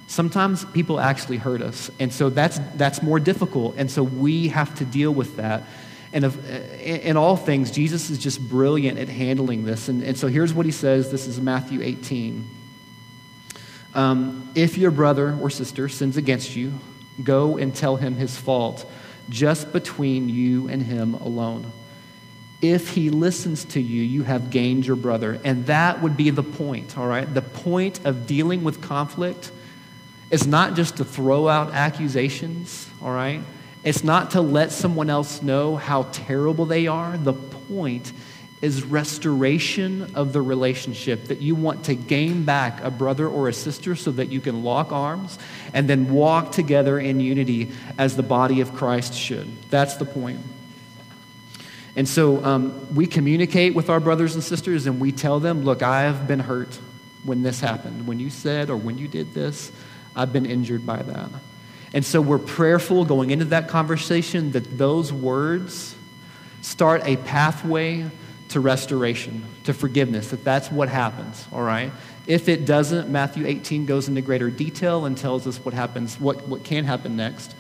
Sometimes 0.08 0.64
people 0.66 1.00
actually 1.00 1.38
hurt 1.38 1.62
us, 1.62 1.92
and 2.00 2.14
so 2.14 2.30
that's, 2.30 2.60
that's 2.76 3.04
more 3.04 3.20
difficult, 3.20 3.76
and 3.78 3.92
so 3.92 4.04
we 4.04 4.48
have 4.48 4.74
to 4.76 4.86
deal 4.86 5.14
with 5.14 5.36
that. 5.36 5.64
And 6.14 6.24
in 6.82 7.18
all 7.18 7.36
things, 7.36 7.72
Jesus 7.72 8.10
is 8.10 8.18
just 8.18 8.40
brilliant 8.48 8.98
at 8.98 9.10
handling 9.10 9.66
this. 9.66 9.90
And, 9.90 10.02
and 10.02 10.18
so 10.18 10.28
here's 10.28 10.54
what 10.54 10.66
he 10.66 10.72
says 10.72 11.12
this 11.12 11.28
is 11.28 11.42
Matthew 11.42 11.82
18. 11.82 12.50
Um, 13.94 14.50
if 14.56 14.78
your 14.78 14.92
brother 14.92 15.38
or 15.42 15.50
sister 15.50 15.90
sins 15.90 16.16
against 16.16 16.56
you, 16.56 16.74
go 17.22 17.58
and 17.58 17.76
tell 17.76 17.98
him 17.98 18.16
his 18.16 18.38
fault, 18.38 18.90
just 19.28 19.74
between 19.74 20.30
you 20.30 20.70
and 20.70 20.82
him 20.82 21.16
alone 21.16 21.74
if 22.62 22.90
he 22.90 23.10
listens 23.10 23.66
to 23.66 23.82
you, 23.82 24.02
you 24.02 24.24
have 24.24 24.50
gained 24.50 24.86
your 24.86 24.96
brother. 24.96 25.40
And 25.44 25.66
that 25.68 26.02
would 26.02 26.18
be 26.18 26.32
the 26.32 26.44
point, 26.44 26.98
all 26.98 27.08
right? 27.08 27.32
The 27.32 27.42
point 27.42 28.04
of 28.06 28.26
dealing 28.26 28.64
with 28.64 28.82
conflict 28.82 29.52
is 30.32 30.48
not 30.48 30.76
just 30.76 30.98
to 30.98 31.06
throw 31.06 31.48
out 31.48 31.74
accusations, 31.74 32.90
all 33.02 33.12
right? 33.12 33.42
It's 33.84 34.04
not 34.04 34.32
to 34.32 34.42
let 34.42 34.72
someone 34.72 35.10
else 35.10 35.42
know 35.42 35.76
how 35.76 36.04
terrible 36.12 36.66
they 36.66 36.88
are. 36.88 37.16
The 37.16 37.34
point 37.34 38.12
is 38.60 38.84
restoration 38.84 40.16
of 40.16 40.34
the 40.34 40.42
relationship 40.42 41.26
that 41.26 41.40
you 41.40 41.54
want 41.54 41.86
to 41.86 41.94
gain 41.94 42.44
back 42.44 42.82
a 42.84 42.90
brother 42.90 43.28
or 43.28 43.48
a 43.48 43.54
sister 43.54 43.96
so 43.96 44.12
that 44.12 44.30
you 44.30 44.42
can 44.42 44.64
lock 44.64 44.92
arms 44.92 45.38
and 45.74 45.88
then 45.88 46.12
walk 46.12 46.52
together 46.52 47.00
in 47.00 47.20
unity 47.20 47.72
as 48.00 48.16
the 48.16 48.24
body 48.24 48.62
of 48.62 48.74
Christ 48.74 49.14
should. 49.14 49.48
That's 49.70 49.98
the 49.98 50.06
point. 50.06 50.40
And 51.98 52.08
so 52.08 52.46
um, 52.46 52.94
we 52.94 53.08
communicate 53.08 53.74
with 53.74 53.90
our 53.90 54.00
brothers 54.00 54.36
and 54.36 54.44
sisters 54.44 54.86
and 54.86 55.00
we 55.02 55.12
tell 55.12 55.40
them, 55.40 55.64
look, 55.64 55.82
I 55.82 56.04
have 56.04 56.28
been 56.28 56.40
hurt 56.40 56.80
when 57.24 57.42
this 57.42 57.60
happened. 57.60 58.06
When 58.06 58.20
you 58.20 58.30
said 58.30 58.70
or 58.70 58.78
when 58.78 59.00
you 59.00 59.08
did 59.08 59.34
this, 59.34 59.72
I've 60.16 60.32
been 60.32 60.46
injured 60.46 60.86
by 60.86 61.02
that. 61.02 61.30
And 61.96 62.06
so 62.06 62.22
we're 62.22 62.38
prayerful 62.38 63.04
going 63.06 63.32
into 63.32 63.46
that 63.46 63.68
conversation 63.68 64.52
that 64.52 64.78
those 64.78 65.12
words 65.12 65.96
start 66.62 67.02
a 67.04 67.18
pathway 67.18 68.06
to 68.50 68.60
restoration, 68.60 69.44
to 69.64 69.74
forgiveness, 69.74 70.30
that 70.30 70.44
that's 70.44 70.72
what 70.72 70.90
happens, 70.90 71.48
all 71.52 71.64
right? 71.64 71.92
If 72.28 72.48
it 72.48 72.66
doesn't, 72.66 73.10
Matthew 73.10 73.48
18 73.48 73.88
goes 73.88 74.08
into 74.08 74.22
greater 74.22 74.52
detail 74.52 75.06
and 75.06 75.18
tells 75.18 75.48
us 75.48 75.58
what 75.66 75.74
happens, 75.74 76.20
what, 76.20 76.48
what 76.48 76.64
can 76.64 76.86
happen 76.86 77.16
next. 77.16 77.56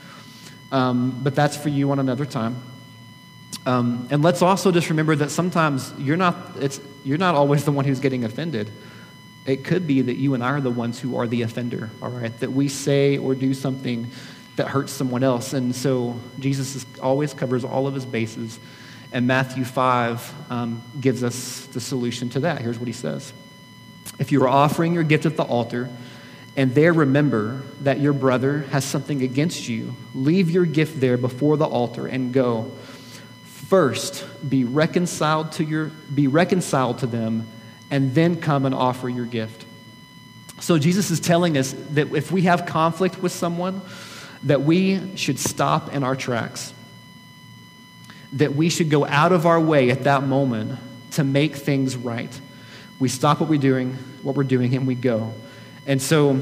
Um, 0.71 1.21
but 1.23 1.33
that's 1.33 1.57
for 1.57 1.69
you 1.69 1.89
on 1.91 1.97
another 1.97 2.25
time. 2.25 2.61
Um, 3.65 4.07
and 4.11 4.23
let's 4.23 4.41
also 4.41 4.71
just 4.71 4.89
remember 4.89 5.15
that 5.15 5.29
sometimes 5.29 5.93
you're 5.97 6.17
not, 6.17 6.35
it's, 6.59 6.79
you're 7.03 7.17
not 7.17 7.35
always 7.35 7.65
the 7.65 7.71
one 7.71 7.85
who's 7.85 7.99
getting 7.99 8.23
offended. 8.23 8.71
It 9.45 9.63
could 9.63 9.87
be 9.87 10.01
that 10.01 10.15
you 10.15 10.33
and 10.33 10.43
I 10.43 10.51
are 10.51 10.61
the 10.61 10.71
ones 10.71 10.99
who 10.99 11.17
are 11.17 11.27
the 11.27 11.41
offender, 11.41 11.89
all 12.01 12.09
right? 12.09 12.37
That 12.39 12.51
we 12.51 12.67
say 12.67 13.17
or 13.17 13.35
do 13.35 13.53
something 13.53 14.11
that 14.57 14.67
hurts 14.67 14.91
someone 14.91 15.23
else. 15.23 15.53
And 15.53 15.75
so 15.75 16.19
Jesus 16.39 16.75
is, 16.75 16.85
always 17.01 17.33
covers 17.33 17.63
all 17.63 17.87
of 17.87 17.93
his 17.93 18.05
bases. 18.05 18.59
And 19.11 19.27
Matthew 19.27 19.63
5 19.63 20.33
um, 20.49 20.81
gives 20.99 21.23
us 21.23 21.65
the 21.67 21.79
solution 21.79 22.29
to 22.31 22.41
that. 22.41 22.61
Here's 22.61 22.77
what 22.77 22.87
he 22.87 22.93
says 22.93 23.31
If 24.19 24.31
you 24.31 24.43
are 24.43 24.49
offering 24.49 24.93
your 24.93 25.03
gift 25.03 25.25
at 25.25 25.37
the 25.37 25.43
altar, 25.43 25.89
and 26.57 26.73
there 26.73 26.91
remember 26.91 27.61
that 27.81 27.99
your 27.99 28.13
brother 28.13 28.61
has 28.71 28.83
something 28.83 29.21
against 29.21 29.69
you, 29.69 29.95
leave 30.15 30.49
your 30.49 30.65
gift 30.65 30.99
there 30.99 31.15
before 31.15 31.55
the 31.55 31.67
altar 31.67 32.07
and 32.07 32.33
go. 32.33 32.71
First, 33.67 34.25
be 34.47 34.63
reconciled 34.63 35.51
to 35.53 35.63
your 35.65 35.87
be 36.13 36.27
reconciled 36.27 36.99
to 36.99 37.07
them 37.07 37.47
and 37.91 38.15
then 38.15 38.39
come 38.39 38.65
and 38.65 38.73
offer 38.73 39.09
your 39.09 39.25
gift. 39.25 39.65
So 40.61 40.77
Jesus 40.79 41.11
is 41.11 41.19
telling 41.19 41.57
us 41.57 41.73
that 41.91 42.15
if 42.15 42.31
we 42.31 42.43
have 42.43 42.65
conflict 42.65 43.21
with 43.21 43.33
someone, 43.33 43.81
that 44.43 44.61
we 44.61 45.17
should 45.17 45.37
stop 45.37 45.93
in 45.93 46.03
our 46.03 46.15
tracks. 46.15 46.73
That 48.33 48.55
we 48.55 48.69
should 48.69 48.89
go 48.89 49.05
out 49.05 49.33
of 49.33 49.45
our 49.45 49.59
way 49.59 49.89
at 49.89 50.05
that 50.05 50.23
moment 50.23 50.79
to 51.11 51.25
make 51.25 51.55
things 51.55 51.97
right. 51.97 52.41
We 52.99 53.09
stop 53.09 53.41
what 53.41 53.49
we're 53.49 53.59
doing, 53.59 53.93
what 54.23 54.35
we're 54.35 54.43
doing, 54.43 54.75
and 54.75 54.87
we 54.87 54.95
go. 54.95 55.33
And 55.85 56.01
so 56.01 56.41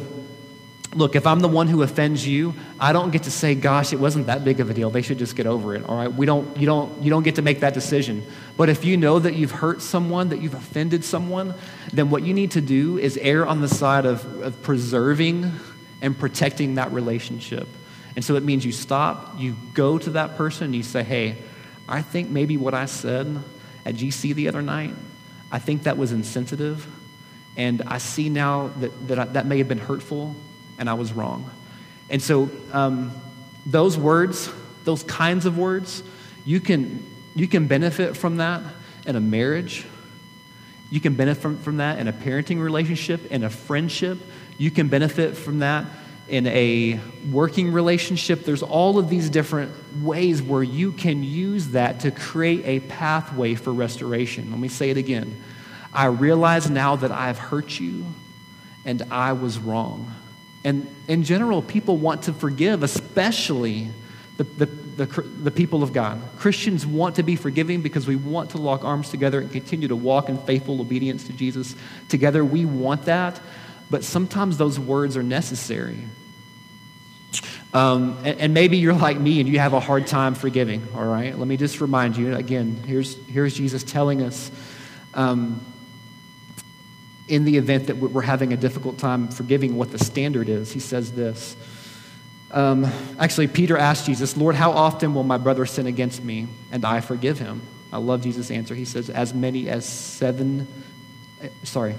look, 0.96 1.16
if 1.16 1.28
I'm 1.28 1.42
the 1.42 1.50
one 1.50 1.68
who 1.68 1.82
offends 1.82 2.26
you, 2.26 2.54
I 2.80 2.94
don't 2.94 3.12
get 3.12 3.24
to 3.24 3.32
say, 3.32 3.54
gosh, 3.54 3.92
it 3.92 4.00
wasn't 4.00 4.28
that 4.28 4.46
big 4.46 4.62
of 4.62 4.70
a 4.70 4.74
deal. 4.74 4.90
They 4.90 5.02
should 5.02 5.18
just 5.18 5.36
get 5.36 5.46
over 5.46 5.76
it. 5.76 5.86
All 5.86 5.98
right. 5.98 6.12
We 6.12 6.26
don't, 6.26 6.56
you, 6.58 6.66
don't, 6.66 7.04
you 7.04 7.10
don't 7.10 7.24
get 7.24 7.36
to 7.36 7.42
make 7.42 7.60
that 7.60 7.74
decision. 7.74 8.26
But 8.56 8.70
if 8.70 8.86
you 8.86 8.96
know 8.96 9.20
that 9.20 9.36
you've 9.36 9.52
hurt 9.52 9.82
someone, 9.82 10.30
that 10.30 10.42
you've 10.42 10.54
offended 10.54 11.04
someone, 11.04 11.54
then 11.92 12.10
what 12.10 12.24
you 12.24 12.34
need 12.34 12.52
to 12.52 12.62
do 12.62 12.98
is 12.98 13.18
err 13.18 13.46
on 13.46 13.62
the 13.62 13.68
side 13.68 14.06
of, 14.06 14.42
of 14.42 14.62
preserving 14.62 15.52
and 16.02 16.18
protecting 16.18 16.76
that 16.76 16.92
relationship. 16.94 17.68
And 18.16 18.24
so 18.24 18.36
it 18.36 18.44
means 18.44 18.66
you 18.66 18.72
stop, 18.72 19.38
you 19.38 19.56
go 19.74 19.98
to 19.98 20.12
that 20.12 20.38
person, 20.38 20.74
you 20.74 20.84
say, 20.84 21.04
hey, 21.04 21.38
I 21.90 22.02
think 22.02 22.30
maybe 22.30 22.56
what 22.56 22.74
I 22.74 22.86
said 22.86 23.44
at 23.86 23.96
GC 23.96 24.34
the 24.34 24.48
other 24.48 24.62
night, 24.62 24.94
I 25.52 25.60
think 25.60 25.84
that 25.84 25.98
was 25.98 26.14
insensitive. 26.14 26.88
And 27.58 27.82
I 27.84 27.98
see 27.98 28.30
now 28.30 28.70
that 28.80 29.08
that, 29.08 29.20
I, 29.20 29.26
that 29.26 29.46
may 29.46 29.58
have 29.58 29.68
been 29.68 29.78
hurtful 29.78 30.36
and 30.78 30.90
I 30.90 30.94
was 30.94 31.14
wrong. 31.14 31.50
And 32.10 32.22
so, 32.22 32.50
um, 32.72 33.12
those 33.66 33.98
words, 33.98 34.50
those 34.84 35.04
kinds 35.04 35.46
of 35.46 35.58
words, 35.58 36.04
you 36.46 36.60
can, 36.60 37.04
you 37.34 37.48
can 37.48 37.68
benefit 37.68 38.16
from 38.16 38.38
that 38.38 38.62
in 39.06 39.16
a 39.16 39.20
marriage. 39.20 39.86
You 40.92 41.02
can 41.02 41.16
benefit 41.16 41.60
from, 41.60 41.78
that 41.78 42.00
in 42.00 42.08
a 42.08 42.14
parenting 42.14 42.62
relationship, 42.62 43.32
in 43.32 43.44
a 43.44 43.50
friendship. 43.50 44.20
You 44.58 44.70
can 44.70 44.88
benefit 44.88 45.36
from 45.36 45.60
that 45.60 45.86
in 46.28 46.48
a 46.48 47.00
working 47.32 47.72
relationship. 47.72 48.46
There's 48.46 48.64
all 48.64 48.98
of 48.98 49.10
these 49.10 49.30
different 49.30 49.72
ways 50.02 50.42
where 50.42 50.64
you 50.64 50.92
can 50.92 51.24
use 51.24 51.70
that 51.70 52.02
to 52.02 52.12
create 52.12 52.64
a 52.66 52.86
pathway 52.88 53.56
for 53.56 53.74
restoration. 53.74 54.50
Let 54.52 54.60
me 54.60 54.68
say 54.68 54.90
it 54.92 54.98
again. 54.98 55.42
I 55.94 56.06
realize 56.06 56.70
now 56.70 56.96
that 56.98 57.12
I've 57.12 57.38
hurt 57.38 57.80
you 57.80 58.06
and 58.86 59.02
I 59.12 59.34
was 59.34 59.58
wrong. 59.58 60.14
And 60.66 60.94
in 61.08 61.24
general, 61.24 61.62
people 61.62 61.96
want 61.96 62.24
to 62.24 62.34
forgive, 62.34 62.82
especially 62.82 63.88
the, 64.38 64.44
the, 64.44 64.66
the, 64.66 65.06
the, 65.06 65.52
people 65.52 65.84
of 65.84 65.94
God. 65.94 66.20
Christians 66.40 66.86
want 66.86 67.16
to 67.18 67.24
be 67.24 67.36
forgiving 67.36 67.82
because 67.82 68.08
we 68.08 68.16
want 68.16 68.50
to 68.50 68.58
lock 68.58 68.84
arms 68.84 69.10
together 69.10 69.40
and 69.40 69.52
continue 69.52 69.88
to 69.88 69.96
walk 69.96 70.28
in 70.28 70.38
faithful 70.40 70.82
obedience 70.82 71.26
to 71.26 71.34
Jesus 71.34 71.76
together. 72.10 72.44
We 72.44 72.66
want 72.66 73.06
that, 73.06 73.40
but 73.92 74.04
sometimes 74.04 74.58
those 74.58 74.80
words 74.80 75.16
are 75.16 75.24
necessary. 75.24 76.00
Um, 77.74 78.18
and, 78.26 78.40
and, 78.40 78.54
maybe 78.54 78.78
you're 78.78 78.94
like 78.94 79.20
me 79.20 79.42
and 79.42 79.48
you 79.50 79.60
have 79.60 79.74
a 79.74 79.80
hard 79.80 80.08
time 80.08 80.34
forgiving, 80.34 80.88
all 80.96 81.06
right? 81.06 81.38
Let 81.38 81.48
me 81.48 81.58
just 81.58 81.82
remind 81.82 82.16
you 82.16 82.34
again, 82.34 82.82
here's, 82.88 83.18
here's 83.28 83.54
Jesus 83.54 83.84
telling 83.84 84.22
us. 84.22 84.50
Um, 85.14 85.64
in 87.28 87.46
the 87.46 87.58
event 87.58 87.88
that 87.88 87.98
we're 87.98 88.22
having 88.22 88.54
a 88.54 88.58
difficult 88.58 88.98
time 88.98 89.28
forgiving 89.28 89.76
what 89.76 89.92
the 89.92 90.00
standard 90.00 90.48
is, 90.48 90.72
he 90.72 90.80
says 90.80 91.12
this. 91.12 91.56
Um, 92.52 92.86
actually, 93.20 93.48
Peter 93.48 93.78
asked 93.78 94.06
Jesus, 94.06 94.38
Lord, 94.38 94.56
how 94.56 94.72
often 94.72 95.14
will 95.14 95.24
my 95.24 95.38
brother 95.38 95.66
sin 95.66 95.88
against 95.88 96.24
me 96.24 96.48
and 96.72 96.86
I 96.86 97.02
forgive 97.02 97.40
him? 97.40 97.62
I 97.92 97.98
love 97.98 98.22
Jesus' 98.22 98.52
answer. 98.52 98.76
He 98.76 98.86
says, 98.86 99.10
as 99.10 99.34
many 99.34 99.68
as 99.70 99.86
seven, 99.86 100.68
eh, 101.42 101.50
sorry, 101.64 101.96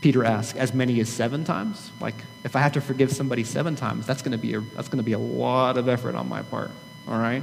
Peter 0.00 0.24
asked, 0.24 0.56
as 0.56 0.72
many 0.72 1.00
as 1.00 1.08
seven 1.08 1.44
times? 1.44 1.90
Like, 2.00 2.14
if 2.44 2.54
I 2.54 2.60
have 2.60 2.72
to 2.72 2.80
forgive 2.80 3.10
somebody 3.12 3.42
seven 3.42 3.74
times, 3.74 4.06
that's 4.06 4.22
going 4.22 4.32
to 4.32 4.38
be 4.38 4.54
a, 4.54 4.60
that's 4.60 4.88
going 4.88 4.98
to 4.98 5.04
be 5.04 5.12
a 5.12 5.18
lot 5.18 5.76
of 5.76 5.88
effort 5.88 6.14
on 6.14 6.28
my 6.28 6.42
part, 6.42 6.70
all 7.08 7.18
right? 7.18 7.42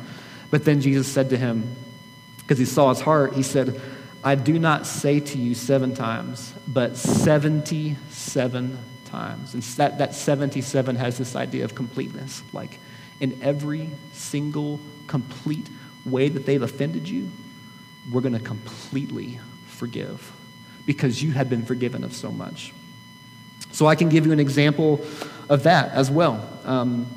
But 0.50 0.66
then 0.66 0.82
Jesus 0.82 1.08
said 1.08 1.32
to 1.32 1.38
him, 1.38 1.76
because 2.38 2.58
he 2.58 2.66
saw 2.66 2.90
his 2.90 3.02
heart, 3.02 3.34
he 3.34 3.44
said, 3.44 3.82
I 4.24 4.36
do 4.36 4.58
not 4.58 4.88
say 4.88 5.20
to 5.20 5.38
you 5.38 5.54
seven 5.54 5.94
times, 5.94 6.54
but 6.68 6.96
77 6.96 8.78
times. 9.06 9.54
And 9.54 9.64
that, 9.64 9.98
that 9.98 10.16
77 10.16 10.96
has 10.96 11.18
this 11.18 11.36
idea 11.36 11.66
of 11.66 11.76
completeness. 11.76 12.42
Like 12.54 12.80
in 13.20 13.38
every 13.42 13.90
single 14.14 14.80
complete 15.08 15.70
way 16.06 16.30
that 16.30 16.46
they've 16.46 16.62
offended 16.62 17.10
you, 17.10 17.30
we're 18.12 18.22
going 18.22 18.34
to 18.34 18.40
completely 18.40 19.40
forgive 19.68 20.32
because 20.86 21.22
you 21.22 21.32
have 21.32 21.50
been 21.50 21.66
forgiven 21.66 22.04
of 22.04 22.14
so 22.14 22.32
much. 22.32 22.74
So 23.72 23.88
I 23.88 23.96
can 23.96 24.10
give 24.10 24.26
you 24.26 24.32
an 24.32 24.40
example 24.40 25.06
of 25.50 25.64
that 25.64 25.92
as 25.94 26.12
well. 26.12 26.48
Um, 26.64 27.08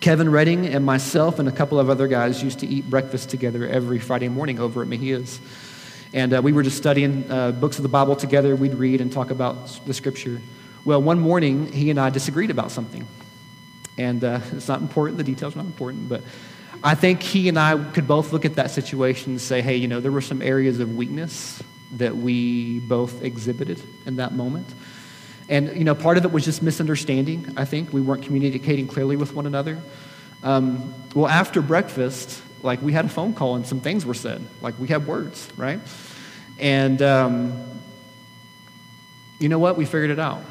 Kevin 0.00 0.30
Redding 0.30 0.66
and 0.66 0.84
myself 0.84 1.38
and 1.38 1.48
a 1.48 1.52
couple 1.52 1.80
of 1.80 1.90
other 1.90 2.06
guys 2.06 2.42
used 2.42 2.60
to 2.60 2.66
eat 2.66 2.88
breakfast 2.88 3.30
together 3.30 3.66
every 3.66 3.98
Friday 3.98 4.28
morning 4.28 4.60
over 4.60 4.82
at 4.82 4.88
Mejia's. 4.88 5.40
And 6.12 6.34
uh, 6.34 6.42
we 6.42 6.52
were 6.52 6.62
just 6.62 6.76
studying 6.76 7.30
uh, 7.30 7.52
books 7.52 7.76
of 7.76 7.82
the 7.82 7.88
Bible 7.88 8.16
together. 8.16 8.56
We'd 8.56 8.74
read 8.74 9.00
and 9.00 9.12
talk 9.12 9.30
about 9.30 9.66
the 9.86 9.92
scripture. 9.92 10.40
Well, 10.84 11.02
one 11.02 11.18
morning, 11.18 11.70
he 11.70 11.90
and 11.90 12.00
I 12.00 12.10
disagreed 12.10 12.50
about 12.50 12.70
something. 12.70 13.06
And 13.98 14.24
uh, 14.24 14.40
it's 14.52 14.68
not 14.68 14.80
important, 14.80 15.18
the 15.18 15.24
details 15.24 15.54
are 15.54 15.58
not 15.58 15.66
important, 15.66 16.08
but 16.08 16.22
I 16.82 16.94
think 16.94 17.22
he 17.22 17.48
and 17.48 17.58
I 17.58 17.76
could 17.92 18.06
both 18.06 18.32
look 18.32 18.44
at 18.44 18.54
that 18.54 18.70
situation 18.70 19.32
and 19.32 19.40
say, 19.40 19.60
hey, 19.60 19.76
you 19.76 19.88
know, 19.88 20.00
there 20.00 20.12
were 20.12 20.20
some 20.20 20.40
areas 20.40 20.80
of 20.80 20.96
weakness 20.96 21.62
that 21.92 22.16
we 22.16 22.80
both 22.80 23.22
exhibited 23.22 23.82
in 24.06 24.16
that 24.16 24.32
moment. 24.32 24.66
And, 25.48 25.76
you 25.76 25.84
know, 25.84 25.94
part 25.94 26.18
of 26.18 26.24
it 26.24 26.30
was 26.30 26.44
just 26.44 26.62
misunderstanding, 26.62 27.54
I 27.56 27.64
think. 27.64 27.92
We 27.92 28.00
weren't 28.00 28.22
communicating 28.22 28.86
clearly 28.86 29.16
with 29.16 29.34
one 29.34 29.46
another. 29.46 29.80
Um, 30.42 30.94
well, 31.14 31.26
after 31.26 31.62
breakfast, 31.62 32.42
like 32.62 32.82
we 32.82 32.92
had 32.92 33.04
a 33.04 33.08
phone 33.08 33.34
call 33.34 33.56
and 33.56 33.66
some 33.66 33.80
things 33.80 34.04
were 34.04 34.14
said. 34.14 34.46
Like 34.60 34.78
we 34.78 34.88
had 34.88 35.06
words, 35.06 35.48
right? 35.56 35.80
And 36.58 37.00
um, 37.02 37.80
you 39.38 39.48
know 39.48 39.58
what? 39.58 39.76
We 39.76 39.84
figured 39.84 40.10
it 40.10 40.18
out. 40.18 40.42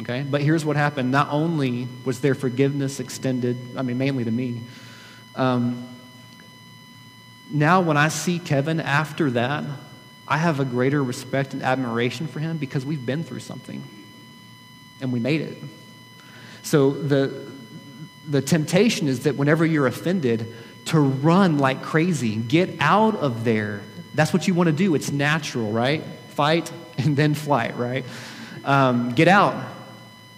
Okay? 0.00 0.24
But 0.28 0.42
here's 0.42 0.64
what 0.64 0.76
happened. 0.76 1.10
Not 1.10 1.28
only 1.30 1.88
was 2.04 2.20
their 2.20 2.34
forgiveness 2.34 3.00
extended, 3.00 3.56
I 3.76 3.82
mean, 3.82 3.98
mainly 3.98 4.24
to 4.24 4.30
me, 4.30 4.62
um, 5.34 5.88
now 7.50 7.80
when 7.80 7.96
I 7.96 8.08
see 8.08 8.38
Kevin 8.38 8.80
after 8.80 9.30
that, 9.32 9.64
I 10.26 10.36
have 10.36 10.60
a 10.60 10.64
greater 10.64 11.02
respect 11.02 11.54
and 11.54 11.62
admiration 11.62 12.26
for 12.26 12.38
him 12.38 12.58
because 12.58 12.84
we've 12.84 13.04
been 13.04 13.24
through 13.24 13.40
something 13.40 13.82
and 15.00 15.12
we 15.12 15.20
made 15.20 15.40
it. 15.40 15.58
So 16.62 16.90
the, 16.90 17.50
the 18.28 18.42
temptation 18.42 19.08
is 19.08 19.20
that 19.20 19.36
whenever 19.36 19.64
you're 19.64 19.86
offended, 19.86 20.54
to 20.88 21.00
run 21.00 21.58
like 21.58 21.82
crazy. 21.82 22.36
Get 22.36 22.76
out 22.80 23.16
of 23.16 23.44
there. 23.44 23.80
That's 24.14 24.32
what 24.32 24.48
you 24.48 24.54
want 24.54 24.68
to 24.68 24.72
do. 24.72 24.94
It's 24.94 25.10
natural, 25.10 25.70
right? 25.70 26.02
Fight 26.30 26.70
and 26.98 27.16
then 27.16 27.34
flight, 27.34 27.76
right? 27.76 28.04
Um, 28.64 29.12
get 29.12 29.28
out. 29.28 29.54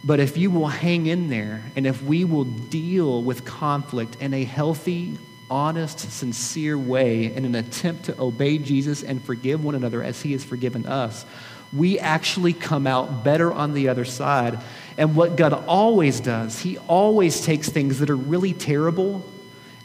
But 0.03 0.21
if 0.21 0.37
you 0.37 0.51
will 0.51 0.69
hang 0.69 1.07
in 1.07 1.29
there 1.29 1.63
and 1.77 1.87
if 1.87 2.03
we 2.03 2.25
will 2.25 2.45
deal 2.45 3.23
with 3.23 3.45
conflict 3.45 4.17
in 4.21 4.33
a 4.33 4.45
healthy, 4.45 5.19
honest, 5.51 5.99
sincere 5.99 6.79
way 6.79 7.35
in 7.35 7.45
an 7.45 7.55
attempt 7.55 8.05
to 8.05 8.19
obey 8.19 8.57
Jesus 8.57 9.03
and 9.03 9.23
forgive 9.23 9.63
one 9.63 9.75
another 9.75 10.03
as 10.03 10.23
he 10.23 10.33
has 10.33 10.43
forgiven 10.43 10.87
us, 10.87 11.27
we 11.73 11.99
actually 11.99 12.53
come 12.53 12.87
out 12.87 13.23
better 13.23 13.53
on 13.53 13.75
the 13.75 13.89
other 13.89 14.05
side. 14.05 14.59
And 14.97 15.15
what 15.15 15.37
God 15.37 15.53
always 15.53 16.19
does, 16.21 16.59
he 16.59 16.79
always 16.79 17.43
takes 17.43 17.69
things 17.69 17.99
that 17.99 18.11
are 18.11 18.17
really 18.17 18.55
terrible 18.55 19.25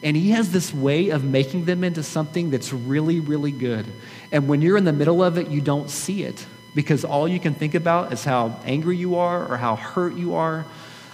and 0.05 0.15
he 0.15 0.29
has 0.29 0.51
this 0.51 0.71
way 0.71 1.09
of 1.09 1.23
making 1.23 1.65
them 1.65 1.83
into 1.83 2.03
something 2.03 2.51
that's 2.51 2.71
really, 2.71 3.19
really 3.19 3.51
good. 3.51 3.91
And 4.31 4.47
when 4.47 4.61
you're 4.61 4.77
in 4.77 4.83
the 4.83 4.93
middle 4.93 5.23
of 5.23 5.39
it, 5.39 5.47
you 5.47 5.61
don't 5.61 5.89
see 5.89 6.21
it 6.21 6.45
because 6.75 7.03
all 7.03 7.27
you 7.27 7.39
can 7.39 7.55
think 7.55 7.73
about 7.73 8.13
is 8.13 8.23
how 8.23 8.59
angry 8.65 8.97
you 8.97 9.15
are 9.15 9.51
or 9.51 9.57
how 9.57 9.75
hurt 9.75 10.13
you 10.13 10.35
are 10.35 10.63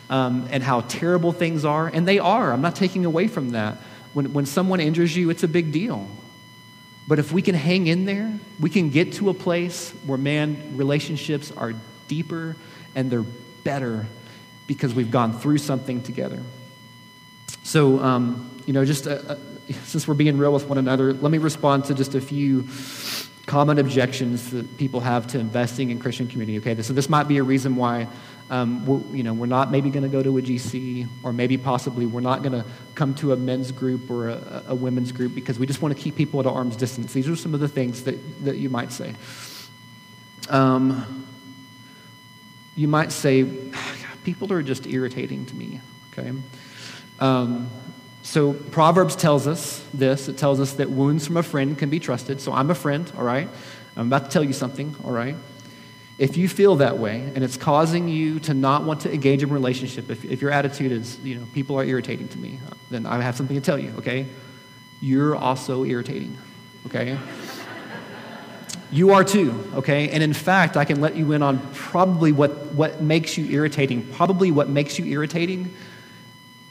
um, 0.09 0.45
and 0.51 0.61
how 0.61 0.81
terrible 0.81 1.31
things 1.31 1.63
are. 1.63 1.87
And 1.87 2.05
they 2.05 2.19
are. 2.19 2.51
I'm 2.51 2.59
not 2.59 2.75
taking 2.75 3.05
away 3.05 3.29
from 3.29 3.51
that. 3.51 3.77
When, 4.11 4.33
when 4.33 4.45
someone 4.45 4.81
injures 4.81 5.15
you, 5.15 5.29
it's 5.29 5.43
a 5.43 5.47
big 5.47 5.71
deal. 5.71 6.09
But 7.07 7.17
if 7.17 7.31
we 7.31 7.41
can 7.41 7.55
hang 7.55 7.87
in 7.87 8.03
there, 8.03 8.37
we 8.59 8.69
can 8.69 8.89
get 8.89 9.13
to 9.13 9.29
a 9.29 9.33
place 9.33 9.91
where, 10.05 10.17
man, 10.17 10.75
relationships 10.75 11.49
are 11.49 11.75
deeper 12.09 12.57
and 12.93 13.09
they're 13.09 13.23
better 13.63 14.05
because 14.67 14.93
we've 14.93 15.11
gone 15.11 15.39
through 15.39 15.59
something 15.59 16.03
together. 16.03 16.43
So, 17.63 17.99
um, 17.99 18.50
you 18.65 18.73
know, 18.73 18.85
just 18.85 19.07
uh, 19.07 19.21
uh, 19.27 19.35
since 19.83 20.07
we're 20.07 20.13
being 20.13 20.37
real 20.37 20.53
with 20.53 20.67
one 20.67 20.77
another, 20.77 21.13
let 21.13 21.31
me 21.31 21.37
respond 21.37 21.85
to 21.85 21.93
just 21.93 22.15
a 22.15 22.21
few 22.21 22.67
common 23.45 23.79
objections 23.79 24.51
that 24.51 24.77
people 24.77 24.99
have 24.99 25.27
to 25.27 25.39
investing 25.39 25.89
in 25.89 25.99
Christian 25.99 26.27
community. 26.27 26.57
Okay, 26.59 26.81
so 26.81 26.93
this 26.93 27.09
might 27.09 27.27
be 27.27 27.37
a 27.37 27.43
reason 27.43 27.75
why 27.75 28.07
um, 28.49 28.85
we're, 28.85 28.99
you 29.15 29.23
know, 29.23 29.33
we're 29.33 29.45
not 29.45 29.71
maybe 29.71 29.89
going 29.89 30.03
to 30.03 30.09
go 30.09 30.21
to 30.21 30.37
a 30.37 30.41
GC, 30.41 31.07
or 31.23 31.31
maybe 31.31 31.57
possibly 31.57 32.05
we're 32.05 32.19
not 32.19 32.43
going 32.43 32.51
to 32.51 32.65
come 32.95 33.13
to 33.15 33.31
a 33.31 33.37
men's 33.37 33.71
group 33.71 34.11
or 34.11 34.29
a, 34.29 34.63
a, 34.67 34.75
women's 34.75 35.13
group 35.13 35.33
because 35.33 35.57
we 35.57 35.65
just 35.65 35.81
want 35.81 35.95
to 35.95 36.01
keep 36.01 36.15
people 36.15 36.39
at 36.41 36.45
arm's 36.45 36.75
distance. 36.75 37.13
These 37.13 37.29
are 37.29 37.35
some 37.35 37.53
of 37.53 37.61
the 37.61 37.69
things 37.69 38.03
that, 38.03 38.43
that 38.43 38.57
you 38.57 38.69
might 38.69 38.91
say. 38.91 39.15
Um, 40.49 41.25
you 42.75 42.89
might 42.89 43.13
say, 43.13 43.43
people 44.23 44.51
are 44.51 44.61
just 44.61 44.85
irritating 44.85 45.45
to 45.45 45.55
me, 45.55 45.79
okay? 46.11 46.31
Um, 47.21 47.69
so 48.23 48.53
Proverbs 48.53 49.15
tells 49.15 49.47
us 49.47 49.83
this. 49.93 50.29
It 50.29 50.37
tells 50.37 50.59
us 50.59 50.73
that 50.73 50.89
wounds 50.89 51.25
from 51.25 51.37
a 51.37 51.43
friend 51.43 51.77
can 51.77 51.89
be 51.89 51.99
trusted. 51.99 52.39
So 52.39 52.53
I'm 52.53 52.69
a 52.69 52.75
friend, 52.75 53.11
all 53.17 53.23
right? 53.23 53.47
I'm 53.95 54.07
about 54.07 54.25
to 54.25 54.31
tell 54.31 54.43
you 54.43 54.53
something, 54.53 54.95
all 55.03 55.11
right? 55.11 55.35
If 56.17 56.37
you 56.37 56.47
feel 56.47 56.75
that 56.77 56.99
way 56.99 57.31
and 57.33 57.43
it's 57.43 57.57
causing 57.57 58.07
you 58.07 58.39
to 58.41 58.53
not 58.53 58.83
want 58.83 59.01
to 59.01 59.13
engage 59.13 59.41
in 59.41 59.49
a 59.49 59.53
relationship, 59.53 60.09
if, 60.11 60.23
if 60.23 60.41
your 60.41 60.51
attitude 60.51 60.91
is, 60.91 61.19
you 61.21 61.35
know, 61.35 61.47
people 61.53 61.79
are 61.79 61.83
irritating 61.83 62.27
to 62.29 62.37
me, 62.37 62.59
then 62.91 63.05
I 63.05 63.19
have 63.21 63.35
something 63.35 63.55
to 63.55 63.61
tell 63.61 63.79
you, 63.79 63.91
okay? 63.97 64.27
You're 65.01 65.35
also 65.35 65.83
irritating, 65.83 66.37
okay? 66.85 67.17
you 68.91 69.11
are 69.11 69.23
too, 69.23 69.67
okay? 69.73 70.09
And 70.09 70.21
in 70.21 70.33
fact, 70.33 70.77
I 70.77 70.85
can 70.85 71.01
let 71.01 71.15
you 71.15 71.31
in 71.31 71.41
on 71.41 71.59
probably 71.73 72.31
what, 72.31 72.51
what 72.73 73.01
makes 73.01 73.35
you 73.37 73.45
irritating. 73.45 74.05
Probably 74.13 74.51
what 74.51 74.69
makes 74.69 74.99
you 74.99 75.05
irritating 75.05 75.73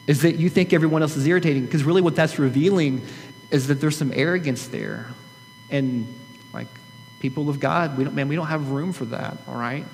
is 0.07 0.23
that 0.23 0.37
you 0.37 0.49
think 0.49 0.73
everyone 0.73 1.03
else 1.03 1.17
is 1.17 1.27
irritating 1.27 1.65
because 1.65 1.85
really 1.85 2.03
what 2.03 2.17
that's 2.17 2.39
revealing 2.39 3.07
is 3.51 3.67
that 3.69 3.81
there's 3.81 3.97
some 3.97 4.13
arrogance 4.15 4.69
there. 4.69 5.09
And 5.71 6.13
like 6.53 6.69
people 7.21 7.49
of 7.49 7.61
god 7.61 7.99
we 7.99 8.05
don't 8.05 8.15
man 8.15 8.29
we 8.29 8.35
don't 8.35 8.47
have 8.47 8.71
room 8.71 8.93
for 8.93 9.05
that 9.07 9.37
all 9.47 9.57
right? 9.57 9.85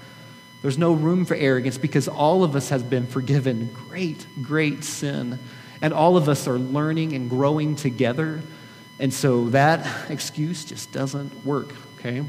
There's 0.62 0.78
no 0.78 0.92
room 0.92 1.24
for 1.24 1.34
arrogance 1.34 1.78
because 1.78 2.08
all 2.08 2.42
of 2.42 2.56
us 2.56 2.70
has 2.70 2.82
been 2.82 3.06
forgiven. 3.06 3.70
Great 3.88 4.26
great 4.42 4.84
sin. 4.84 5.38
And 5.82 5.92
all 5.92 6.16
of 6.16 6.28
us 6.28 6.48
are 6.48 6.58
learning 6.58 7.12
and 7.12 7.28
growing 7.28 7.76
together. 7.76 8.40
And 8.98 9.12
so 9.12 9.50
that 9.50 10.10
excuse 10.10 10.64
just 10.64 10.92
doesn't 10.92 11.44
work 11.44 11.72
okay? 11.98 12.24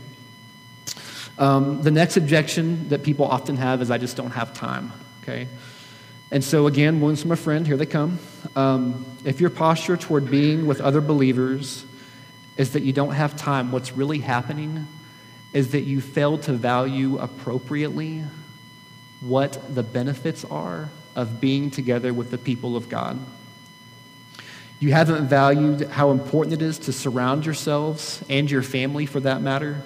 Um, 1.37 1.83
the 1.83 1.91
next 1.91 2.17
objection 2.17 2.89
that 2.89 3.03
people 3.03 3.25
often 3.25 3.57
have 3.57 3.81
is 3.81 3.91
i 3.91 3.97
just 3.97 4.17
don't 4.17 4.31
have 4.31 4.53
time 4.53 4.91
okay 5.21 5.47
and 6.29 6.43
so, 6.43 6.67
again, 6.67 6.99
wounds 6.99 7.21
from 7.21 7.31
a 7.31 7.37
friend, 7.37 7.65
here 7.65 7.77
they 7.77 7.85
come. 7.85 8.19
Um, 8.55 9.05
if 9.23 9.39
your 9.39 9.49
posture 9.49 9.95
toward 9.95 10.29
being 10.29 10.67
with 10.67 10.81
other 10.81 10.99
believers 10.99 11.85
is 12.57 12.73
that 12.73 12.83
you 12.83 12.91
don't 12.91 13.13
have 13.13 13.37
time, 13.37 13.71
what's 13.71 13.93
really 13.93 14.19
happening 14.19 14.87
is 15.53 15.71
that 15.71 15.81
you 15.81 16.01
fail 16.01 16.37
to 16.39 16.53
value 16.53 17.17
appropriately 17.17 18.23
what 19.21 19.73
the 19.73 19.83
benefits 19.83 20.43
are 20.45 20.89
of 21.15 21.39
being 21.39 21.71
together 21.71 22.13
with 22.13 22.29
the 22.29 22.37
people 22.37 22.75
of 22.75 22.89
God. 22.89 23.17
You 24.79 24.91
haven't 24.91 25.27
valued 25.27 25.87
how 25.87 26.11
important 26.11 26.53
it 26.53 26.61
is 26.61 26.77
to 26.79 26.93
surround 26.93 27.45
yourselves 27.45 28.23
and 28.29 28.51
your 28.51 28.61
family, 28.61 29.05
for 29.05 29.19
that 29.21 29.41
matter, 29.41 29.81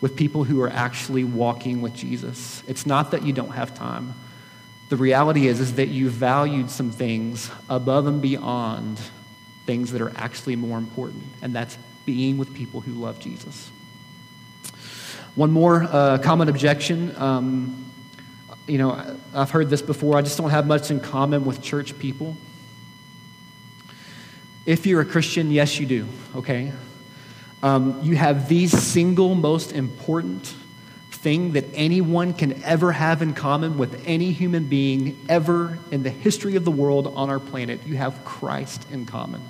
with 0.00 0.16
people 0.16 0.42
who 0.42 0.60
are 0.62 0.70
actually 0.70 1.22
walking 1.22 1.80
with 1.82 1.94
Jesus. 1.94 2.62
It's 2.66 2.86
not 2.86 3.12
that 3.12 3.24
you 3.24 3.32
don't 3.32 3.52
have 3.52 3.74
time. 3.74 4.14
The 4.92 4.98
reality 4.98 5.46
is, 5.46 5.58
is 5.58 5.76
that 5.76 5.88
you 5.88 6.10
valued 6.10 6.68
some 6.68 6.90
things 6.90 7.50
above 7.70 8.06
and 8.06 8.20
beyond 8.20 9.00
things 9.64 9.90
that 9.92 10.02
are 10.02 10.12
actually 10.16 10.54
more 10.54 10.76
important, 10.76 11.22
and 11.40 11.54
that's 11.54 11.78
being 12.04 12.36
with 12.36 12.52
people 12.52 12.82
who 12.82 12.92
love 12.92 13.18
Jesus. 13.18 13.70
One 15.34 15.50
more 15.50 15.84
uh, 15.84 16.18
common 16.18 16.50
objection. 16.50 17.16
Um, 17.16 17.90
you 18.66 18.76
know, 18.76 19.16
I've 19.32 19.50
heard 19.50 19.70
this 19.70 19.80
before. 19.80 20.18
I 20.18 20.20
just 20.20 20.36
don't 20.36 20.50
have 20.50 20.66
much 20.66 20.90
in 20.90 21.00
common 21.00 21.46
with 21.46 21.62
church 21.62 21.98
people. 21.98 22.36
If 24.66 24.84
you're 24.84 25.00
a 25.00 25.06
Christian, 25.06 25.50
yes, 25.50 25.80
you 25.80 25.86
do, 25.86 26.06
okay? 26.36 26.70
Um, 27.62 27.98
you 28.02 28.14
have 28.16 28.46
the 28.46 28.66
single 28.66 29.36
most 29.36 29.72
important 29.72 30.54
thing 31.22 31.52
that 31.52 31.64
anyone 31.72 32.34
can 32.34 32.60
ever 32.64 32.90
have 32.90 33.22
in 33.22 33.32
common 33.32 33.78
with 33.78 34.02
any 34.06 34.32
human 34.32 34.64
being 34.64 35.16
ever 35.28 35.78
in 35.92 36.02
the 36.02 36.10
history 36.10 36.56
of 36.56 36.64
the 36.64 36.70
world 36.70 37.06
on 37.14 37.30
our 37.30 37.38
planet. 37.38 37.80
You 37.86 37.96
have 37.96 38.24
Christ 38.24 38.84
in 38.90 39.06
common. 39.06 39.40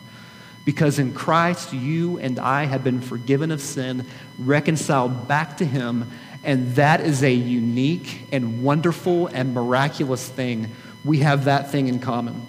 Because 0.67 0.99
in 0.99 1.15
Christ, 1.15 1.73
you 1.73 2.19
and 2.19 2.39
I 2.39 2.67
have 2.67 2.85
been 2.85 3.01
forgiven 3.01 3.51
of 3.51 3.61
sin, 3.61 4.07
reconciled 4.39 5.27
back 5.27 5.57
to 5.57 5.65
Him, 5.65 6.11
and 6.45 6.75
that 6.77 7.01
is 7.01 7.23
a 7.23 7.33
unique 7.33 8.27
and 8.31 8.63
wonderful 8.63 9.29
and 9.29 9.55
miraculous 9.55 10.29
thing. 10.29 10.71
We 11.05 11.19
have 11.19 11.47
that 11.47 11.71
thing 11.73 11.89
in 11.89 12.01
common. 12.01 12.47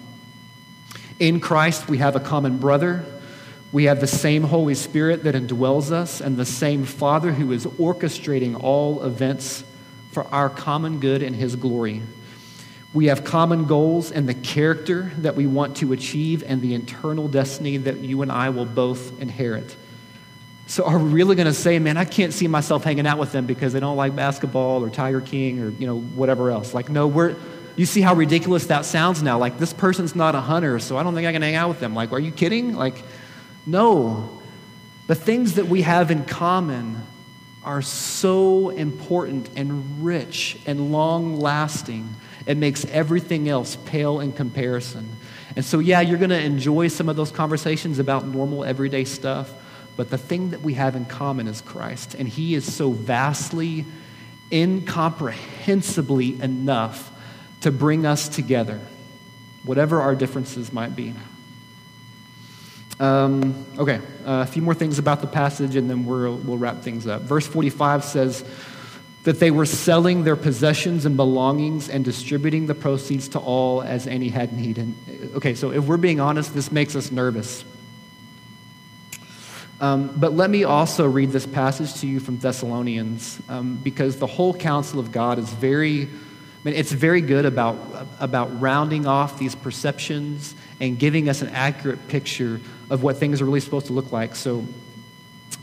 In 1.19 1.39
Christ, 1.39 1.87
we 1.87 1.99
have 1.99 2.17
a 2.17 2.19
common 2.19 2.57
brother, 2.57 3.05
we 3.73 3.85
have 3.85 3.99
the 3.99 4.07
same 4.07 4.43
Holy 4.43 4.75
Spirit 4.75 5.23
that 5.23 5.33
indwells 5.33 5.91
us 5.91 6.21
and 6.21 6.37
the 6.37 6.45
same 6.45 6.85
Father 6.85 7.33
who 7.33 7.51
is 7.51 7.65
orchestrating 7.65 8.63
all 8.63 9.03
events 9.03 9.63
for 10.11 10.25
our 10.27 10.47
common 10.47 10.99
good 10.99 11.23
and 11.23 11.35
His 11.35 11.55
glory. 11.55 12.03
We 12.93 13.07
have 13.07 13.23
common 13.23 13.65
goals 13.65 14.11
and 14.11 14.29
the 14.29 14.35
character 14.35 15.11
that 15.17 15.35
we 15.35 15.47
want 15.47 15.77
to 15.77 15.91
achieve 15.91 16.43
and 16.45 16.61
the 16.61 16.75
eternal 16.75 17.27
destiny 17.27 17.77
that 17.77 17.97
you 17.97 18.21
and 18.21 18.31
I 18.31 18.51
will 18.51 18.65
both 18.65 19.19
inherit. 19.19 19.75
So 20.67 20.85
are 20.85 20.99
we 20.99 21.09
really 21.09 21.35
going 21.35 21.47
to 21.47 21.53
say, 21.53 21.79
man, 21.79 21.97
I 21.97 22.05
can't 22.05 22.31
see 22.31 22.47
myself 22.47 22.83
hanging 22.83 23.07
out 23.07 23.17
with 23.17 23.31
them 23.31 23.47
because 23.47 23.73
they 23.73 23.79
don't 23.79 23.97
like 23.97 24.15
basketball 24.15 24.83
or 24.83 24.91
Tiger 24.91 25.19
King 25.19 25.59
or, 25.59 25.69
you 25.69 25.87
know, 25.87 25.99
whatever 25.99 26.51
else? 26.51 26.75
Like, 26.75 26.89
no, 26.89 27.07
we're, 27.07 27.35
you 27.75 27.87
see 27.87 28.01
how 28.01 28.13
ridiculous 28.13 28.67
that 28.67 28.85
sounds 28.85 29.23
now. 29.23 29.39
Like, 29.39 29.57
this 29.57 29.73
person's 29.73 30.15
not 30.15 30.35
a 30.35 30.41
hunter, 30.41 30.77
so 30.77 30.95
I 30.95 31.01
don't 31.01 31.15
think 31.15 31.25
I 31.25 31.31
can 31.31 31.41
hang 31.41 31.55
out 31.55 31.69
with 31.69 31.79
them. 31.79 31.95
Like, 31.95 32.11
are 32.11 32.19
you 32.19 32.31
kidding? 32.31 32.75
Like, 32.75 33.03
no. 33.65 34.41
The 35.07 35.15
things 35.15 35.55
that 35.55 35.67
we 35.67 35.81
have 35.81 36.11
in 36.11 36.25
common 36.25 37.01
are 37.63 37.81
so 37.81 38.69
important 38.69 39.49
and 39.55 40.03
rich 40.03 40.57
and 40.65 40.91
long 40.91 41.37
lasting. 41.37 42.09
It 42.45 42.57
makes 42.57 42.85
everything 42.85 43.47
else 43.47 43.77
pale 43.85 44.19
in 44.19 44.33
comparison. 44.33 45.09
And 45.55 45.63
so, 45.63 45.79
yeah, 45.79 46.01
you're 46.01 46.17
going 46.17 46.29
to 46.31 46.41
enjoy 46.41 46.87
some 46.87 47.09
of 47.09 47.15
those 47.15 47.31
conversations 47.31 47.99
about 47.99 48.25
normal, 48.27 48.63
everyday 48.63 49.05
stuff, 49.05 49.53
but 49.95 50.09
the 50.09 50.17
thing 50.17 50.49
that 50.49 50.61
we 50.61 50.73
have 50.73 50.95
in 50.95 51.05
common 51.05 51.47
is 51.47 51.61
Christ. 51.61 52.15
And 52.15 52.27
He 52.27 52.55
is 52.55 52.71
so 52.73 52.91
vastly, 52.91 53.85
incomprehensibly 54.51 56.41
enough 56.41 57.11
to 57.61 57.71
bring 57.71 58.05
us 58.05 58.27
together, 58.27 58.81
whatever 59.63 60.01
our 60.01 60.15
differences 60.15 60.73
might 60.73 60.95
be. 60.95 61.13
Um, 62.99 63.65
okay, 63.77 63.97
uh, 64.25 64.43
a 64.43 64.45
few 64.45 64.61
more 64.61 64.73
things 64.73 64.99
about 64.99 65.21
the 65.21 65.27
passage 65.27 65.75
and 65.75 65.89
then 65.89 66.05
we'll, 66.05 66.37
we'll 66.37 66.57
wrap 66.57 66.81
things 66.81 67.07
up. 67.07 67.23
Verse 67.23 67.47
45 67.47 68.03
says 68.03 68.45
that 69.23 69.39
they 69.39 69.51
were 69.51 69.65
selling 69.65 70.23
their 70.23 70.35
possessions 70.35 71.05
and 71.05 71.15
belongings 71.17 71.89
and 71.89 72.05
distributing 72.05 72.67
the 72.67 72.75
proceeds 72.75 73.29
to 73.29 73.39
all 73.39 73.81
as 73.81 74.05
any 74.05 74.29
had 74.29 74.53
need. 74.53 74.77
And, 74.77 74.95
okay, 75.35 75.55
so 75.55 75.71
if 75.71 75.85
we're 75.85 75.97
being 75.97 76.19
honest, 76.19 76.53
this 76.53 76.71
makes 76.71 76.95
us 76.95 77.11
nervous. 77.11 77.65
Um, 79.81 80.13
but 80.15 80.33
let 80.33 80.49
me 80.49 80.63
also 80.63 81.07
read 81.07 81.31
this 81.31 81.45
passage 81.45 81.95
to 82.01 82.07
you 82.07 82.19
from 82.19 82.37
Thessalonians 82.37 83.41
um, 83.49 83.77
because 83.77 84.17
the 84.17 84.27
whole 84.27 84.53
counsel 84.53 84.99
of 84.99 85.11
God 85.11 85.39
is 85.39 85.49
very 85.49 86.09
I 86.63 86.69
mean, 86.69 86.75
it's 86.75 86.93
very 86.93 87.19
good 87.19 87.45
about, 87.45 87.75
about 88.21 88.61
rounding 88.61 89.05
off 89.05 89.37
these 89.37 89.53
perceptions 89.53 90.55
and 90.79 90.97
giving 90.97 91.29
us 91.29 91.41
an 91.41 91.49
accurate 91.49 92.07
picture 92.07 92.59
of 92.89 93.03
what 93.03 93.17
things 93.17 93.41
are 93.41 93.45
really 93.45 93.59
supposed 93.59 93.87
to 93.87 93.93
look 93.93 94.11
like. 94.11 94.35
So, 94.35 94.65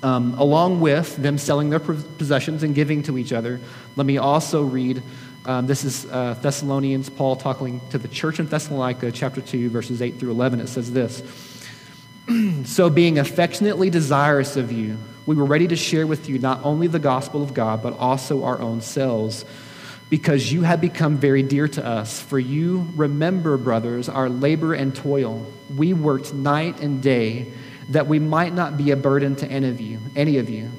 um, 0.02 0.34
along 0.38 0.80
with 0.80 1.16
them 1.16 1.36
selling 1.36 1.68
their 1.70 1.80
possessions 1.80 2.62
and 2.62 2.74
giving 2.74 3.02
to 3.04 3.18
each 3.18 3.32
other, 3.32 3.61
let 3.96 4.06
me 4.06 4.18
also 4.18 4.62
read. 4.62 5.02
Um, 5.46 5.66
this 5.66 5.84
is 5.84 6.06
uh, 6.06 6.34
Thessalonians, 6.34 7.08
Paul 7.08 7.34
talking 7.36 7.80
to 7.90 7.98
the 7.98 8.08
church 8.08 8.40
in 8.40 8.46
Thessalonica, 8.46 9.11
chapter 9.11 9.40
2, 9.40 9.70
verses 9.70 10.02
8 10.02 10.18
through 10.18 10.30
11. 10.32 10.61
It 10.61 10.68
says 10.68 10.92
this 10.92 11.22
So, 12.64 12.90
being 12.90 13.18
affectionately 13.18 13.90
desirous 13.90 14.56
of 14.56 14.70
you, 14.70 14.98
we 15.26 15.36
were 15.36 15.44
ready 15.44 15.68
to 15.68 15.76
share 15.76 16.06
with 16.06 16.28
you 16.28 16.38
not 16.38 16.64
only 16.64 16.86
the 16.86 16.98
gospel 16.98 17.42
of 17.42 17.54
God, 17.54 17.82
but 17.82 17.96
also 17.98 18.44
our 18.44 18.61
own 18.61 18.80
selves 18.80 19.44
because 20.11 20.52
you 20.52 20.62
have 20.62 20.80
become 20.80 21.16
very 21.16 21.42
dear 21.42 21.68
to 21.68 21.86
us. 21.86 22.20
For 22.20 22.38
you 22.38 22.88
remember, 22.96 23.56
brothers, 23.56 24.08
our 24.08 24.28
labor 24.28 24.74
and 24.74 24.94
toil. 24.94 25.46
We 25.74 25.94
worked 25.94 26.34
night 26.34 26.80
and 26.80 27.00
day 27.02 27.52
that 27.90 28.06
we 28.08 28.18
might 28.18 28.52
not 28.52 28.76
be 28.76 28.90
a 28.90 28.96
burden 28.96 29.36
to 29.36 29.46
any 29.46 29.68
of 29.68 29.80
you, 29.80 29.98
any 30.14 30.38
of 30.38 30.50
you. 30.50 30.70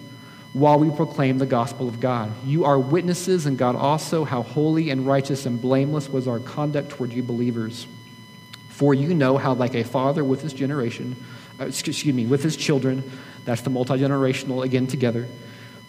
while 0.53 0.77
we 0.77 0.89
proclaim 0.89 1.38
the 1.38 1.45
gospel 1.45 1.88
of 1.88 1.99
God. 1.99 2.32
You 2.45 2.65
are 2.65 2.77
witnesses, 2.77 3.45
and 3.45 3.57
God 3.57 3.75
also, 3.75 4.25
how 4.25 4.43
holy 4.43 4.89
and 4.89 5.07
righteous 5.07 5.45
and 5.45 5.61
blameless 5.61 6.09
was 6.09 6.27
our 6.27 6.39
conduct 6.39 6.89
toward 6.89 7.13
you 7.13 7.23
believers. 7.23 7.88
For 8.69 8.93
you 8.93 9.13
know 9.13 9.38
how, 9.38 9.53
like 9.53 9.75
a 9.75 9.84
father 9.84 10.23
with 10.23 10.41
his 10.41 10.53
generation, 10.53 11.15
uh, 11.59 11.65
excuse 11.65 12.05
me, 12.05 12.25
with 12.25 12.43
his 12.43 12.57
children, 12.57 13.09
that's 13.45 13.61
the 13.61 13.69
multi 13.69 13.93
generational 13.93 14.65
again 14.65 14.88
together, 14.88 15.27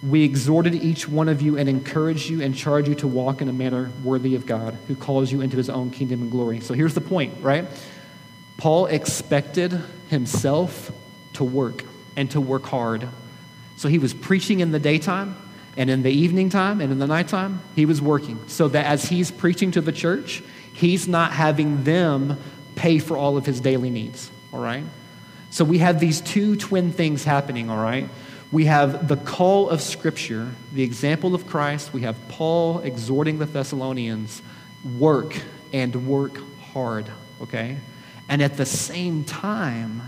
we 0.02 0.24
exhorted 0.24 0.74
each 0.74 1.08
one 1.08 1.28
of 1.28 1.42
you 1.42 1.56
and 1.56 1.68
encouraged 1.68 2.28
you 2.28 2.42
and 2.42 2.54
charged 2.54 2.88
you 2.88 2.94
to 2.96 3.06
walk 3.06 3.40
in 3.40 3.48
a 3.48 3.52
manner 3.52 3.90
worthy 4.02 4.34
of 4.34 4.46
God, 4.46 4.76
who 4.88 4.96
calls 4.96 5.30
you 5.30 5.40
into 5.40 5.56
his 5.56 5.70
own 5.70 5.90
kingdom 5.90 6.22
and 6.22 6.30
glory. 6.30 6.60
So 6.60 6.74
here's 6.74 6.94
the 6.94 7.00
point, 7.00 7.34
right? 7.40 7.66
Paul 8.56 8.86
expected 8.86 9.72
himself 10.08 10.90
to 11.34 11.44
work 11.44 11.84
and 12.16 12.30
to 12.32 12.40
work 12.40 12.64
hard 12.64 13.08
so 13.82 13.88
he 13.88 13.98
was 13.98 14.14
preaching 14.14 14.60
in 14.60 14.70
the 14.70 14.78
daytime, 14.78 15.34
and 15.76 15.90
in 15.90 16.04
the 16.04 16.10
evening 16.12 16.50
time, 16.50 16.80
and 16.80 16.92
in 16.92 17.00
the 17.00 17.06
nighttime, 17.08 17.60
he 17.74 17.84
was 17.84 18.00
working. 18.00 18.38
So 18.46 18.68
that 18.68 18.86
as 18.86 19.06
he's 19.06 19.32
preaching 19.32 19.72
to 19.72 19.80
the 19.80 19.90
church, 19.90 20.40
he's 20.72 21.08
not 21.08 21.32
having 21.32 21.82
them 21.82 22.38
pay 22.76 23.00
for 23.00 23.16
all 23.16 23.36
of 23.36 23.44
his 23.44 23.60
daily 23.60 23.90
needs, 23.90 24.30
all 24.52 24.60
right? 24.60 24.84
So 25.50 25.64
we 25.64 25.78
have 25.78 25.98
these 25.98 26.20
two 26.20 26.54
twin 26.54 26.92
things 26.92 27.24
happening, 27.24 27.70
all 27.70 27.82
right? 27.82 28.08
We 28.52 28.66
have 28.66 29.08
the 29.08 29.16
call 29.16 29.70
of 29.70 29.80
Scripture, 29.80 30.52
the 30.74 30.82
example 30.82 31.34
of 31.34 31.46
Christ. 31.46 31.94
We 31.94 32.02
have 32.02 32.16
Paul 32.28 32.80
exhorting 32.80 33.38
the 33.38 33.46
Thessalonians 33.46 34.42
work 34.98 35.34
and 35.72 36.06
work 36.06 36.38
hard, 36.60 37.10
okay? 37.40 37.78
And 38.28 38.42
at 38.42 38.58
the 38.58 38.66
same 38.66 39.24
time, 39.24 40.02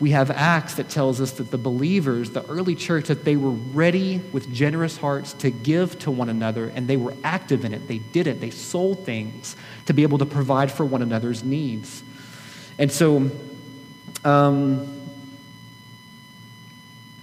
we 0.00 0.10
have 0.10 0.30
Acts 0.30 0.74
that 0.74 0.90
tells 0.90 1.20
us 1.20 1.32
that 1.32 1.50
the 1.50 1.56
believers, 1.56 2.30
the 2.30 2.44
early 2.46 2.74
church, 2.74 3.06
that 3.06 3.24
they 3.24 3.36
were 3.36 3.52
ready 3.52 4.20
with 4.32 4.52
generous 4.52 4.98
hearts 4.98 5.32
to 5.34 5.50
give 5.50 5.98
to 6.00 6.10
one 6.10 6.28
another, 6.28 6.68
and 6.68 6.86
they 6.86 6.98
were 6.98 7.14
active 7.24 7.64
in 7.64 7.72
it. 7.72 7.88
They 7.88 7.98
did 7.98 8.26
it. 8.26 8.40
They 8.40 8.50
sold 8.50 9.06
things 9.06 9.56
to 9.86 9.94
be 9.94 10.02
able 10.02 10.18
to 10.18 10.26
provide 10.26 10.70
for 10.70 10.84
one 10.84 11.00
another's 11.00 11.42
needs. 11.42 12.02
And 12.78 12.92
so, 12.92 13.30
um, 14.24 15.01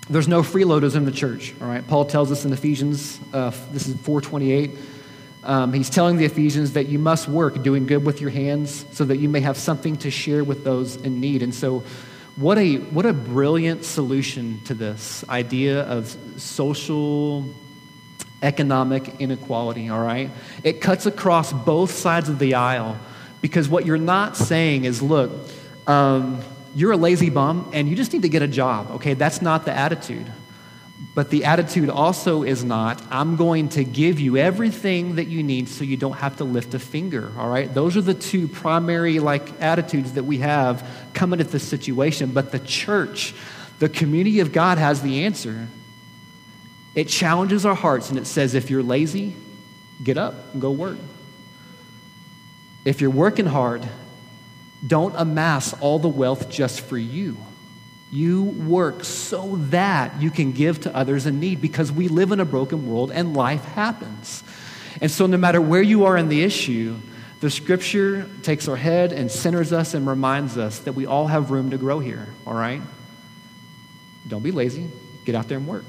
there's 0.09 0.27
no 0.27 0.41
freeloaders 0.41 0.95
in 0.95 1.05
the 1.05 1.11
church. 1.11 1.53
All 1.61 1.67
right, 1.67 1.85
Paul 1.87 2.05
tells 2.05 2.31
us 2.31 2.45
in 2.45 2.51
Ephesians, 2.51 3.19
uh, 3.31 3.51
this 3.71 3.87
is 3.87 3.95
428. 4.01 4.71
Um, 5.43 5.71
he's 5.71 5.89
telling 5.89 6.17
the 6.17 6.25
Ephesians 6.25 6.73
that 6.73 6.87
you 6.87 6.99
must 6.99 7.27
work 7.27 7.61
doing 7.63 7.85
good 7.85 8.03
with 8.05 8.19
your 8.19 8.29
hands 8.29 8.85
so 8.91 9.05
that 9.05 9.17
you 9.17 9.29
may 9.29 9.39
have 9.39 9.55
something 9.55 9.95
to 9.97 10.11
share 10.11 10.43
with 10.43 10.63
those 10.63 10.95
in 10.97 11.21
need. 11.21 11.43
And 11.43 11.53
so, 11.53 11.83
what 12.35 12.57
a, 12.57 12.77
what 12.77 13.05
a 13.05 13.13
brilliant 13.13 13.83
solution 13.83 14.61
to 14.65 14.73
this 14.73 15.27
idea 15.27 15.81
of 15.83 16.15
social 16.37 17.45
economic 18.41 19.19
inequality, 19.19 19.89
all 19.89 20.01
right? 20.01 20.31
It 20.63 20.81
cuts 20.81 21.05
across 21.05 21.51
both 21.51 21.91
sides 21.91 22.29
of 22.29 22.39
the 22.39 22.55
aisle 22.55 22.97
because 23.41 23.67
what 23.67 23.85
you're 23.85 23.97
not 23.97 24.37
saying 24.37 24.85
is, 24.85 25.01
look, 25.01 25.31
um, 25.87 26.41
you're 26.75 26.91
a 26.91 26.97
lazy 26.97 27.29
bum 27.29 27.69
and 27.73 27.89
you 27.89 27.95
just 27.95 28.13
need 28.13 28.21
to 28.21 28.29
get 28.29 28.41
a 28.41 28.47
job, 28.47 28.91
okay? 28.91 29.13
That's 29.13 29.41
not 29.41 29.65
the 29.65 29.71
attitude. 29.71 30.31
But 31.15 31.29
the 31.29 31.45
attitude 31.45 31.89
also 31.89 32.43
is 32.43 32.63
not, 32.63 33.01
I'm 33.09 33.35
going 33.35 33.69
to 33.69 33.83
give 33.83 34.19
you 34.19 34.37
everything 34.37 35.15
that 35.15 35.27
you 35.27 35.43
need 35.43 35.67
so 35.67 35.83
you 35.83 35.97
don't 35.97 36.17
have 36.17 36.37
to 36.37 36.43
lift 36.43 36.73
a 36.73 36.79
finger, 36.79 37.31
all 37.37 37.49
right? 37.49 37.73
Those 37.73 37.97
are 37.97 38.01
the 38.01 38.13
two 38.13 38.47
primary 38.47 39.19
like 39.19 39.61
attitudes 39.61 40.13
that 40.13 40.23
we 40.23 40.39
have 40.39 40.85
coming 41.13 41.39
at 41.39 41.49
this 41.49 41.67
situation. 41.67 42.31
But 42.31 42.51
the 42.51 42.59
church, 42.59 43.33
the 43.79 43.89
community 43.89 44.39
of 44.39 44.51
God 44.51 44.77
has 44.77 45.01
the 45.01 45.25
answer. 45.25 45.67
It 46.95 47.07
challenges 47.07 47.65
our 47.65 47.75
hearts 47.75 48.09
and 48.09 48.19
it 48.19 48.27
says, 48.27 48.53
if 48.53 48.69
you're 48.69 48.83
lazy, 48.83 49.35
get 50.03 50.17
up 50.17 50.53
and 50.53 50.61
go 50.61 50.71
work. 50.71 50.97
If 52.85 53.01
you're 53.01 53.09
working 53.09 53.45
hard, 53.45 53.87
don't 54.85 55.13
amass 55.15 55.73
all 55.81 55.99
the 55.99 56.07
wealth 56.07 56.49
just 56.49 56.81
for 56.81 56.97
you. 56.97 57.37
You 58.11 58.43
work 58.43 59.03
so 59.03 59.57
that 59.69 60.21
you 60.21 60.31
can 60.31 60.51
give 60.51 60.81
to 60.81 60.95
others 60.95 61.25
in 61.25 61.39
need 61.39 61.61
because 61.61 61.91
we 61.91 62.07
live 62.07 62.31
in 62.31 62.39
a 62.39 62.45
broken 62.45 62.89
world 62.89 63.11
and 63.11 63.35
life 63.35 63.63
happens. 63.65 64.43
And 65.01 65.11
so, 65.11 65.27
no 65.27 65.37
matter 65.37 65.61
where 65.61 65.81
you 65.81 66.05
are 66.05 66.17
in 66.17 66.27
the 66.29 66.43
issue, 66.43 66.97
the 67.39 67.49
scripture 67.49 68.27
takes 68.41 68.67
our 68.67 68.75
head 68.75 69.13
and 69.13 69.31
centers 69.31 69.71
us 69.71 69.93
and 69.93 70.07
reminds 70.07 70.57
us 70.57 70.79
that 70.79 70.93
we 70.93 71.05
all 71.05 71.27
have 71.27 71.51
room 71.51 71.69
to 71.69 71.77
grow 71.77 71.99
here, 71.99 72.27
all 72.45 72.53
right? 72.53 72.81
Don't 74.27 74.43
be 74.43 74.51
lazy. 74.51 74.89
Get 75.25 75.35
out 75.35 75.47
there 75.47 75.57
and 75.57 75.67
work. 75.67 75.85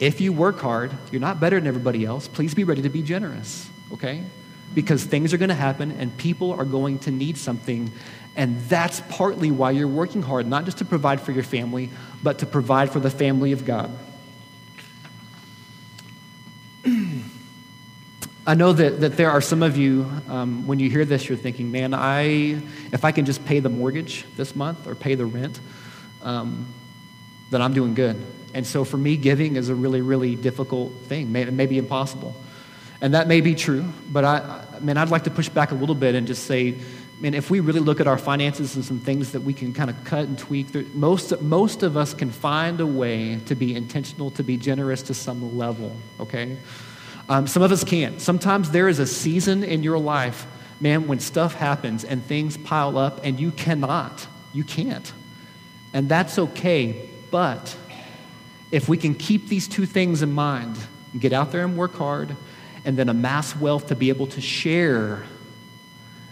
If 0.00 0.20
you 0.20 0.32
work 0.32 0.60
hard, 0.60 0.92
you're 1.10 1.20
not 1.20 1.40
better 1.40 1.58
than 1.58 1.66
everybody 1.66 2.04
else. 2.04 2.26
Please 2.26 2.54
be 2.54 2.64
ready 2.64 2.82
to 2.82 2.88
be 2.88 3.02
generous, 3.02 3.68
okay? 3.92 4.24
Because 4.74 5.04
things 5.04 5.32
are 5.32 5.38
going 5.38 5.48
to 5.48 5.54
happen 5.54 5.92
and 5.92 6.16
people 6.16 6.52
are 6.52 6.64
going 6.64 6.98
to 7.00 7.10
need 7.10 7.36
something 7.38 7.90
and 8.38 8.60
that's 8.68 9.02
partly 9.08 9.50
why 9.50 9.72
you're 9.72 9.88
working 9.88 10.22
hard, 10.22 10.46
not 10.46 10.64
just 10.64 10.78
to 10.78 10.84
provide 10.84 11.20
for 11.20 11.32
your 11.32 11.42
family, 11.42 11.90
but 12.22 12.38
to 12.38 12.46
provide 12.46 12.88
for 12.92 13.00
the 13.00 13.10
family 13.10 13.50
of 13.50 13.64
God. 13.64 13.90
I 18.46 18.54
know 18.54 18.72
that, 18.72 19.00
that 19.00 19.16
there 19.16 19.32
are 19.32 19.40
some 19.40 19.64
of 19.64 19.76
you, 19.76 20.08
um, 20.28 20.68
when 20.68 20.78
you 20.78 20.88
hear 20.88 21.04
this, 21.04 21.28
you're 21.28 21.36
thinking, 21.36 21.72
man, 21.72 21.92
I, 21.92 22.62
if 22.92 23.04
I 23.04 23.10
can 23.10 23.24
just 23.24 23.44
pay 23.44 23.58
the 23.58 23.68
mortgage 23.68 24.24
this 24.36 24.54
month 24.54 24.86
or 24.86 24.94
pay 24.94 25.16
the 25.16 25.26
rent, 25.26 25.58
um, 26.22 26.72
then 27.50 27.60
I'm 27.60 27.74
doing 27.74 27.94
good. 27.94 28.24
And 28.54 28.64
so 28.64 28.84
for 28.84 28.98
me, 28.98 29.16
giving 29.16 29.56
is 29.56 29.68
a 29.68 29.74
really, 29.74 30.00
really 30.00 30.36
difficult 30.36 30.92
thing, 31.06 31.32
maybe, 31.32 31.76
impossible. 31.76 32.36
And 33.00 33.14
that 33.14 33.28
may 33.28 33.40
be 33.40 33.54
true, 33.54 33.84
but 34.10 34.24
I, 34.24 34.64
I 34.74 34.80
mean, 34.80 34.96
I'd 34.96 35.10
like 35.10 35.24
to 35.24 35.30
push 35.30 35.48
back 35.48 35.70
a 35.70 35.74
little 35.74 35.94
bit 35.94 36.14
and 36.14 36.26
just 36.26 36.44
say, 36.44 36.76
and 37.22 37.34
if 37.34 37.50
we 37.50 37.60
really 37.60 37.80
look 37.80 38.00
at 38.00 38.06
our 38.06 38.18
finances 38.18 38.76
and 38.76 38.84
some 38.84 39.00
things 39.00 39.32
that 39.32 39.40
we 39.40 39.52
can 39.52 39.72
kind 39.72 39.90
of 39.90 40.04
cut 40.04 40.26
and 40.28 40.38
tweak, 40.38 40.72
most, 40.94 41.40
most 41.40 41.82
of 41.82 41.96
us 41.96 42.14
can 42.14 42.30
find 42.30 42.80
a 42.80 42.86
way 42.86 43.40
to 43.46 43.54
be 43.54 43.74
intentional, 43.74 44.30
to 44.32 44.42
be 44.42 44.56
generous 44.56 45.02
to 45.02 45.14
some 45.14 45.56
level, 45.56 45.96
okay? 46.20 46.56
Um, 47.28 47.46
some 47.46 47.62
of 47.62 47.72
us 47.72 47.84
can't. 47.84 48.20
Sometimes 48.20 48.70
there 48.70 48.88
is 48.88 48.98
a 49.00 49.06
season 49.06 49.64
in 49.64 49.82
your 49.82 49.98
life, 49.98 50.46
man, 50.80 51.08
when 51.08 51.18
stuff 51.18 51.54
happens 51.54 52.04
and 52.04 52.24
things 52.24 52.56
pile 52.56 52.96
up 52.96 53.20
and 53.24 53.38
you 53.38 53.50
cannot. 53.50 54.26
You 54.52 54.64
can't. 54.64 55.12
And 55.92 56.08
that's 56.08 56.38
okay. 56.38 57.10
But 57.30 57.76
if 58.70 58.88
we 58.88 58.96
can 58.96 59.14
keep 59.14 59.48
these 59.48 59.68
two 59.68 59.86
things 59.86 60.22
in 60.22 60.32
mind, 60.32 60.78
get 61.18 61.32
out 61.32 61.52
there 61.52 61.64
and 61.64 61.76
work 61.76 61.94
hard, 61.94 62.36
and 62.88 62.96
then 62.96 63.10
amass 63.10 63.54
wealth 63.54 63.88
to 63.88 63.94
be 63.94 64.08
able 64.08 64.26
to 64.28 64.40
share, 64.40 65.22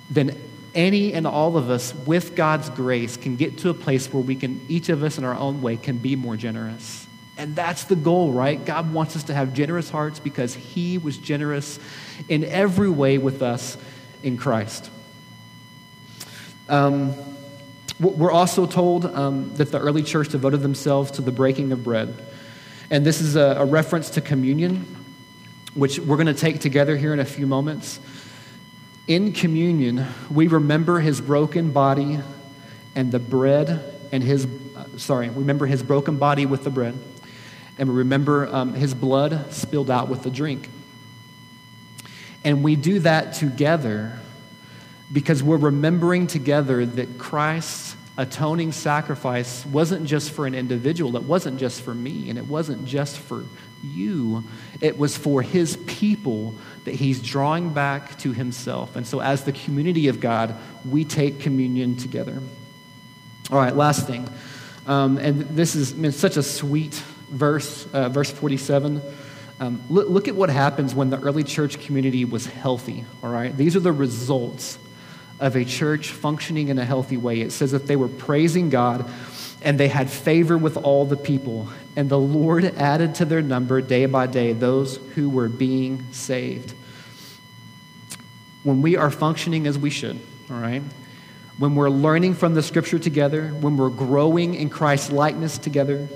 then 0.09 0.35
any 0.75 1.13
and 1.13 1.27
all 1.27 1.59
of 1.59 1.69
us, 1.69 1.95
with 2.07 2.35
God's 2.35 2.71
grace, 2.71 3.19
can 3.19 3.37
get 3.37 3.59
to 3.59 3.69
a 3.69 3.75
place 3.75 4.11
where 4.11 4.23
we 4.23 4.37
can, 4.37 4.65
each 4.67 4.89
of 4.89 5.03
us 5.03 5.19
in 5.19 5.25
our 5.25 5.35
own 5.35 5.61
way, 5.61 5.77
can 5.77 5.99
be 5.99 6.17
more 6.17 6.35
generous. 6.35 7.07
And 7.37 7.55
that's 7.55 7.85
the 7.85 7.95
goal, 7.95 8.33
right? 8.33 8.65
God 8.65 8.91
wants 8.91 9.17
us 9.17 9.25
to 9.25 9.35
have 9.35 9.53
generous 9.53 9.91
hearts 9.91 10.19
because 10.19 10.55
He 10.55 10.97
was 10.97 11.19
generous 11.19 11.79
in 12.27 12.43
every 12.43 12.89
way 12.89 13.19
with 13.19 13.43
us 13.43 13.77
in 14.23 14.39
Christ. 14.39 14.91
Um, 16.71 17.13
we're 18.01 18.33
also 18.33 18.65
told 18.65 19.05
um, 19.05 19.55
that 19.57 19.71
the 19.71 19.79
early 19.79 20.03
church 20.03 20.31
devoted 20.31 20.63
themselves 20.63 21.11
to 21.13 21.23
the 21.23 21.33
breaking 21.33 21.73
of 21.73 21.85
bread. 21.85 22.15
And 22.89 23.05
this 23.05 23.21
is 23.21 23.37
a, 23.37 23.57
a 23.59 23.67
reference 23.67 24.09
to 24.11 24.23
communion, 24.23 24.96
which 25.77 25.99
we're 25.99 26.17
going 26.17 26.27
to 26.27 26.35
take 26.35 26.59
together 26.61 26.97
here 26.97 27.13
in 27.13 27.21
a 27.21 27.25
few 27.25 27.47
moments. 27.47 28.01
In 29.07 29.33
communion, 29.33 30.07
we 30.31 30.49
remember 30.49 31.01
his 31.01 31.21
broken 31.21 31.71
body 31.71 32.19
and 32.95 33.13
the 33.13 33.19
bread 33.19 33.95
and 34.11 34.23
his, 34.23 34.47
uh, 34.75 34.85
sorry, 34.97 35.29
remember 35.29 35.67
his 35.67 35.83
broken 35.83 36.17
body 36.17 36.47
with 36.47 36.65
the 36.65 36.71
bread, 36.71 36.97
and 37.79 37.89
we 37.89 37.95
remember 37.97 38.47
um, 38.47 38.73
his 38.73 38.95
blood 38.95 39.53
spilled 39.53 39.91
out 39.91 40.09
with 40.09 40.23
the 40.23 40.31
drink. 40.31 40.69
And 42.43 42.65
we 42.65 42.75
do 42.75 43.01
that 43.01 43.35
together 43.35 44.19
because 45.13 45.43
we're 45.43 45.57
remembering 45.57 46.27
together 46.27 46.87
that 46.87 47.19
Christ's 47.19 47.97
atoning 48.17 48.73
sacrifice 48.73 49.67
wasn't 49.67 50.07
just 50.07 50.31
for 50.31 50.47
an 50.47 50.55
individual, 50.55 51.17
it 51.17 51.25
wasn't 51.25 51.61
just 51.61 51.83
for 51.83 51.95
me, 51.95 52.31
and 52.31 52.39
it 52.39 52.47
wasn't 52.47 52.87
just 52.87 53.19
for 53.19 53.45
you, 53.83 54.45
it 54.81 54.99
was 54.99 55.17
for 55.17 55.43
his 55.43 55.77
people 55.87 56.55
that 56.85 56.95
he's 56.95 57.23
drawing 57.23 57.73
back 57.73 58.19
to 58.19 58.33
himself. 58.33 58.97
And 58.97 59.07
so, 59.07 59.21
as 59.21 59.45
the 59.45 59.53
community 59.53 60.09
of 60.09 60.21
God, 60.21 60.55
we 60.89 61.05
take 61.05 61.41
communion 61.41 61.97
together. 61.97 62.41
All 63.51 63.59
right, 63.59 63.75
last 63.75 64.07
thing. 64.07 64.29
Um, 64.87 65.19
and 65.19 65.41
this 65.43 65.75
is 65.75 65.93
I 65.93 65.97
mean, 65.97 66.13
such 66.13 66.37
a 66.37 66.43
sweet 66.43 66.95
verse, 67.31 67.87
uh, 67.93 68.09
verse 68.09 68.31
47. 68.31 69.03
Um, 69.59 69.83
look, 69.89 70.09
look, 70.09 70.29
at 70.29 70.35
what 70.35 70.51
happens 70.51 70.95
when 70.95 71.11
the 71.11 71.19
early 71.21 71.43
church 71.43 71.81
community 71.81 72.25
was 72.25 72.47
healthy, 72.47 73.05
all 73.23 73.31
right? 73.31 73.57
These 73.57 73.75
are 73.75 73.81
the 73.81 73.93
results 73.93 74.79
of 75.41 75.57
a 75.57 75.65
church 75.65 76.11
functioning 76.11 76.69
in 76.69 76.79
a 76.79 76.85
healthy 76.85 77.17
way. 77.17 77.41
It 77.41 77.53
says 77.53 77.73
that 77.73 77.87
they 77.87 77.97
were 77.97 78.09
praising 78.09 78.71
God 78.71 79.09
and 79.63 79.79
they 79.81 79.89
had 79.89 80.11
favor 80.11 80.57
with 80.59 80.77
all 80.77 81.05
the 81.05 81.17
people. 81.17 81.69
And 81.97 82.11
the 82.11 82.19
Lord 82.19 82.65
added 82.65 83.17
to 83.17 83.25
their 83.25 83.43
number 83.43 83.81
day 83.81 84.07
by 84.07 84.27
day 84.27 84.53
those 84.53 84.99
who 85.15 85.31
were 85.31 85.49
being 85.49 86.13
saved. 86.13 86.75
When 88.63 88.83
we 88.83 88.97
are 88.97 89.11
functioning 89.11 89.67
as 89.67 89.79
we 89.79 89.91
should, 89.91 90.21
all 90.51 90.61
right? 90.61 90.83
When 91.59 91.75
we're 91.75 91.89
learning 91.89 92.35
from 92.35 92.53
the 92.53 92.63
scripture 92.63 92.99
together, 92.99 93.49
when 93.49 93.79
we're 93.79 93.89
growing 93.89 94.55
in 94.55 94.69
Christ's 94.69 95.11
likeness 95.11 95.57
together, 95.57 96.07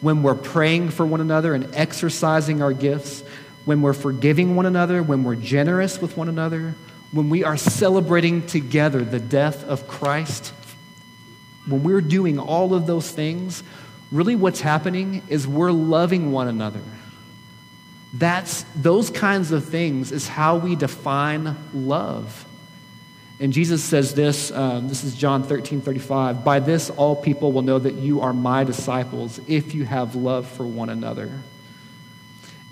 when 0.00 0.22
we're 0.22 0.34
praying 0.34 0.90
for 0.90 1.06
one 1.06 1.20
another 1.20 1.54
and 1.54 1.72
exercising 1.74 2.60
our 2.60 2.72
gifts, 2.72 3.22
when 3.64 3.80
we're 3.80 3.92
forgiving 3.92 4.56
one 4.56 4.66
another, 4.66 5.02
when 5.02 5.22
we're 5.22 5.36
generous 5.36 6.00
with 6.00 6.16
one 6.16 6.28
another, 6.28 6.74
when 7.12 7.30
we 7.30 7.44
are 7.44 7.56
celebrating 7.56 8.46
together 8.46 9.02
the 9.02 9.20
death 9.20 9.64
of 9.64 9.86
Christ, 9.86 10.52
when 11.66 11.82
we're 11.82 12.00
doing 12.00 12.38
all 12.38 12.74
of 12.74 12.86
those 12.86 13.10
things, 13.10 13.62
really 14.10 14.36
what's 14.36 14.60
happening 14.60 15.22
is 15.28 15.46
we're 15.46 15.72
loving 15.72 16.32
one 16.32 16.48
another. 16.48 16.82
That's 18.12 18.64
those 18.74 19.10
kinds 19.10 19.52
of 19.52 19.68
things 19.68 20.12
is 20.12 20.26
how 20.28 20.56
we 20.56 20.76
define 20.76 21.56
love. 21.74 22.46
And 23.40 23.52
Jesus 23.52 23.84
says 23.84 24.14
this, 24.14 24.50
um, 24.50 24.88
this 24.88 25.04
is 25.04 25.14
John 25.14 25.44
13, 25.44 25.80
35. 25.80 26.42
By 26.42 26.58
this, 26.58 26.90
all 26.90 27.14
people 27.14 27.52
will 27.52 27.62
know 27.62 27.78
that 27.78 27.94
you 27.94 28.20
are 28.20 28.32
my 28.32 28.64
disciples 28.64 29.40
if 29.46 29.74
you 29.74 29.84
have 29.84 30.16
love 30.16 30.48
for 30.48 30.66
one 30.66 30.88
another. 30.88 31.30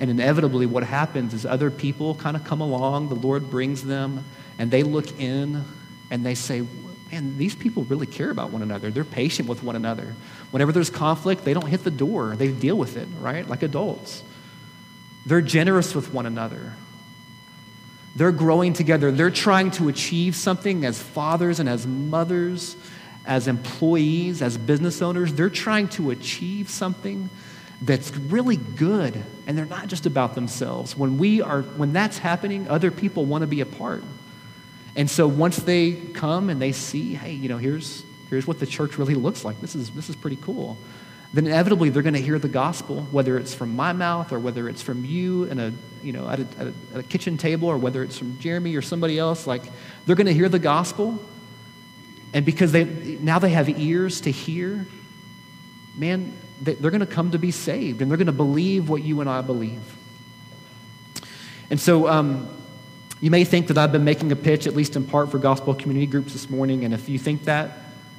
And 0.01 0.11
inevitably, 0.11 0.67
what 0.67 0.83
happens 0.83 1.35
is 1.35 1.47
other 1.47 1.71
people 1.71 2.15
kind 2.17 2.37
of 2.37 2.45
come 2.45 2.61
along, 2.61 3.09
the 3.09 3.15
Lord 3.15 3.49
brings 3.49 3.85
them, 3.85 4.25
and 4.59 4.71
they 4.71 4.83
look 4.83 5.21
in 5.21 5.65
and 6.11 6.27
they 6.27 6.35
say, 6.35 6.65
Man, 7.13 7.39
these 7.39 7.55
people 7.55 7.85
really 7.85 8.07
care 8.07 8.31
about 8.31 8.51
one 8.51 8.63
another. 8.63 8.91
They're 8.91 9.05
patient 9.05 9.49
with 9.49 9.63
one 9.63 9.77
another. 9.77 10.17
Whenever 10.57 10.73
there's 10.73 10.89
conflict, 10.89 11.45
they 11.45 11.53
don't 11.53 11.67
hit 11.67 11.85
the 11.85 11.91
door, 11.91 12.35
they 12.35 12.49
deal 12.49 12.79
with 12.79 12.97
it, 12.97 13.07
right? 13.21 13.47
Like 13.47 13.63
adults. 13.63 14.25
They're 15.27 15.43
generous 15.43 15.95
with 15.95 16.15
one 16.15 16.25
another. 16.25 16.73
They're 18.15 18.33
growing 18.33 18.73
together. 18.73 19.13
They're 19.13 19.29
trying 19.29 19.71
to 19.73 19.91
achieve 19.91 20.35
something 20.35 20.87
as 20.87 20.99
fathers 20.99 21.61
and 21.61 21.69
as 21.69 21.87
mothers, 21.87 22.75
as 23.27 23.49
employees, 23.49 24.41
as 24.41 24.57
business 24.57 25.03
owners. 25.03 25.35
They're 25.35 25.51
trying 25.51 25.89
to 25.89 26.11
achieve 26.11 26.71
something 26.71 27.29
that's 27.83 28.17
really 28.17 28.57
good 28.57 29.23
and 29.47 29.59
they're 29.59 29.67
not 29.67 29.89
just 29.89 30.07
about 30.07 30.35
themselves 30.35 30.97
when 30.97 31.19
we 31.19 31.43
are 31.43 31.61
when 31.61 31.93
that's 31.93 32.17
happening 32.17 32.67
other 32.71 32.91
people 32.91 33.27
want 33.27 33.43
to 33.43 33.47
be 33.47 33.61
a 33.61 33.67
part 33.67 34.03
and 34.97 35.11
so 35.11 35.29
once 35.29 35.59
they 35.59 35.93
come 35.93 36.49
and 36.49 36.63
they 36.63 36.73
see 36.73 37.13
hey 37.13 37.33
you 37.33 37.51
know 37.51 37.59
here's 37.59 38.06
here's 38.31 38.47
what 38.47 38.59
the 38.59 38.67
church 38.67 38.99
really 38.99 39.15
looks 39.15 39.45
like 39.45 39.61
this 39.61 39.75
is 39.75 39.91
this 39.91 40.09
is 40.09 40.17
pretty 40.17 40.37
cool 40.37 40.77
then 41.33 41.47
inevitably 41.47 41.91
they're 41.91 42.03
going 42.03 42.15
to 42.15 42.21
hear 42.21 42.39
the 42.39 42.49
gospel 42.49 43.03
whether 43.11 43.37
it's 43.39 43.55
from 43.55 43.75
my 43.75 43.93
mouth 43.93 44.33
or 44.33 44.39
whether 44.39 44.69
it's 44.69 44.83
from 44.83 45.05
you 45.05 45.45
in 45.45 45.59
a 45.59 45.73
you 46.03 46.13
know 46.13 46.29
at 46.29 46.41
a, 46.41 46.47
at 46.59 46.67
a, 46.67 46.75
at 46.95 47.01
a 47.01 47.03
kitchen 47.03 47.37
table 47.37 47.69
or 47.69 47.77
whether 47.77 48.03
it's 48.03 48.17
from 48.17 48.39
jeremy 48.39 48.75
or 48.77 48.83
somebody 48.83 49.19
else 49.19 49.47
like 49.47 49.63
they're 50.07 50.17
going 50.17 50.27
to 50.27 50.35
hear 50.35 50.49
the 50.49 50.59
gospel 50.59 51.23
and 52.33 52.45
because 52.45 52.73
they 52.73 52.85
now 53.21 53.39
they 53.39 53.51
have 53.51 53.69
ears 53.69 54.21
to 54.21 54.31
hear 54.31 54.87
man 55.97 56.33
they're 56.61 56.91
going 56.91 57.01
to 57.01 57.07
come 57.07 57.31
to 57.33 57.39
be 57.39 57.51
saved 57.51 58.01
and 58.01 58.11
they're 58.11 58.19
going 58.19 58.27
to 58.27 58.33
believe 58.33 58.89
what 58.89 59.03
you 59.03 59.21
and 59.21 59.29
I 59.29 59.43
believe. 59.43 59.83
And 61.71 61.81
so 61.81 62.09
um, 62.09 62.49
you 63.21 63.31
may 63.31 63.45
think 63.45 63.69
that 63.69 63.79
I've 63.79 63.93
been 63.93 64.05
making 64.05 64.33
a 64.33 64.37
pitch, 64.37 64.67
at 64.67 64.75
least 64.75 64.97
in 64.97 65.05
part, 65.05 65.31
for 65.31 65.39
gospel 65.39 65.75
community 65.75 66.07
groups 66.07 66.33
this 66.33 66.49
morning. 66.49 66.85
And 66.85 66.95
if 66.95 67.09
you 67.09 67.19
think 67.19 67.45
that, 67.45 67.73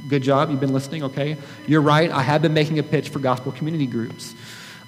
good 0.07 0.23
job, 0.23 0.49
you've 0.49 0.59
been 0.59 0.73
listening, 0.73 1.03
okay? 1.03 1.37
You're 1.65 1.81
right, 1.81 2.09
I 2.11 2.21
have 2.21 2.41
been 2.41 2.53
making 2.53 2.79
a 2.79 2.83
pitch 2.83 3.09
for 3.09 3.19
gospel 3.19 3.51
community 3.51 3.87
groups. 3.87 4.35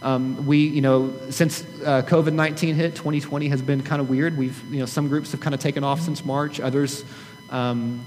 Um, 0.01 0.45
we, 0.45 0.59
you 0.59 0.81
know, 0.81 1.13
since 1.29 1.61
uh, 1.83 2.03
COVID 2.03 2.33
19 2.33 2.75
hit, 2.75 2.95
2020 2.95 3.49
has 3.49 3.61
been 3.61 3.83
kind 3.83 4.01
of 4.01 4.09
weird. 4.09 4.37
We've, 4.37 4.73
you 4.73 4.79
know, 4.79 4.85
some 4.85 5.09
groups 5.09 5.31
have 5.33 5.41
kind 5.41 5.53
of 5.53 5.59
taken 5.59 5.83
off 5.83 5.99
since 5.99 6.23
March, 6.23 6.59
others 6.59 7.03
um, 7.49 8.05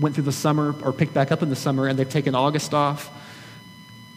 went 0.00 0.14
through 0.14 0.24
the 0.24 0.32
summer 0.32 0.74
or 0.82 0.92
picked 0.92 1.14
back 1.14 1.30
up 1.30 1.42
in 1.42 1.48
the 1.48 1.56
summer, 1.56 1.86
and 1.86 1.98
they've 1.98 2.08
taken 2.08 2.34
August 2.34 2.74
off. 2.74 3.10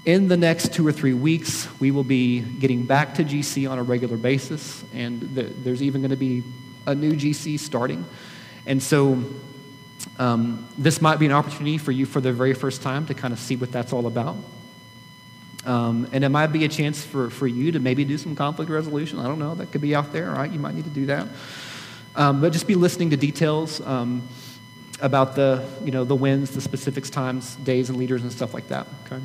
In 0.06 0.28
the 0.28 0.38
next 0.38 0.74
two 0.74 0.88
or 0.88 0.92
three 0.92 1.14
weeks, 1.14 1.68
we 1.80 1.92
will 1.92 2.04
be 2.04 2.40
getting 2.40 2.86
back 2.86 3.16
to 3.16 3.24
GC 3.24 3.70
on 3.70 3.80
a 3.80 3.84
regular 3.84 4.18
basis, 4.18 4.84
and 4.94 5.22
the, 5.36 5.44
there's 5.44 5.82
even 5.82 6.02
going 6.02 6.12
to 6.12 6.18
be 6.18 6.44
a 6.88 6.94
new 6.94 7.14
GC 7.14 7.60
starting. 7.60 8.06
And 8.68 8.82
so, 8.82 9.24
um, 10.18 10.68
this 10.78 11.02
might 11.02 11.20
be 11.20 11.26
an 11.26 11.32
opportunity 11.32 11.78
for 11.78 11.92
you 11.92 12.06
for 12.06 12.22
the 12.22 12.32
very 12.32 12.54
first 12.54 12.82
time 12.82 13.06
to 13.08 13.14
kind 13.14 13.34
of 13.34 13.40
see 13.40 13.56
what 13.56 13.72
that's 13.72 13.92
all 13.92 14.08
about. 14.08 14.38
Um, 15.66 16.08
and 16.12 16.24
it 16.24 16.30
might 16.30 16.48
be 16.48 16.64
a 16.64 16.70
chance 16.70 17.04
for, 17.04 17.30
for 17.30 17.48
you 17.48 17.72
to 17.72 17.80
maybe 17.80 18.06
do 18.06 18.18
some 18.18 18.36
conflict 18.36 18.70
resolution. 18.70 19.20
I 19.20 19.24
don't 19.24 19.40
know. 19.40 19.56
That 19.56 19.72
could 19.72 19.82
be 19.82 19.96
out 19.96 20.14
there, 20.14 20.32
right? 20.32 20.52
You 20.52 20.60
might 20.60 20.76
need 20.76 20.84
to 20.84 20.92
do 20.92 21.08
that. 21.08 21.28
Um, 22.16 22.40
but 22.40 22.54
just 22.54 22.68
be 22.68 22.76
listening 22.76 23.10
to 23.10 23.18
details 23.18 23.82
um, 23.82 24.28
about 25.02 25.36
the, 25.36 25.68
you 25.84 25.92
know, 25.92 26.04
the 26.04 26.16
wins, 26.16 26.52
the 26.52 26.62
specifics, 26.62 27.10
times, 27.10 27.56
days, 27.58 27.90
and 27.90 27.98
leaders 27.98 28.22
and 28.22 28.32
stuff 28.32 28.54
like 28.54 28.68
that. 28.70 28.88
Okay. 29.06 29.22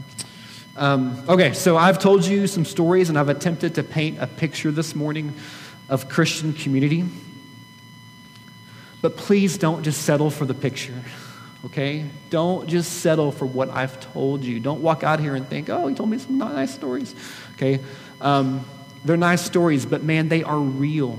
Um, 0.76 1.22
okay, 1.28 1.52
so 1.52 1.76
I've 1.76 1.98
told 1.98 2.24
you 2.24 2.46
some 2.46 2.64
stories 2.64 3.10
and 3.10 3.18
I've 3.18 3.28
attempted 3.28 3.74
to 3.74 3.82
paint 3.82 4.18
a 4.20 4.26
picture 4.26 4.70
this 4.70 4.94
morning 4.94 5.34
of 5.88 6.08
Christian 6.08 6.52
community. 6.52 7.04
But 9.02 9.16
please 9.16 9.58
don't 9.58 9.82
just 9.82 10.02
settle 10.02 10.30
for 10.30 10.44
the 10.44 10.54
picture, 10.54 11.02
okay? 11.66 12.04
Don't 12.28 12.68
just 12.68 13.00
settle 13.00 13.32
for 13.32 13.46
what 13.46 13.70
I've 13.70 13.98
told 14.12 14.44
you. 14.44 14.60
Don't 14.60 14.82
walk 14.82 15.02
out 15.02 15.20
here 15.20 15.34
and 15.34 15.48
think, 15.48 15.70
oh, 15.70 15.86
he 15.86 15.94
told 15.94 16.10
me 16.10 16.18
some 16.18 16.38
nice 16.38 16.74
stories, 16.74 17.14
okay? 17.54 17.80
Um, 18.20 18.64
they're 19.04 19.16
nice 19.16 19.42
stories, 19.42 19.86
but 19.86 20.02
man, 20.02 20.28
they 20.28 20.42
are 20.42 20.58
real. 20.58 21.18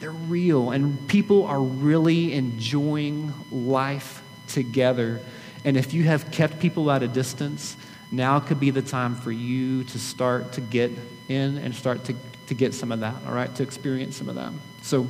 They're 0.00 0.10
real, 0.10 0.70
and 0.70 1.08
people 1.08 1.44
are 1.44 1.60
really 1.60 2.32
enjoying 2.34 3.32
life 3.50 4.22
together 4.48 5.20
and 5.64 5.76
if 5.76 5.92
you 5.92 6.04
have 6.04 6.30
kept 6.30 6.58
people 6.58 6.90
at 6.90 7.02
a 7.02 7.08
distance, 7.08 7.76
now 8.10 8.40
could 8.40 8.58
be 8.58 8.70
the 8.70 8.82
time 8.82 9.14
for 9.14 9.30
you 9.30 9.84
to 9.84 9.98
start 9.98 10.52
to 10.52 10.60
get 10.60 10.90
in 11.28 11.58
and 11.58 11.74
start 11.74 12.04
to, 12.04 12.14
to 12.46 12.54
get 12.54 12.74
some 12.74 12.92
of 12.92 13.00
that, 13.00 13.14
all 13.26 13.34
right, 13.34 13.54
to 13.56 13.62
experience 13.62 14.16
some 14.16 14.28
of 14.28 14.36
that. 14.36 14.52
So 14.82 15.06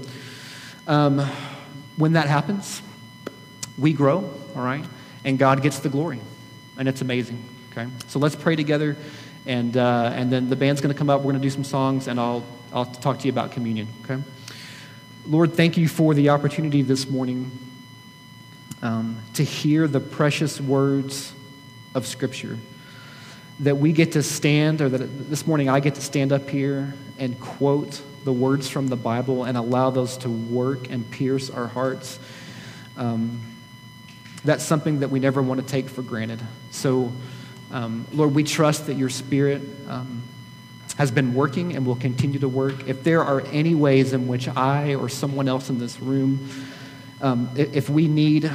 um, 0.91 1.21
when 1.97 2.15
that 2.15 2.27
happens, 2.27 2.83
we 3.79 3.93
grow, 3.93 4.29
all 4.57 4.63
right, 4.63 4.85
and 5.25 5.39
God 5.39 5.63
gets 5.63 5.79
the 5.79 5.89
glory. 5.89 6.19
And 6.77 6.89
it's 6.89 7.01
amazing, 7.01 7.45
okay? 7.71 7.89
So 8.09 8.19
let's 8.19 8.35
pray 8.35 8.57
together, 8.57 8.97
and, 9.47 9.77
uh, 9.77 10.11
and 10.13 10.33
then 10.33 10.51
the 10.51 10.57
band's 10.57 10.81
going 10.81 10.93
to 10.93 10.99
come 10.99 11.09
up. 11.09 11.21
We're 11.21 11.33
going 11.33 11.43
to 11.43 11.43
do 11.43 11.51
some 11.51 11.63
songs, 11.63 12.09
and 12.09 12.19
I'll, 12.19 12.45
I'll 12.73 12.87
talk 12.87 13.21
to 13.21 13.27
you 13.27 13.33
about 13.33 13.53
communion, 13.53 13.87
okay? 14.05 14.21
Lord, 15.27 15.55
thank 15.55 15.77
you 15.77 15.87
for 15.87 16.13
the 16.13 16.31
opportunity 16.31 16.83
this 16.83 17.09
morning 17.09 17.53
um, 18.83 19.23
to 19.35 19.45
hear 19.45 19.87
the 19.87 20.01
precious 20.01 20.61
words 20.61 21.33
of 21.95 22.05
Scripture. 22.05 22.59
That 23.61 23.77
we 23.77 23.93
get 23.93 24.13
to 24.13 24.25
stand, 24.25 24.81
or 24.81 24.89
that 24.89 25.31
this 25.31 25.47
morning 25.47 25.69
I 25.69 25.79
get 25.79 25.95
to 25.95 26.01
stand 26.01 26.33
up 26.33 26.49
here 26.49 26.95
and 27.17 27.39
quote 27.39 28.03
the 28.25 28.33
words 28.33 28.69
from 28.69 28.89
the 28.89 28.97
Bible 28.97 29.45
and 29.45 29.57
allow 29.57 29.91
those 29.91 30.17
to 30.19 30.31
work 30.31 30.91
and 30.91 31.11
pierce 31.11 31.51
our 31.51 31.67
hearts. 31.67 32.19
Um, 32.97 33.41
that's 34.45 34.65
something 34.65 35.01
that 35.01 35.11
we 35.11 35.21
never 35.21 35.43
want 35.43 35.61
to 35.61 35.67
take 35.67 35.89
for 35.89 36.03
granted. 36.03 36.41
So, 36.71 37.13
um, 37.71 38.07
Lord, 38.13 38.35
we 38.35 38.45
trust 38.45 38.87
that 38.87 38.95
your 38.95 39.11
Spirit 39.11 39.63
um, 39.89 40.23
has 40.97 41.11
been 41.11 41.35
working 41.35 41.77
and 41.77 41.87
will 41.87 41.97
continue 41.97 42.39
to 42.41 42.49
work. 42.49 42.89
If 42.89 43.05
there 43.05 43.23
are 43.23 43.43
any 43.53 43.75
ways 43.75 44.13
in 44.13 44.29
which 44.29 44.49
I 44.49 44.95
or 44.95 45.09
someone 45.09 45.49
else 45.49 45.71
in 45.71 45.79
this 45.79 46.01
room 46.01 46.49
um, 47.21 47.51
if 47.55 47.91
we 47.91 48.09
need 48.09 48.51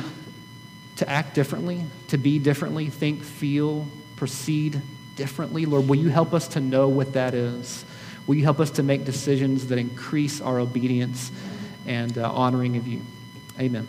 to 0.95 1.09
act 1.09 1.35
differently, 1.35 1.83
to 2.07 2.17
be 2.17 2.39
differently, 2.39 2.89
think, 2.89 3.21
feel, 3.23 3.87
proceed 4.15 4.81
differently, 5.15 5.65
Lord, 5.65 5.87
will 5.87 5.97
you 5.97 6.09
help 6.09 6.33
us 6.33 6.47
to 6.49 6.59
know 6.59 6.87
what 6.87 7.13
that 7.13 7.33
is? 7.33 7.85
Will 8.27 8.35
you 8.35 8.43
help 8.43 8.59
us 8.59 8.71
to 8.71 8.83
make 8.83 9.05
decisions 9.05 9.67
that 9.67 9.77
increase 9.77 10.41
our 10.41 10.59
obedience 10.59 11.31
and 11.85 12.17
uh, 12.17 12.31
honoring 12.31 12.77
of 12.77 12.87
you? 12.87 13.01
Amen. 13.59 13.85